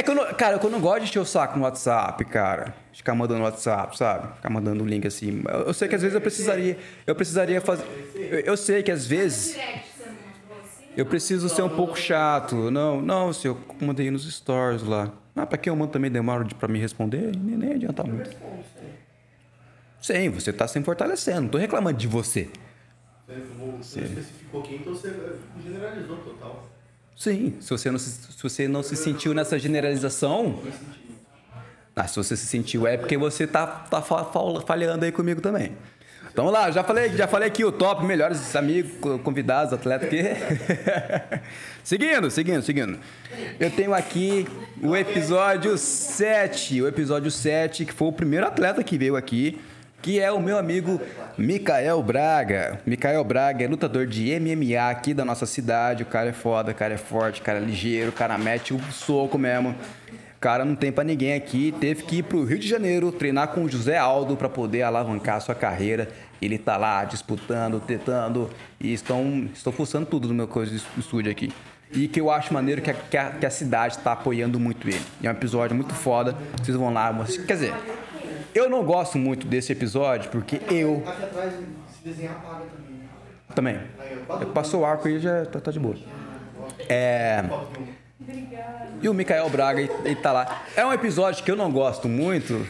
[0.00, 0.24] é que eu não.
[0.34, 2.74] Cara, eu não gosto de encher o saco no WhatsApp, cara.
[2.92, 4.34] Ficar mandando WhatsApp, sabe?
[4.36, 5.42] Ficar mandando link assim.
[5.48, 6.78] Eu, eu sei que às vezes eu precisaria.
[7.06, 7.84] Eu precisaria fazer.
[8.14, 9.56] Eu, eu sei que às vezes.
[10.96, 12.70] Eu preciso ser um pouco chato.
[12.70, 15.10] Não, não, se eu mandei nos stories lá.
[15.36, 17.30] Ah, pra que eu mando também demora de- pra me responder?
[17.36, 18.30] Nem, nem adianta muito.
[20.02, 21.42] Sim, você tá se fortalecendo.
[21.42, 22.50] Não tô reclamando de você.
[23.80, 25.14] Você especificou aqui, então você
[25.64, 26.66] generalizou total.
[27.16, 30.58] Sim, se você não se, se, você não se sentiu nessa generalização.
[31.94, 35.40] Ah, se você se sentiu é porque você tá, tá fa- fa- falhando aí comigo
[35.40, 35.72] também.
[36.32, 40.06] Então vamos lá, já falei, já falei aqui o top, melhores amigos, co- convidados, atletas
[40.08, 40.22] aqui.
[41.84, 42.98] seguindo, seguindo, seguindo.
[43.58, 44.46] Eu tenho aqui
[44.80, 49.60] o episódio 7, o episódio 7, que foi o primeiro atleta que veio aqui,
[50.02, 51.00] que é o meu amigo
[51.36, 52.80] Mikael Braga.
[52.86, 56.02] Mikael Braga é lutador de MMA aqui da nossa cidade.
[56.02, 58.72] O cara é foda, o cara é forte, o cara é ligeiro, o cara mete
[58.72, 59.70] o soco mesmo.
[59.70, 63.48] O cara não tem pra ninguém aqui, teve que ir pro Rio de Janeiro treinar
[63.48, 66.08] com o José Aldo pra poder alavancar a sua carreira.
[66.40, 68.48] Ele tá lá disputando, tentando
[68.80, 71.52] e estão, estão fuçando tudo no meu coisa estúdio aqui.
[71.92, 74.88] E que eu acho maneiro que a, que a, que a cidade tá apoiando muito
[74.88, 75.02] ele.
[75.22, 76.34] É um episódio muito foda.
[76.62, 77.14] Vocês vão lá,
[77.46, 77.74] quer dizer,
[78.54, 82.64] eu não gosto muito desse episódio porque eu Aqui atrás, se desenhar, apaga
[83.54, 83.78] também.
[83.78, 84.52] também.
[84.52, 85.96] Passou o arco aí já tá, tá de boa.
[86.88, 87.44] É.
[89.02, 90.62] E o Mikael Braga, ele tá lá.
[90.76, 92.66] É um episódio que eu não gosto muito,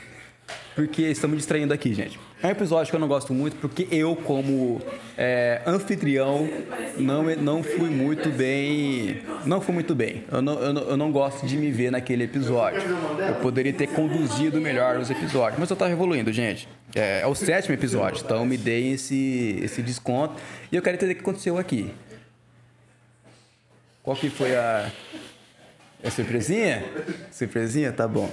[0.74, 2.18] porque estamos distraindo aqui, gente.
[2.42, 4.80] É um episódio que eu não gosto muito porque eu, como
[5.16, 6.48] é, anfitrião,
[6.96, 9.20] não, não fui muito bem.
[9.44, 10.24] Não fui muito bem.
[10.32, 12.80] Eu não, eu, não, eu não gosto de me ver naquele episódio.
[12.80, 16.66] Eu poderia ter conduzido melhor os episódios, mas eu tava evoluindo, gente.
[16.94, 20.34] É, é o sétimo episódio, então me deem esse, esse desconto.
[20.72, 21.92] E eu quero entender o que aconteceu aqui.
[24.02, 24.90] Qual que foi a.
[26.02, 26.82] É surpresinha?
[27.30, 27.92] Surpresinha?
[27.92, 28.30] Tá bom.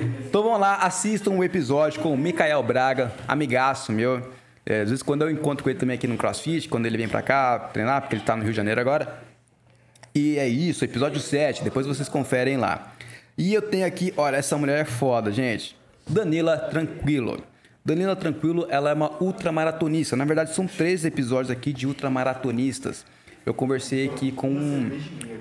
[0.00, 4.32] Então vamos lá, assistam o episódio com o Mikael Braga, amigaço meu.
[4.64, 7.08] É, às vezes quando eu encontro com ele também aqui no CrossFit, quando ele vem
[7.08, 9.22] pra cá treinar, porque ele tá no Rio de Janeiro agora.
[10.14, 12.92] E é isso, episódio 7, depois vocês conferem lá.
[13.36, 15.76] E eu tenho aqui, olha, essa mulher é foda, gente.
[16.08, 17.42] Danila Tranquilo.
[17.84, 20.16] Danila Tranquilo, ela é uma ultramaratonista.
[20.16, 23.04] Na verdade, são três episódios aqui de ultramaratonistas.
[23.44, 24.90] Eu conversei aqui com um,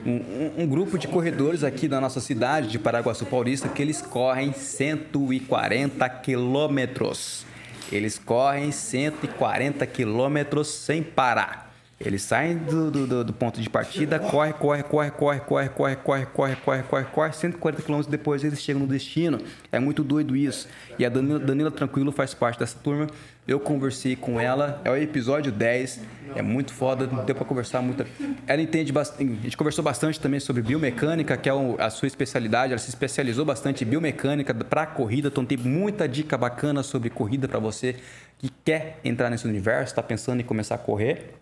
[0.06, 4.54] um- um grupo de corredores aqui da nossa cidade, de Paraguaçu Paulista, que eles correm
[4.54, 7.46] 140 quilômetros.
[7.92, 11.68] Eles correm 140 quilômetros sem parar.
[12.00, 16.26] Eles saem do, do, do- ponto de partida, corre, corre, corre, corre, corre, corre, corre,
[16.28, 19.42] corre, corre, corre, corre, 140 quilômetros depois eles chegam no destino.
[19.70, 20.70] É muito doido isso.
[20.98, 23.08] E a Danila, Danila Tranquilo faz parte dessa turma.
[23.50, 26.02] Eu conversei com ela, é o episódio 10,
[26.36, 28.06] é muito foda, deu pra conversar muito.
[28.46, 32.74] Ela entende bastante, a gente conversou bastante também sobre biomecânica, que é a sua especialidade,
[32.74, 37.48] ela se especializou bastante em biomecânica para corrida, então tem muita dica bacana sobre corrida
[37.48, 37.96] para você
[38.38, 41.34] que quer entrar nesse universo, está pensando em começar a correr.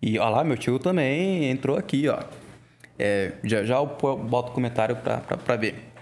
[0.00, 2.20] E ó lá, meu tio também entrou aqui, ó.
[2.96, 5.95] É, já, já eu boto comentário pra ver.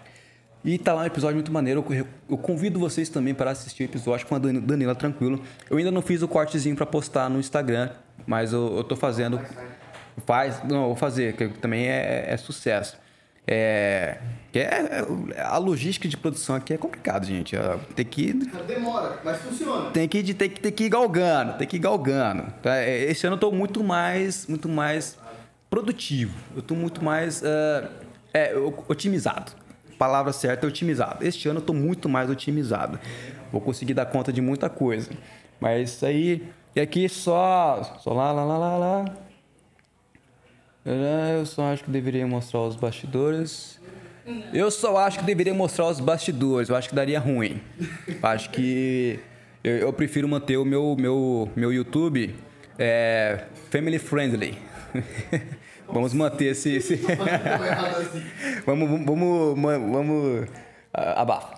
[0.65, 1.85] E tá lá um episódio muito maneiro.
[1.91, 5.43] Eu, eu convido vocês também para assistir o episódio com a Dan- Danila Tranquilo.
[5.69, 7.91] Eu ainda não fiz o cortezinho pra postar no Instagram,
[8.27, 9.39] mas eu, eu tô fazendo.
[10.27, 12.97] Faz, não, vou fazer, que também é, é sucesso.
[13.47, 14.17] É,
[14.51, 15.05] que é,
[15.39, 17.55] a logística de produção aqui é complicado, gente.
[17.55, 18.33] É, Tem que
[18.67, 19.91] Demora, mas funciona.
[19.91, 22.45] tem que, tem que, tem que ir galgando, tem que ir galgando.
[22.63, 22.77] tá?
[22.77, 25.19] É, Esse ano eu estou muito mais, muito mais
[25.69, 26.35] produtivo.
[26.55, 27.89] Eu estou muito mais é,
[28.33, 28.55] é,
[28.89, 29.53] otimizado.
[29.99, 31.25] Palavra certa é otimizado.
[31.25, 32.99] Este ano eu estou muito mais otimizado.
[33.51, 35.11] Vou conseguir dar conta de muita coisa.
[35.61, 36.43] Mas isso aí.
[36.75, 37.99] E aqui só.
[38.01, 39.05] Só lá, lá, lá, lá, lá.
[41.39, 43.81] Eu só acho que deveria mostrar os bastidores.
[44.53, 46.69] Eu só acho que deveria mostrar os bastidores.
[46.69, 47.61] Eu acho que daria ruim.
[48.07, 49.19] Eu acho que
[49.63, 52.35] eu, eu prefiro manter o meu, meu, meu YouTube
[52.79, 54.59] é, family friendly.
[55.95, 56.77] vamos manter esse.
[56.77, 56.97] esse...
[58.67, 60.49] vamos, vamos, vamos, vamos
[60.93, 61.55] ah, abafa.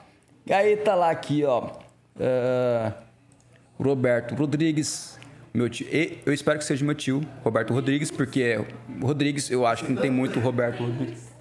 [0.46, 1.70] E aí tá lá aqui, ó.
[2.16, 2.92] Uh,
[3.82, 5.18] Roberto Rodrigues,
[5.52, 5.86] meu tio.
[5.90, 8.60] E eu espero que seja meu tio, Roberto Rodrigues, porque
[9.02, 11.34] Rodrigues, eu acho que não tem muito Roberto Rodrigues.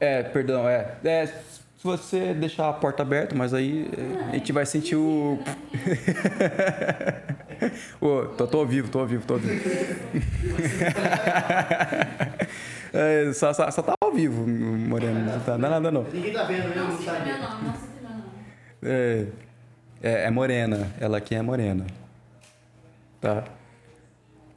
[0.00, 0.96] É, perdão, é.
[1.04, 1.32] é
[1.78, 5.38] se você deixar a porta aberta, mas aí é, a gente vai sentir o.
[8.00, 9.62] Ô, tô, tô ao vivo, tô ao vivo, tô ao vivo.
[12.92, 15.20] é, só, só, só tá ao vivo, Moreno.
[15.20, 16.02] Não tá nada não.
[16.02, 17.30] Ninguém tá vendo não sabe.
[17.30, 17.72] Não, não, não,
[18.02, 18.24] não.
[18.82, 19.26] É,
[20.02, 20.92] é, é morena.
[21.00, 21.86] Ela aqui é morena.
[23.20, 23.44] Tá?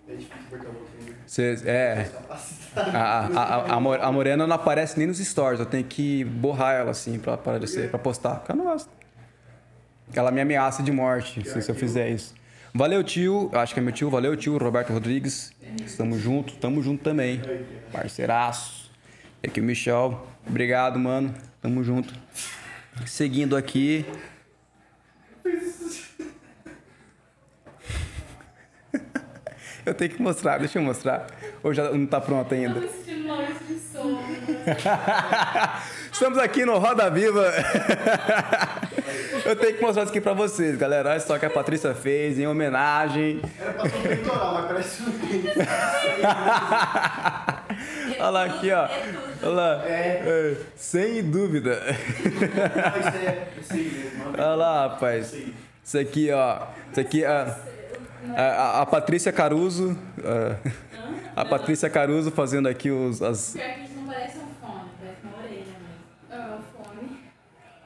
[0.10, 0.81] É difícil cortar o.
[1.66, 2.10] É.
[2.76, 5.60] A, a, a, a, mo- a morena não aparece nem nos stories.
[5.60, 8.36] Eu tenho que borrar ela assim pra aparecer, pra postar.
[8.36, 8.90] Porque eu não gosto.
[10.14, 12.34] Ela me ameaça de morte se, eu fizer isso.
[12.74, 13.49] Valeu, tio.
[13.53, 14.10] Acho que é meu tio.
[14.10, 14.58] Valeu, tio.
[14.58, 15.53] Roberto Rodrigues.
[15.86, 16.53] Estamos junto.
[16.56, 17.41] Tamo junto também.
[17.91, 18.91] Parceiraço.
[19.44, 20.26] E aqui o Michel.
[20.48, 21.34] Obrigado, mano.
[21.62, 22.14] Tamo junto.
[23.06, 24.06] Seguindo aqui.
[29.86, 31.28] Eu tenho que mostrar, deixa eu mostrar.
[31.64, 32.80] Ou já não tá pronto ainda?
[32.80, 34.22] Tô assistindo Maurício de Souza.
[36.12, 37.52] Estamos aqui no Roda Viva.
[39.44, 41.10] Eu tenho que mostrar isso aqui pra vocês, galera.
[41.10, 43.41] Olha só o que a Patrícia fez em homenagem.
[43.60, 45.12] Era pra ser peitoral, mas parece um
[48.20, 48.88] Olha lá aqui, ó.
[49.44, 49.82] Olha lá.
[49.86, 51.72] É, Sem dúvida.
[51.74, 53.48] É.
[54.38, 55.36] Olha lá, rapaz.
[55.84, 56.68] Isso aqui, ó.
[56.91, 57.58] Isso aqui, a,
[58.35, 59.98] a, a- Patrícia Caruso.
[60.23, 60.57] a-
[61.35, 63.53] A Patrícia Caruso fazendo aqui os, as.
[63.53, 65.65] Pior que isso não parece fone, parece uma orelha
[66.30, 66.57] mesmo.
[66.57, 67.18] O fone.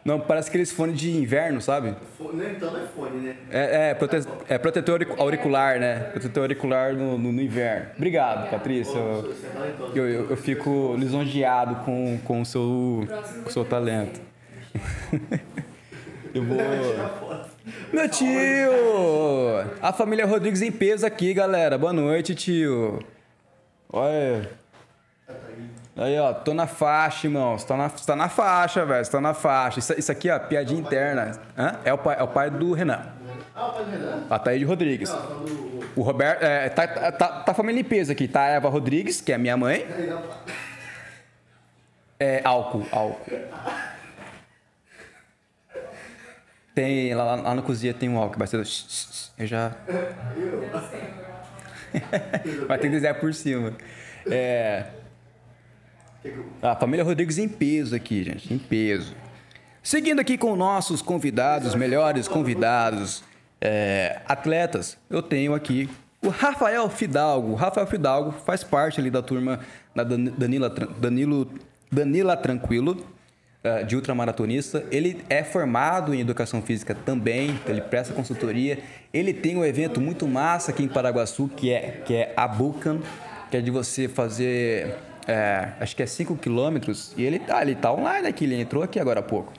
[0.04, 1.96] Não, parece aqueles fones de inverno, sabe?
[2.18, 3.36] Fo- né, Então não é fone, né?
[3.52, 6.00] É, é, prote- é protetor auric- auricular, né?
[6.12, 7.88] Protetor auricular no, no- no inverno.
[7.96, 8.98] Obrigado, Patrícia.
[8.98, 9.98] Eu, é talentoso.
[9.98, 13.08] eu, eu- eu fico lisonjeado com, com o seu,
[13.44, 14.20] com o seu talento.
[16.34, 16.58] Eu vou.
[17.92, 18.72] Meu tio!
[19.82, 21.78] A família Rodrigues em peso aqui, galera.
[21.78, 23.00] Boa noite, tio.
[23.92, 24.50] Olha.
[25.98, 27.58] Aí, ó, tô na faixa, irmão.
[27.58, 29.04] Você tá na, você tá na faixa, velho.
[29.04, 29.80] Você tá na faixa.
[29.80, 31.32] Isso, isso aqui, ó, piadinha interna.
[31.58, 31.80] Hã?
[31.84, 33.02] É, o pai, é o pai do Renan.
[33.56, 34.24] Ah, o pai do Renan?
[34.30, 35.10] A Thaís Rodrigues.
[35.10, 35.86] Não, falando do.
[35.96, 36.44] O Roberto.
[36.44, 38.28] É, tá, tá, tá a família em peso aqui.
[38.28, 39.88] Tá a Eva Rodrigues, que é minha mãe.
[42.20, 43.32] É álcool, álcool.
[46.76, 48.58] Tem, lá, lá na cozinha tem um álcool, vai ser.
[49.38, 49.72] Eu já.
[52.68, 53.72] Vai ter que desenhar por cima.
[54.30, 54.86] É.
[56.62, 59.16] A família Rodrigues em peso aqui, gente, em peso.
[59.82, 63.24] Seguindo aqui com nossos convidados, melhores convidados,
[63.62, 65.90] é, atletas, eu tenho aqui
[66.22, 67.52] o Rafael Fidalgo.
[67.52, 69.60] O Rafael Fidalgo faz parte ali da turma
[69.96, 71.50] da Dan- Danila, Danilo,
[71.92, 73.06] Danila Tranquilo,
[73.66, 74.86] eh, de ultramaratonista.
[74.92, 78.78] Ele é formado em educação física também, ele presta consultoria.
[79.12, 83.00] Ele tem um evento muito massa aqui em Paraguaçu, que é, que é a Bucan,
[83.50, 84.96] que é de você fazer,
[85.28, 87.16] é, acho que é 5 quilômetros.
[87.18, 89.52] E ele tá, ele tá online aqui, ele entrou aqui agora há pouco.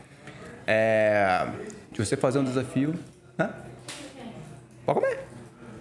[0.68, 1.44] É,
[1.90, 2.94] de você fazer um desafio.
[3.36, 3.50] Hã?
[4.84, 5.18] Pode comer.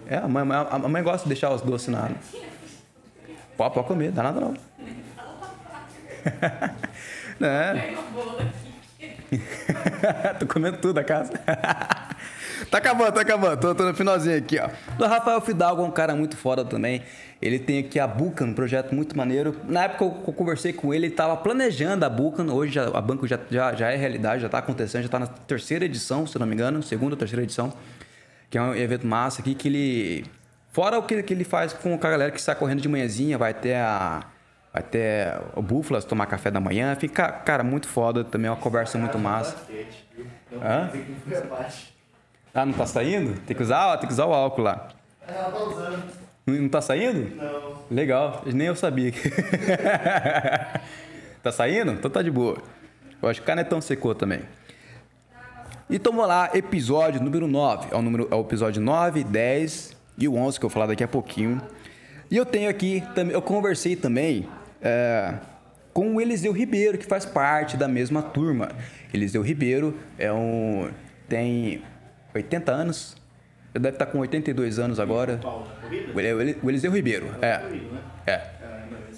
[0.08, 2.10] É, a mãe, a mãe gosta de deixar os doces na.
[3.56, 4.54] Pode, pode comer, dá nada não.
[7.40, 7.94] é.
[10.38, 11.32] tô comendo tudo a casa.
[12.70, 13.60] tá acabando, tá acabando.
[13.60, 14.68] Tô, tô no finalzinho aqui, ó.
[14.98, 17.02] O Rafael Fidalgo é um cara muito foda também.
[17.42, 19.60] Ele tem aqui a Bucan, um projeto muito maneiro.
[19.64, 22.50] Na época eu eu conversei com ele, ele tava planejando a Bucan.
[22.52, 25.26] Hoje já- a Banco já, já, já é realidade, já tá acontecendo, já tá na
[25.26, 26.82] terceira edição, se não me engano.
[26.82, 27.72] Segunda ou terceira edição.
[28.48, 30.24] Que é um evento massa aqui que ele...
[30.72, 33.50] Fora o que, que ele faz com a galera que sai correndo de manhãzinha, vai
[33.50, 34.22] até a...
[34.76, 36.94] Até o Búfalas tomar café da manhã.
[36.94, 38.22] Fica, cara, muito foda.
[38.22, 39.56] Também é uma conversa muito massa.
[40.52, 40.90] Hã?
[42.52, 43.40] Ah, não tá saindo?
[43.40, 44.88] Tem que usar, tem que usar o álcool lá.
[45.26, 46.04] Ela tá usando.
[46.46, 47.36] Não, tá saindo?
[47.36, 47.78] Não.
[47.90, 49.12] Legal, nem eu sabia.
[51.42, 51.92] tá saindo?
[51.92, 52.58] Então tá de boa.
[53.22, 54.42] Eu acho que o canetão secou também.
[55.88, 57.88] E tomou lá, episódio número 9.
[57.92, 60.86] É o, número, é o episódio 9, 10 e o 11 que eu vou falar
[60.86, 61.62] daqui a pouquinho.
[62.30, 64.46] E eu tenho aqui, eu conversei também
[64.86, 65.34] é,
[65.92, 68.68] com o Eliseu Ribeiro, que faz parte da mesma turma.
[69.12, 70.90] Eliseu Ribeiro é um,
[71.28, 71.82] tem
[72.34, 73.16] 80 anos,
[73.74, 75.38] ele deve estar com 82 anos agora.
[75.38, 76.12] Corrida?
[76.14, 77.58] O Eli- o Eliseu Ribeiro, é.
[77.58, 78.00] Corrida, né?
[78.26, 78.40] É.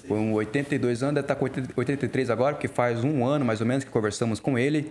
[0.07, 1.45] Com 82 anos, deve estar com
[1.77, 4.91] 83 agora, porque faz um ano mais ou menos que conversamos com ele.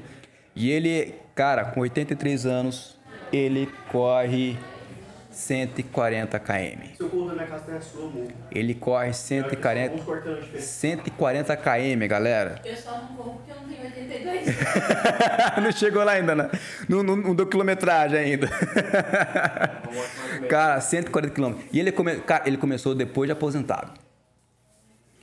[0.55, 2.97] E ele, cara, com 83 anos,
[3.33, 4.57] ele corre
[5.37, 6.97] 140 km.
[6.97, 8.27] Seu corpo da minha casa a sua, amor.
[8.51, 10.63] Ele corre 140, Vamos cortando de frente.
[10.63, 12.59] 140 km, galera.
[12.65, 14.47] Eu só não vou porque eu não tenho 82.
[15.63, 16.49] não chegou lá ainda, né?
[16.89, 18.49] Não, não, não deu quilometragem ainda.
[20.49, 21.53] cara, 140 km.
[21.71, 23.91] E ele, come, cara, ele começou depois de aposentado.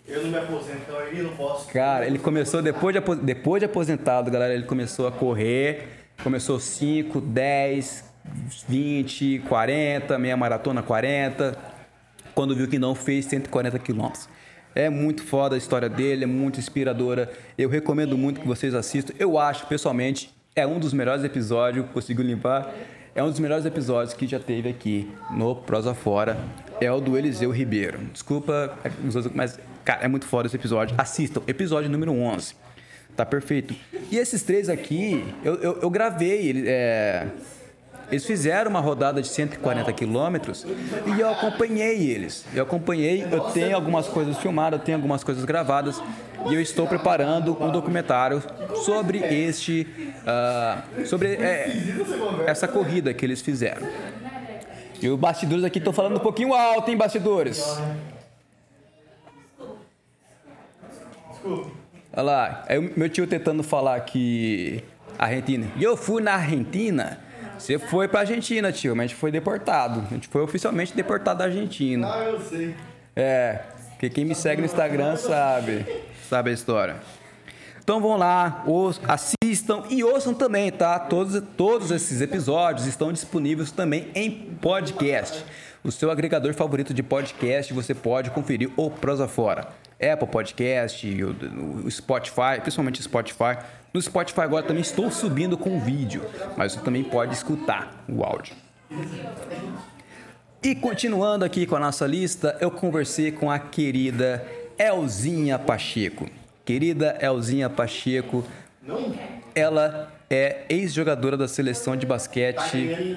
[0.06, 1.72] Eu não me aposento, então eu não posso.
[1.72, 4.54] Cara, ele começou depois de, depois de aposentado, galera.
[4.54, 5.88] Ele começou a correr.
[6.22, 8.13] Começou 5, 10,
[8.68, 11.56] 20, 40, meia maratona 40.
[12.34, 14.28] Quando viu que não fez 140 quilômetros.
[14.74, 17.30] É muito foda a história dele, é muito inspiradora.
[17.56, 19.14] Eu recomendo muito que vocês assistam.
[19.18, 21.86] Eu acho, pessoalmente, é um dos melhores episódios.
[21.92, 22.74] Conseguiu limpar?
[23.14, 26.36] É um dos melhores episódios que já teve aqui no Prosa Fora.
[26.80, 27.98] É o do Eliseu Ribeiro.
[28.12, 28.76] Desculpa,
[29.32, 30.96] mas, cara, é muito foda esse episódio.
[30.98, 32.56] Assistam, episódio número 11.
[33.14, 33.76] Tá perfeito.
[34.10, 36.64] E esses três aqui, eu, eu, eu gravei.
[36.66, 37.28] é,
[38.10, 40.66] eles fizeram uma rodada de 140 quilômetros
[41.06, 42.44] e eu acompanhei eles.
[42.54, 46.02] Eu acompanhei, eu tenho algumas coisas filmadas, eu tenho algumas coisas gravadas
[46.48, 48.42] e eu estou preparando um documentário
[48.84, 49.86] sobre este,
[50.26, 51.76] ah, sobre é,
[52.46, 53.86] essa corrida que eles fizeram.
[55.00, 57.62] E os bastidores aqui estão falando um pouquinho alto, hein, bastidores?
[62.16, 64.82] Olha lá, o meu tio tentando falar que
[65.18, 65.66] Argentina.
[65.76, 67.18] E eu fui na Argentina.
[67.58, 70.04] Você foi pra Argentina, tio, mas a gente foi deportado.
[70.10, 72.12] A gente foi oficialmente deportado da Argentina.
[72.12, 72.74] Ah, eu sei.
[73.16, 73.60] É,
[73.90, 75.86] porque quem me segue no Instagram sabe,
[76.28, 76.96] sabe a história.
[77.82, 80.98] Então vão lá, ouçam, assistam e ouçam também, tá?
[80.98, 85.44] Todos, todos esses episódios estão disponíveis também em podcast.
[85.84, 89.68] O seu agregador favorito de podcast, você pode conferir o Prosa Fora.
[90.00, 93.58] Apple Podcast, o, o Spotify, principalmente o Spotify.
[93.94, 96.22] No Spotify agora também estou subindo com vídeo,
[96.56, 98.56] mas você também pode escutar o áudio.
[100.60, 104.44] E continuando aqui com a nossa lista, eu conversei com a querida
[104.76, 106.28] Elzinha Pacheco.
[106.64, 108.44] Querida Elzinha Pacheco,
[109.54, 113.16] ela é ex-jogadora da seleção de basquete,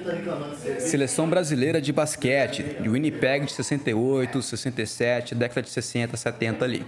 [0.78, 6.86] seleção brasileira de basquete, de Winnipeg de 68, 67, década de 60, 70 ali.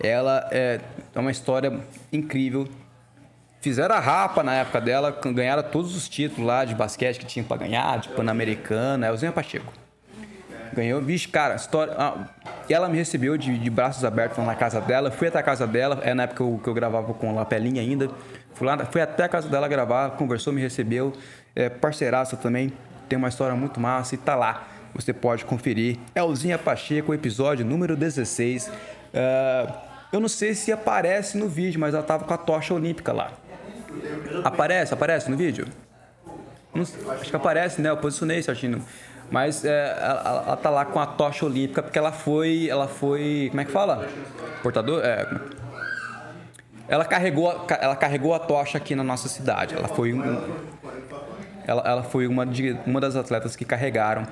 [0.00, 0.80] Ela é
[1.14, 1.78] é uma história
[2.10, 2.66] incrível.
[3.68, 7.44] Fizeram a rapa na época dela, ganharam todos os títulos lá de basquete que tinha
[7.44, 9.70] pra ganhar, de Pan-Americana, Elzinha Pacheco.
[10.72, 11.92] Ganhou, vixe, cara, história.
[11.98, 12.28] ah,
[12.70, 15.10] ela me recebeu de, de braços abertos na casa dela.
[15.10, 17.82] Fui até a casa dela, é na época que eu, que eu gravava com Lapelinha
[17.82, 18.08] ainda.
[18.54, 21.12] Fui, lá, fui até a casa dela gravar, conversou, me recebeu.
[21.54, 22.72] É parceiraça também,
[23.06, 24.66] tem uma história muito massa e tá lá.
[24.94, 25.98] Você pode conferir.
[26.14, 28.72] Elzinha Pacheco, episódio número 16.
[29.12, 29.74] Ah,
[30.10, 33.30] eu não sei se aparece no vídeo, mas ela tava com a tocha olímpica lá.
[34.44, 35.66] Aparece, aparece no vídeo?
[36.74, 37.90] Não acho que aparece, né?
[37.90, 38.84] Eu posicionei certinho.
[39.30, 42.68] Mas é, ela, ela- tá lá com a tocha olímpica porque ela foi.
[42.68, 43.48] Ela foi.
[43.50, 44.08] Como é que fala?
[44.62, 45.04] Portador?
[45.04, 45.22] É.
[45.22, 45.28] é-
[46.88, 49.74] Ela carregou, ela carregou a tocha aqui na nossa cidade.
[49.74, 50.22] Ela foi um,
[51.66, 54.26] ela, ela foi uma, de, uma das atletas que carregaram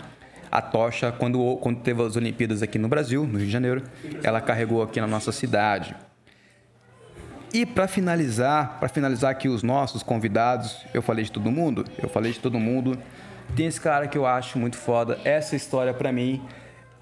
[0.51, 3.83] a tocha quando, quando teve as Olimpíadas aqui no Brasil, no Rio de Janeiro.
[4.23, 5.95] Ela carregou aqui na nossa cidade.
[7.57, 12.07] E para finalizar, para finalizar aqui os nossos convidados, eu falei de todo mundo, eu
[12.07, 12.99] falei de todo mundo.
[13.57, 15.19] Tem esse cara que eu acho muito foda.
[15.25, 16.43] Essa história para mim,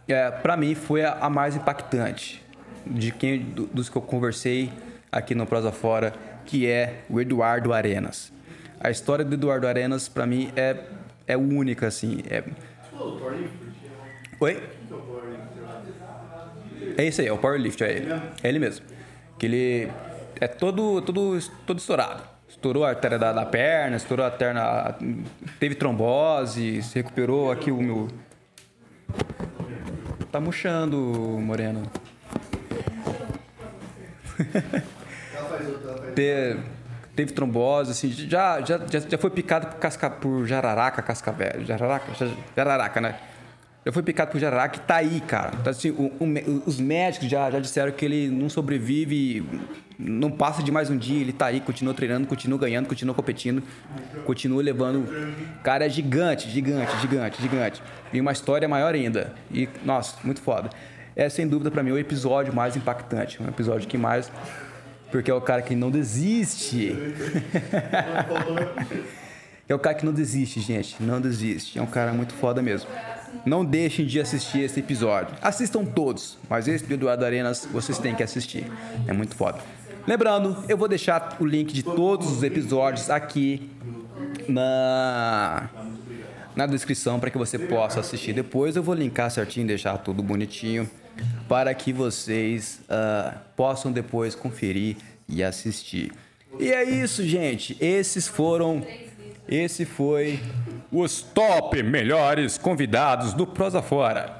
[0.06, 2.40] é, para mim foi a, a mais impactante
[2.86, 4.70] de quem do- dos que eu conversei
[5.10, 6.12] aqui no Prosa Fora,
[6.46, 8.32] que é o Eduardo Arenas.
[8.78, 10.76] A história do Eduardo Arenas para mim é
[11.26, 12.44] é única assim, é
[14.38, 14.62] Oi?
[16.96, 18.12] É isso aí, é o Powerlift, é ele.
[18.40, 18.86] É ele mesmo.
[19.36, 19.88] Que ele
[20.40, 22.22] é todo, todo, todo estourado.
[22.48, 24.94] Estourou a artéria da, da perna, estourou a perna.
[25.58, 28.08] Teve trombose, se recuperou aqui o meu.
[30.30, 30.96] Tá murchando,
[31.40, 31.82] Moreno.
[36.14, 36.56] Te-
[37.14, 41.64] teve trombose, assim, já, já, já, já foi picado por, casca, por jararaca, cascavel.
[41.64, 42.12] Jararaca?
[42.14, 43.16] Ja- Jararaca, né?
[43.84, 45.52] Já foi picado por jararaca e tá aí, cara.
[45.60, 49.44] Então, assim, o- o os médicos já, já disseram que ele não sobrevive,
[49.98, 53.62] não passa de mais um dia, ele tá aí, continua treinando, continua ganhando, continua competindo,
[54.24, 55.06] continua levando.
[55.62, 57.82] Cara, é gigante, gigante, gigante, gigante.
[58.12, 59.34] E uma história maior ainda.
[59.52, 60.70] E, nossa, muito foda.
[61.14, 63.40] É, sem dúvida, pra mim, o episódio mais impactante.
[63.42, 64.32] Um episódio que mais
[65.12, 66.96] porque é o cara que não desiste.
[69.68, 70.96] é o cara que não desiste, gente.
[71.00, 71.78] Não desiste.
[71.78, 72.88] É um cara muito foda mesmo.
[73.44, 75.36] Não deixem de assistir esse episódio.
[75.42, 78.70] Assistam todos, mas esse do Eduardo Arenas vocês têm que assistir.
[79.06, 79.58] É muito foda.
[80.06, 83.70] Lembrando, eu vou deixar o link de todos os episódios aqui
[84.48, 85.68] na
[86.54, 88.76] na descrição para que você possa assistir depois.
[88.76, 90.88] Eu vou linkar certinho, deixar tudo bonitinho
[91.48, 94.96] para que vocês ah, possam depois conferir
[95.28, 96.12] e assistir.
[96.58, 97.76] E é isso, gente.
[97.80, 98.86] Esses foram.
[99.48, 100.40] Esse foi
[100.90, 104.38] os top melhores convidados do Prosa Fora.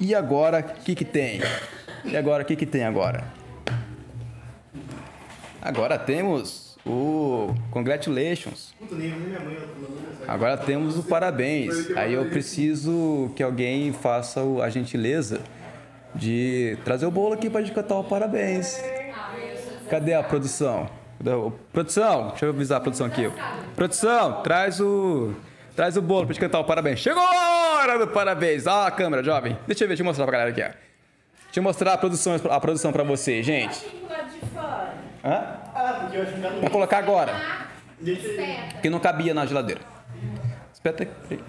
[0.00, 1.40] E agora, o que que tem?
[2.04, 3.24] E agora, o que que tem agora?
[5.60, 8.72] Agora temos o Congratulations.
[10.28, 11.90] Agora temos o parabéns.
[11.96, 15.40] Aí eu preciso que alguém faça a gentileza
[16.14, 18.80] de trazer o bolo aqui pra gente cantar o parabéns.
[19.90, 20.88] Cadê a produção?
[21.72, 23.30] Produção, deixa eu avisar a produção aqui.
[23.74, 25.32] Produção, traz o
[25.74, 27.00] traz o bolo pra gente cantar o parabéns.
[27.00, 28.66] Chegou a hora do parabéns.
[28.66, 29.58] Ah, a câmera, jovem.
[29.66, 30.66] Deixa eu ver, deixa eu mostrar pra galera aqui, ó.
[31.44, 33.86] Deixa eu mostrar a produção, a produção pra vocês, gente.
[35.24, 35.44] Hã?
[35.74, 36.16] Ah, porque
[36.66, 37.34] eu colocar agora,
[38.72, 39.80] porque não cabia na geladeira.
[40.72, 40.96] Espera
[41.30, 41.40] aí.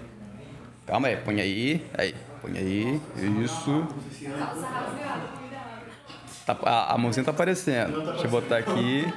[0.86, 1.86] Calma aí, põe aí.
[1.96, 3.00] Aí, põe aí.
[3.44, 3.86] Isso.
[6.46, 8.00] Tá- a, a mãozinha tá aparecendo.
[8.12, 9.12] Deixa eu botar aqui.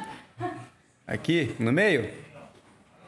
[1.12, 2.10] Aqui, no meio?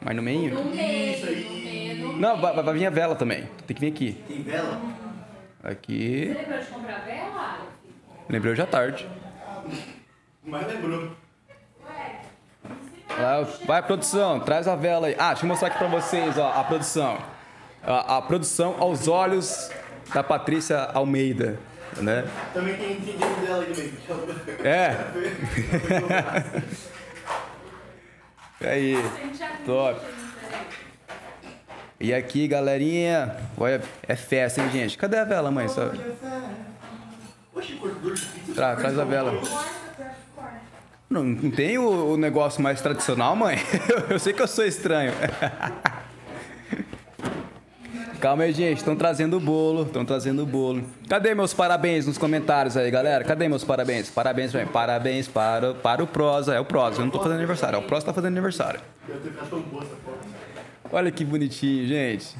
[0.02, 0.52] Mais no meio?
[0.52, 3.48] No meio, Não, vai, vai vir a vela também.
[3.66, 4.12] Tem que vir aqui.
[4.28, 4.78] Tem vela?
[5.62, 6.26] Aqui.
[6.28, 7.66] Você lembrou de comprar vela?
[8.28, 9.08] Lembrei hoje à tarde.
[10.44, 11.12] Mas lembrou.
[13.16, 15.16] Vai, vai, produção, traz a vela aí.
[15.18, 17.16] Ah, deixa eu mostrar aqui pra vocês, ó, a produção.
[17.82, 19.70] A, a produção aos olhos
[20.12, 21.58] da Patrícia Almeida,
[21.96, 22.28] né?
[22.52, 23.92] Também tem, dentro dela aí também.
[24.62, 24.94] É.
[28.66, 28.96] aí,
[29.66, 30.00] top.
[32.00, 34.98] E aqui, galerinha, olha, é festa, hein, gente?
[34.98, 35.68] Cadê a vela, mãe?
[35.68, 35.90] Só...
[38.54, 39.32] Tra- traz a vela.
[41.08, 43.56] Não, não tem o, o negócio mais tradicional, mãe?
[44.10, 45.12] Eu sei que eu sou estranho.
[48.24, 48.78] Calma aí, gente.
[48.78, 49.82] Estão trazendo o bolo.
[49.82, 50.82] Estão trazendo o bolo.
[51.10, 53.22] Cadê meus parabéns nos comentários aí, galera?
[53.22, 54.08] Cadê meus parabéns?
[54.08, 54.72] Parabéns pra mim.
[54.72, 56.54] Parabéns para, para o Prosa.
[56.54, 57.02] É o Prosa.
[57.02, 57.76] Eu não tô fazendo aniversário.
[57.76, 58.80] É o Prosa que tá fazendo aniversário.
[60.90, 62.34] Olha que bonitinho, gente.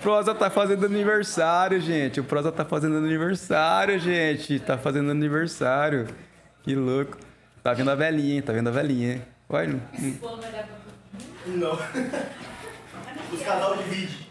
[0.00, 2.20] Prosa tá fazendo aniversário, gente.
[2.20, 4.60] O Prosa tá fazendo aniversário, gente.
[4.60, 6.06] Tá fazendo aniversário.
[6.62, 7.18] Que louco.
[7.64, 8.42] Tá vendo a velhinha, hein?
[8.42, 9.14] Tá vendo a velhinha.
[9.14, 9.22] hein?
[9.48, 9.80] Olha.
[9.92, 10.76] Esse bolo vai dar pra
[11.48, 11.76] Não.
[13.32, 14.28] Os casal divide.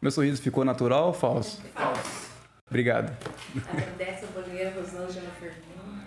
[0.00, 1.62] Meu sorriso ficou natural ou falso?
[2.68, 3.16] Obrigado.
[3.68, 6.02] Agradece a boleira Rosângela Firmino.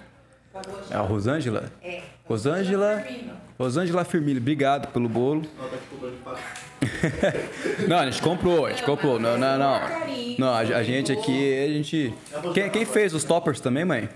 [0.89, 1.71] É a Rosângela?
[1.81, 2.01] É.
[2.25, 3.01] Rosângela.
[3.01, 3.33] Firmino.
[3.57, 5.43] Rosângela Firmino, obrigado pelo bolo.
[5.57, 5.69] Ela
[6.23, 6.35] tá.
[7.87, 9.17] Não, a gente comprou, a gente comprou.
[9.17, 9.79] Não, não, não.
[10.37, 12.13] Não, a, a gente aqui, a gente.
[12.53, 14.09] Quem, quem fez os toppers também, mãe?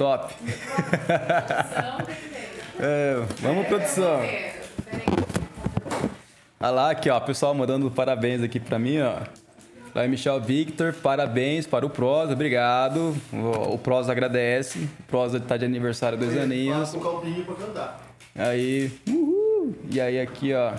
[0.00, 0.34] Top.
[2.82, 4.22] É, vamos, produção.
[6.58, 9.16] Olha lá, aqui, ó, pessoal mandando parabéns aqui pra mim, ó.
[9.92, 13.14] Vai, Michel Victor, parabéns para o Prosa, obrigado.
[13.30, 14.88] O, Prosa agradece.
[15.00, 16.92] O Prosa tá de aniversário dois aninhos.
[16.92, 18.00] Com o calpinho pra cantar.
[18.34, 19.74] Aí, uhul.
[19.90, 20.72] E aí aqui, ó.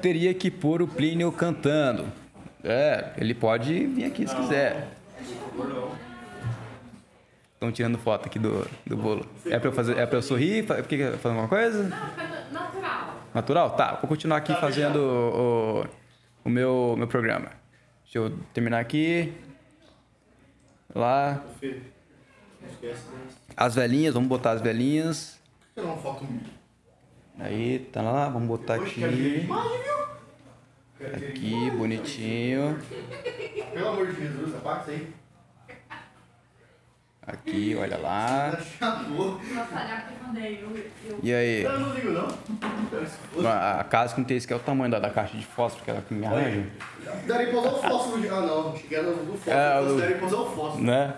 [0.00, 2.06] Teria que pôr o Plínio cantando.
[2.64, 4.88] É, ele pode vir aqui se quiser.
[7.54, 9.26] Estão tirando foto aqui do, do bolo.
[9.46, 10.66] É pra eu fazer, é pra eu sorrir?
[10.66, 11.84] Porque fazer alguma coisa?
[11.84, 13.20] Não, fica natural.
[13.32, 13.70] Natural?
[13.70, 15.86] Tá, vou continuar aqui fazendo o, o,
[16.44, 17.50] o meu, meu programa.
[18.04, 19.32] Deixa eu terminar aqui.
[20.94, 21.42] Lá.
[23.56, 25.40] As velhinhas, vamos botar as velhinhas.
[25.74, 26.42] Tirar uma foto minha.
[27.38, 29.48] Aí, tá lá, vamos botar aqui.
[31.14, 32.78] Aqui, bonitinho.
[33.72, 35.23] Pelo amor de Jesus, apaga isso aí.
[37.26, 38.58] Aqui, olha lá.
[41.22, 41.62] E aí?
[41.62, 42.28] Eu não ligo, não.
[43.50, 45.44] A a casa que não tem esse que é o tamanho da, da caixa de
[45.46, 46.66] fósforo que ela que me arranja.
[47.26, 48.20] Daria pra usar o fósforo.
[48.20, 48.76] de- Ah, não.
[48.76, 49.56] Cheguei no do fósforo.
[49.56, 50.84] É, É, o- Daria pra usar o fósforo.
[50.84, 51.14] Né?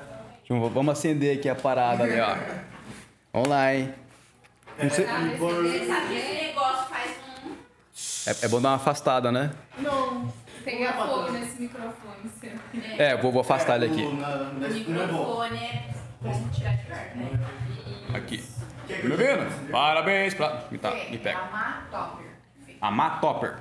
[0.48, 2.36] Deixa eu- vamos acender aqui a parada ali, ó.
[3.32, 3.92] Vamos lá, hein?
[4.82, 5.36] Não sei- um.
[8.26, 9.50] é, é bom dar uma afastada, né?
[9.78, 10.32] Não.
[10.66, 12.50] Pegar fogo nesse microfone seu.
[12.98, 14.04] É, eu vou, vou afastar ele aqui.
[14.16, 15.82] Na, na O é microfone é
[16.20, 17.30] pra gente tirar de perto, né?
[18.12, 18.44] Aqui.
[18.88, 19.70] Tá me ouvindo?
[19.70, 20.64] Parabéns pra.
[20.70, 21.38] Me, tá, me É, pega.
[21.38, 22.26] a Matopper.
[22.80, 23.54] A Matopper.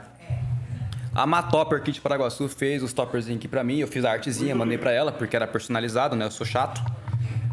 [1.14, 3.78] A Matopper aqui de Paraguaçu fez os topperzinhos aqui pra mim.
[3.78, 6.26] Eu fiz a artezinha, mandei pra ela, porque era personalizado, né?
[6.26, 6.82] Eu sou chato.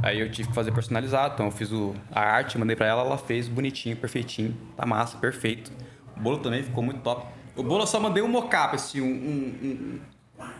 [0.02, 3.02] Aí eu tive que fazer personalizado, então eu fiz o, a arte, mandei pra ela,
[3.02, 5.70] ela fez bonitinho, perfeitinho, tá massa, perfeito.
[6.16, 7.24] O bolo também ficou muito top.
[7.56, 10.00] O bolo só mandei um mocap, assim, um, um,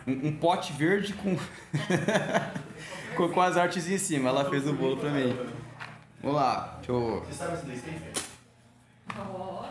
[0.07, 1.35] um, um- pote verde com,
[3.17, 4.29] com, com as artes em cima.
[4.29, 5.35] Ela fez o bolo pra mim.
[6.21, 7.19] Vamos lá, deixa eu...
[7.25, 8.11] Você sabe esse daí tem, Fê?
[9.17, 9.65] Ó,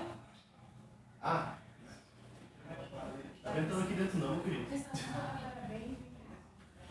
[1.23, 1.55] Ah.
[3.43, 4.66] Tá ventando aqui dentro não, meu querido.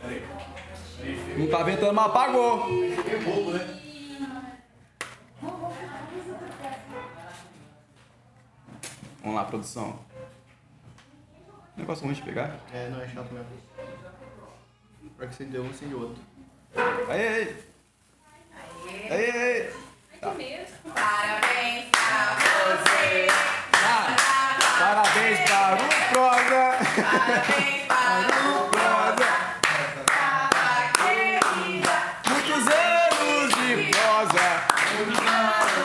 [0.02, 0.26] Peraí.
[1.38, 2.66] Não tá ventando, mas apagou.
[2.70, 3.78] É bobo, né?
[9.22, 10.00] Vamos lá, produção.
[11.78, 12.60] Negócio ruim de pegar.
[12.74, 13.48] É, não, é chato mesmo.
[15.18, 16.22] Pra que você deu um, você deu outro.
[17.10, 17.58] Aí, aí.
[19.10, 19.74] Aí, aí.
[20.22, 20.92] aqui mesmo.
[20.94, 23.28] Parabéns pra você.
[23.74, 24.16] Ah,
[24.80, 26.64] parabéns para o Prosa.
[27.08, 29.32] Parabéns para o Prosa.
[30.06, 31.96] Prova querida.
[32.28, 34.48] Muitos anos de prosa.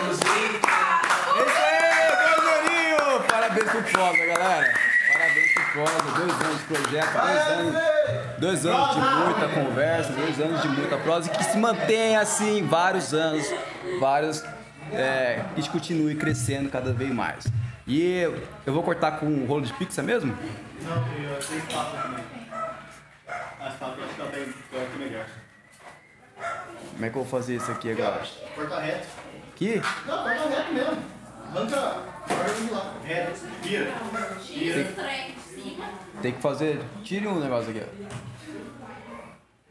[0.03, 1.37] Anos de carro.
[1.37, 3.27] É isso aí, dois aninhos.
[3.27, 4.87] Parabéns pro Prosa, galera.
[5.77, 5.93] Prosa.
[6.17, 7.75] Dois anos de projeto, dois anos.
[8.39, 12.67] Dois anos de muita conversa, dois anos de muita prosa e que se mantenha assim
[12.67, 13.45] vários anos,
[14.01, 14.43] vários.
[14.93, 17.47] É, que continue crescendo cada vez mais.
[17.87, 20.35] E eu, eu vou cortar com um rolo de pizza mesmo?
[20.83, 22.25] Não, tem três papas também.
[23.61, 25.27] As papas eu eu que é melhor.
[26.93, 28.23] Como é que eu vou fazer isso aqui agora?
[28.55, 29.07] Corta reto.
[29.53, 29.83] Aqui?
[30.07, 31.03] Não, corta reto mesmo.
[31.55, 32.95] Arranca a árvore lá.
[33.05, 33.41] Reto.
[33.63, 33.93] Vira.
[36.23, 36.83] Tem que fazer.
[37.03, 38.07] Tire um negócio aqui, ó.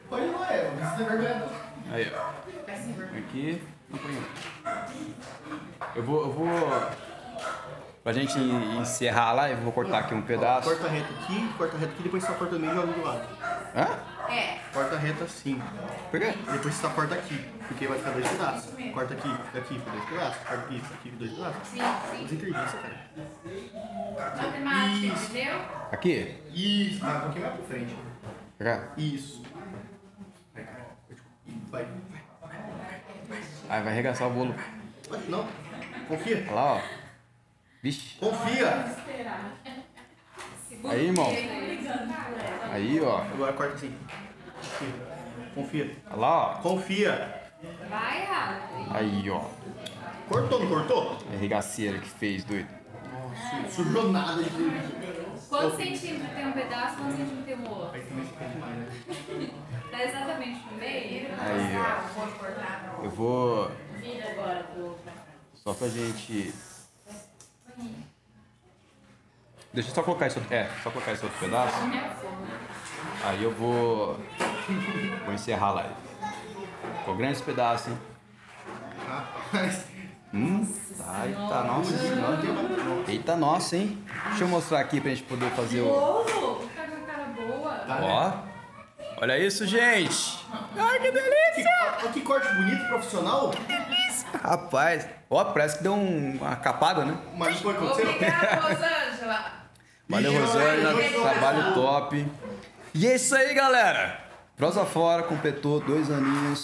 [0.09, 0.71] Pode ir lá, é.
[0.97, 1.93] Vergonha não.
[1.93, 3.17] Aí, ó.
[3.17, 3.61] Aqui.
[3.89, 4.23] Não põe um.
[5.95, 6.21] Eu vou.
[6.21, 6.47] Eu vou.
[8.05, 10.69] Pra gente encerrar lá, eu vou cortar aqui um pedaço.
[10.69, 13.27] Corta reto aqui, corta reto aqui, depois você corta meio e joga do lado.
[13.75, 14.31] Hã?
[14.31, 14.59] É.
[14.71, 15.59] Corta reto assim.
[16.11, 16.35] Por quê?
[16.51, 18.73] Depois você corta aqui, porque vai ficar dois pedaços.
[18.93, 20.37] Corta aqui, daqui, fica dois pedaços.
[20.37, 21.67] Corta aqui, aqui, dois pedaços.
[21.67, 22.35] Sim, Os sim.
[22.35, 24.39] entrevistas, cara.
[24.43, 25.31] Matemática, Isso.
[25.31, 25.61] entendeu?
[25.91, 26.41] Aqui?
[26.53, 27.05] Isso.
[27.07, 27.95] Ah, um pouquinho mais pra frente.
[28.59, 28.87] Pra cá?
[28.97, 29.43] Isso.
[30.53, 30.85] Vai, cara.
[31.71, 31.85] Vai,
[33.29, 33.39] vai.
[33.67, 34.53] Aí vai arregaçar o bolo.
[35.27, 35.47] Não.
[36.07, 36.45] Confia.
[36.49, 37.04] Olha lá, ó.
[37.85, 38.17] Vixe.
[38.17, 38.67] Confia.
[40.89, 41.27] Aí, irmão.
[42.71, 43.21] Aí, ó.
[43.21, 43.95] Agora corta assim.
[44.57, 44.95] Confia.
[45.53, 45.95] Confia.
[46.07, 46.55] Olha lá, ó.
[46.63, 47.43] Confia.
[47.87, 48.87] Vai rápido.
[48.89, 49.43] Aí, ó.
[50.27, 51.15] Cortou, não cortou?
[51.31, 52.67] A regaceira que fez, doido.
[53.13, 54.49] Nossa, sujou nada de
[55.47, 58.01] Quantos centímetros tem um pedaço, quantos centímetros tem o outro?
[58.01, 59.51] Né?
[59.91, 61.27] Tá exatamente no meio?
[61.39, 63.03] Aí, ó.
[63.03, 63.71] Eu vou.
[64.01, 64.97] Vira agora pro...
[65.53, 66.51] Só pra gente.
[69.73, 70.53] Deixa eu só colocar esse outro.
[70.53, 71.75] É, só colocar esse outro pedaço.
[73.23, 74.19] Aí eu vou.
[75.25, 75.93] Vou encerrar a live.
[76.99, 77.97] Ficou grande esse pedaço, hein?
[79.07, 79.85] Rapaz.
[80.33, 80.65] Hum,
[80.97, 82.41] tá, eita, nossa senhora.
[83.07, 84.03] Eita, nossa, hein?
[84.29, 86.25] Deixa eu mostrar aqui pra gente poder fazer o.
[86.75, 87.85] Tá com a cara boa.
[88.01, 88.55] Ó.
[89.21, 90.45] Olha isso, gente!
[90.77, 91.71] Ai, que delícia!
[91.99, 93.49] Olha que corte bonito, profissional.
[94.43, 97.17] Rapaz, ó, parece que deu um- uma capada, né?
[97.37, 98.09] Mas foi aconteceu?
[98.09, 99.45] Obrigada, Rosângela.
[100.07, 101.21] Valeu, Rosângela.
[101.21, 102.27] Trabalho top.
[102.93, 104.19] E é isso aí, galera.
[104.55, 106.63] Prosa fora, completou dois aninhos.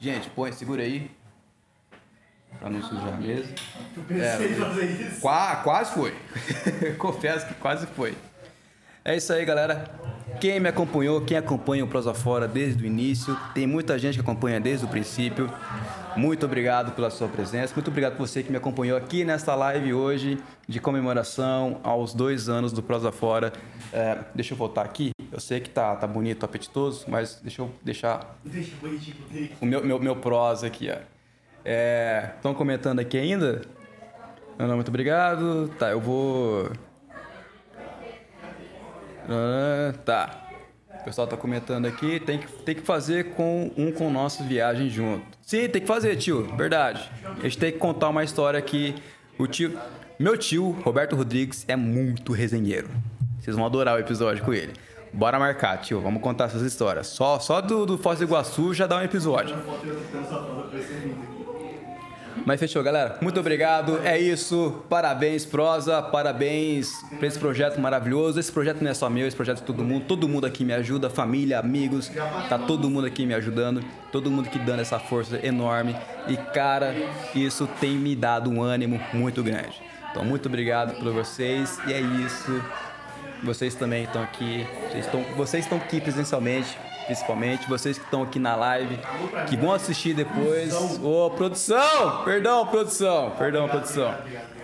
[0.00, 1.10] Gente, põe, segura aí.
[2.58, 3.52] Pra não sujar a mesa.
[3.96, 5.20] Eu pensei em fazer isso.
[5.20, 6.14] Qua- quase foi.
[6.98, 8.16] Confesso que quase foi.
[9.04, 9.84] É isso aí, galera.
[10.40, 14.20] Quem me acompanhou, quem acompanha o Prosa Fora desde o início, tem muita gente que
[14.20, 15.52] acompanha desde o princípio.
[16.16, 17.74] Muito obrigado pela sua presença.
[17.74, 22.48] Muito obrigado por você que me acompanhou aqui nesta live hoje de comemoração aos dois
[22.48, 23.52] anos do Prosa Fora.
[23.92, 25.10] É, deixa eu voltar aqui.
[25.30, 28.72] Eu sei que tá, tá bonito, apetitoso, mas deixa eu deixar Deixa
[29.60, 30.98] o meu, meu, meu prosa aqui, ó.
[32.36, 33.62] Estão comentando aqui ainda?
[34.58, 35.68] Não, não, muito obrigado.
[35.78, 36.70] Tá, eu vou.
[39.28, 40.41] Ah, tá.
[41.02, 42.20] O pessoal tá comentando aqui.
[42.20, 45.26] Tem que, tem que fazer com um com nossa viagem junto.
[45.42, 46.44] Sim, tem que fazer, tio.
[46.56, 47.10] Verdade.
[47.24, 48.94] A gente tem que contar uma história aqui.
[49.36, 49.76] O tio.
[50.16, 52.88] Meu tio, Roberto Rodrigues, é muito resenheiro.
[53.40, 54.72] Vocês vão adorar o episódio com ele.
[55.12, 56.00] Bora marcar, tio.
[56.00, 57.08] Vamos contar essas histórias.
[57.08, 59.56] Só, só do, do Foz do Iguaçu já dá um episódio.
[62.44, 63.18] Mas fechou, galera.
[63.20, 64.00] Muito obrigado.
[64.04, 64.82] É isso.
[64.88, 66.02] Parabéns, Prosa.
[66.02, 68.38] Parabéns por esse projeto maravilhoso.
[68.38, 70.04] Esse projeto não é só meu, esse projeto é todo mundo.
[70.06, 72.10] Todo mundo aqui me ajuda, família, amigos.
[72.48, 73.82] Tá todo mundo aqui me ajudando.
[74.10, 75.96] Todo mundo que dando essa força enorme.
[76.28, 76.94] E, cara,
[77.34, 79.80] isso tem me dado um ânimo muito grande.
[80.10, 81.78] Então, muito obrigado por vocês.
[81.86, 82.62] E é isso.
[83.42, 84.66] Vocês também estão aqui.
[84.88, 86.78] Vocês estão, vocês estão aqui presencialmente.
[87.12, 88.98] Principalmente, vocês que estão aqui na live,
[89.48, 90.72] que vão assistir depois.
[91.02, 92.24] Ô, produção!
[92.24, 93.30] Perdão, produção!
[93.32, 94.14] Perdão, produção.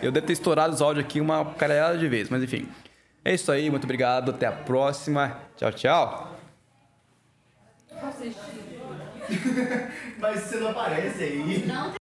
[0.02, 2.66] Eu devo ter estourado os áudios aqui uma caralhada de vezes, mas enfim.
[3.24, 5.38] É isso aí, muito obrigado, até a próxima.
[5.56, 6.34] Tchau, tchau.
[10.18, 11.64] Mas você não aparece aí.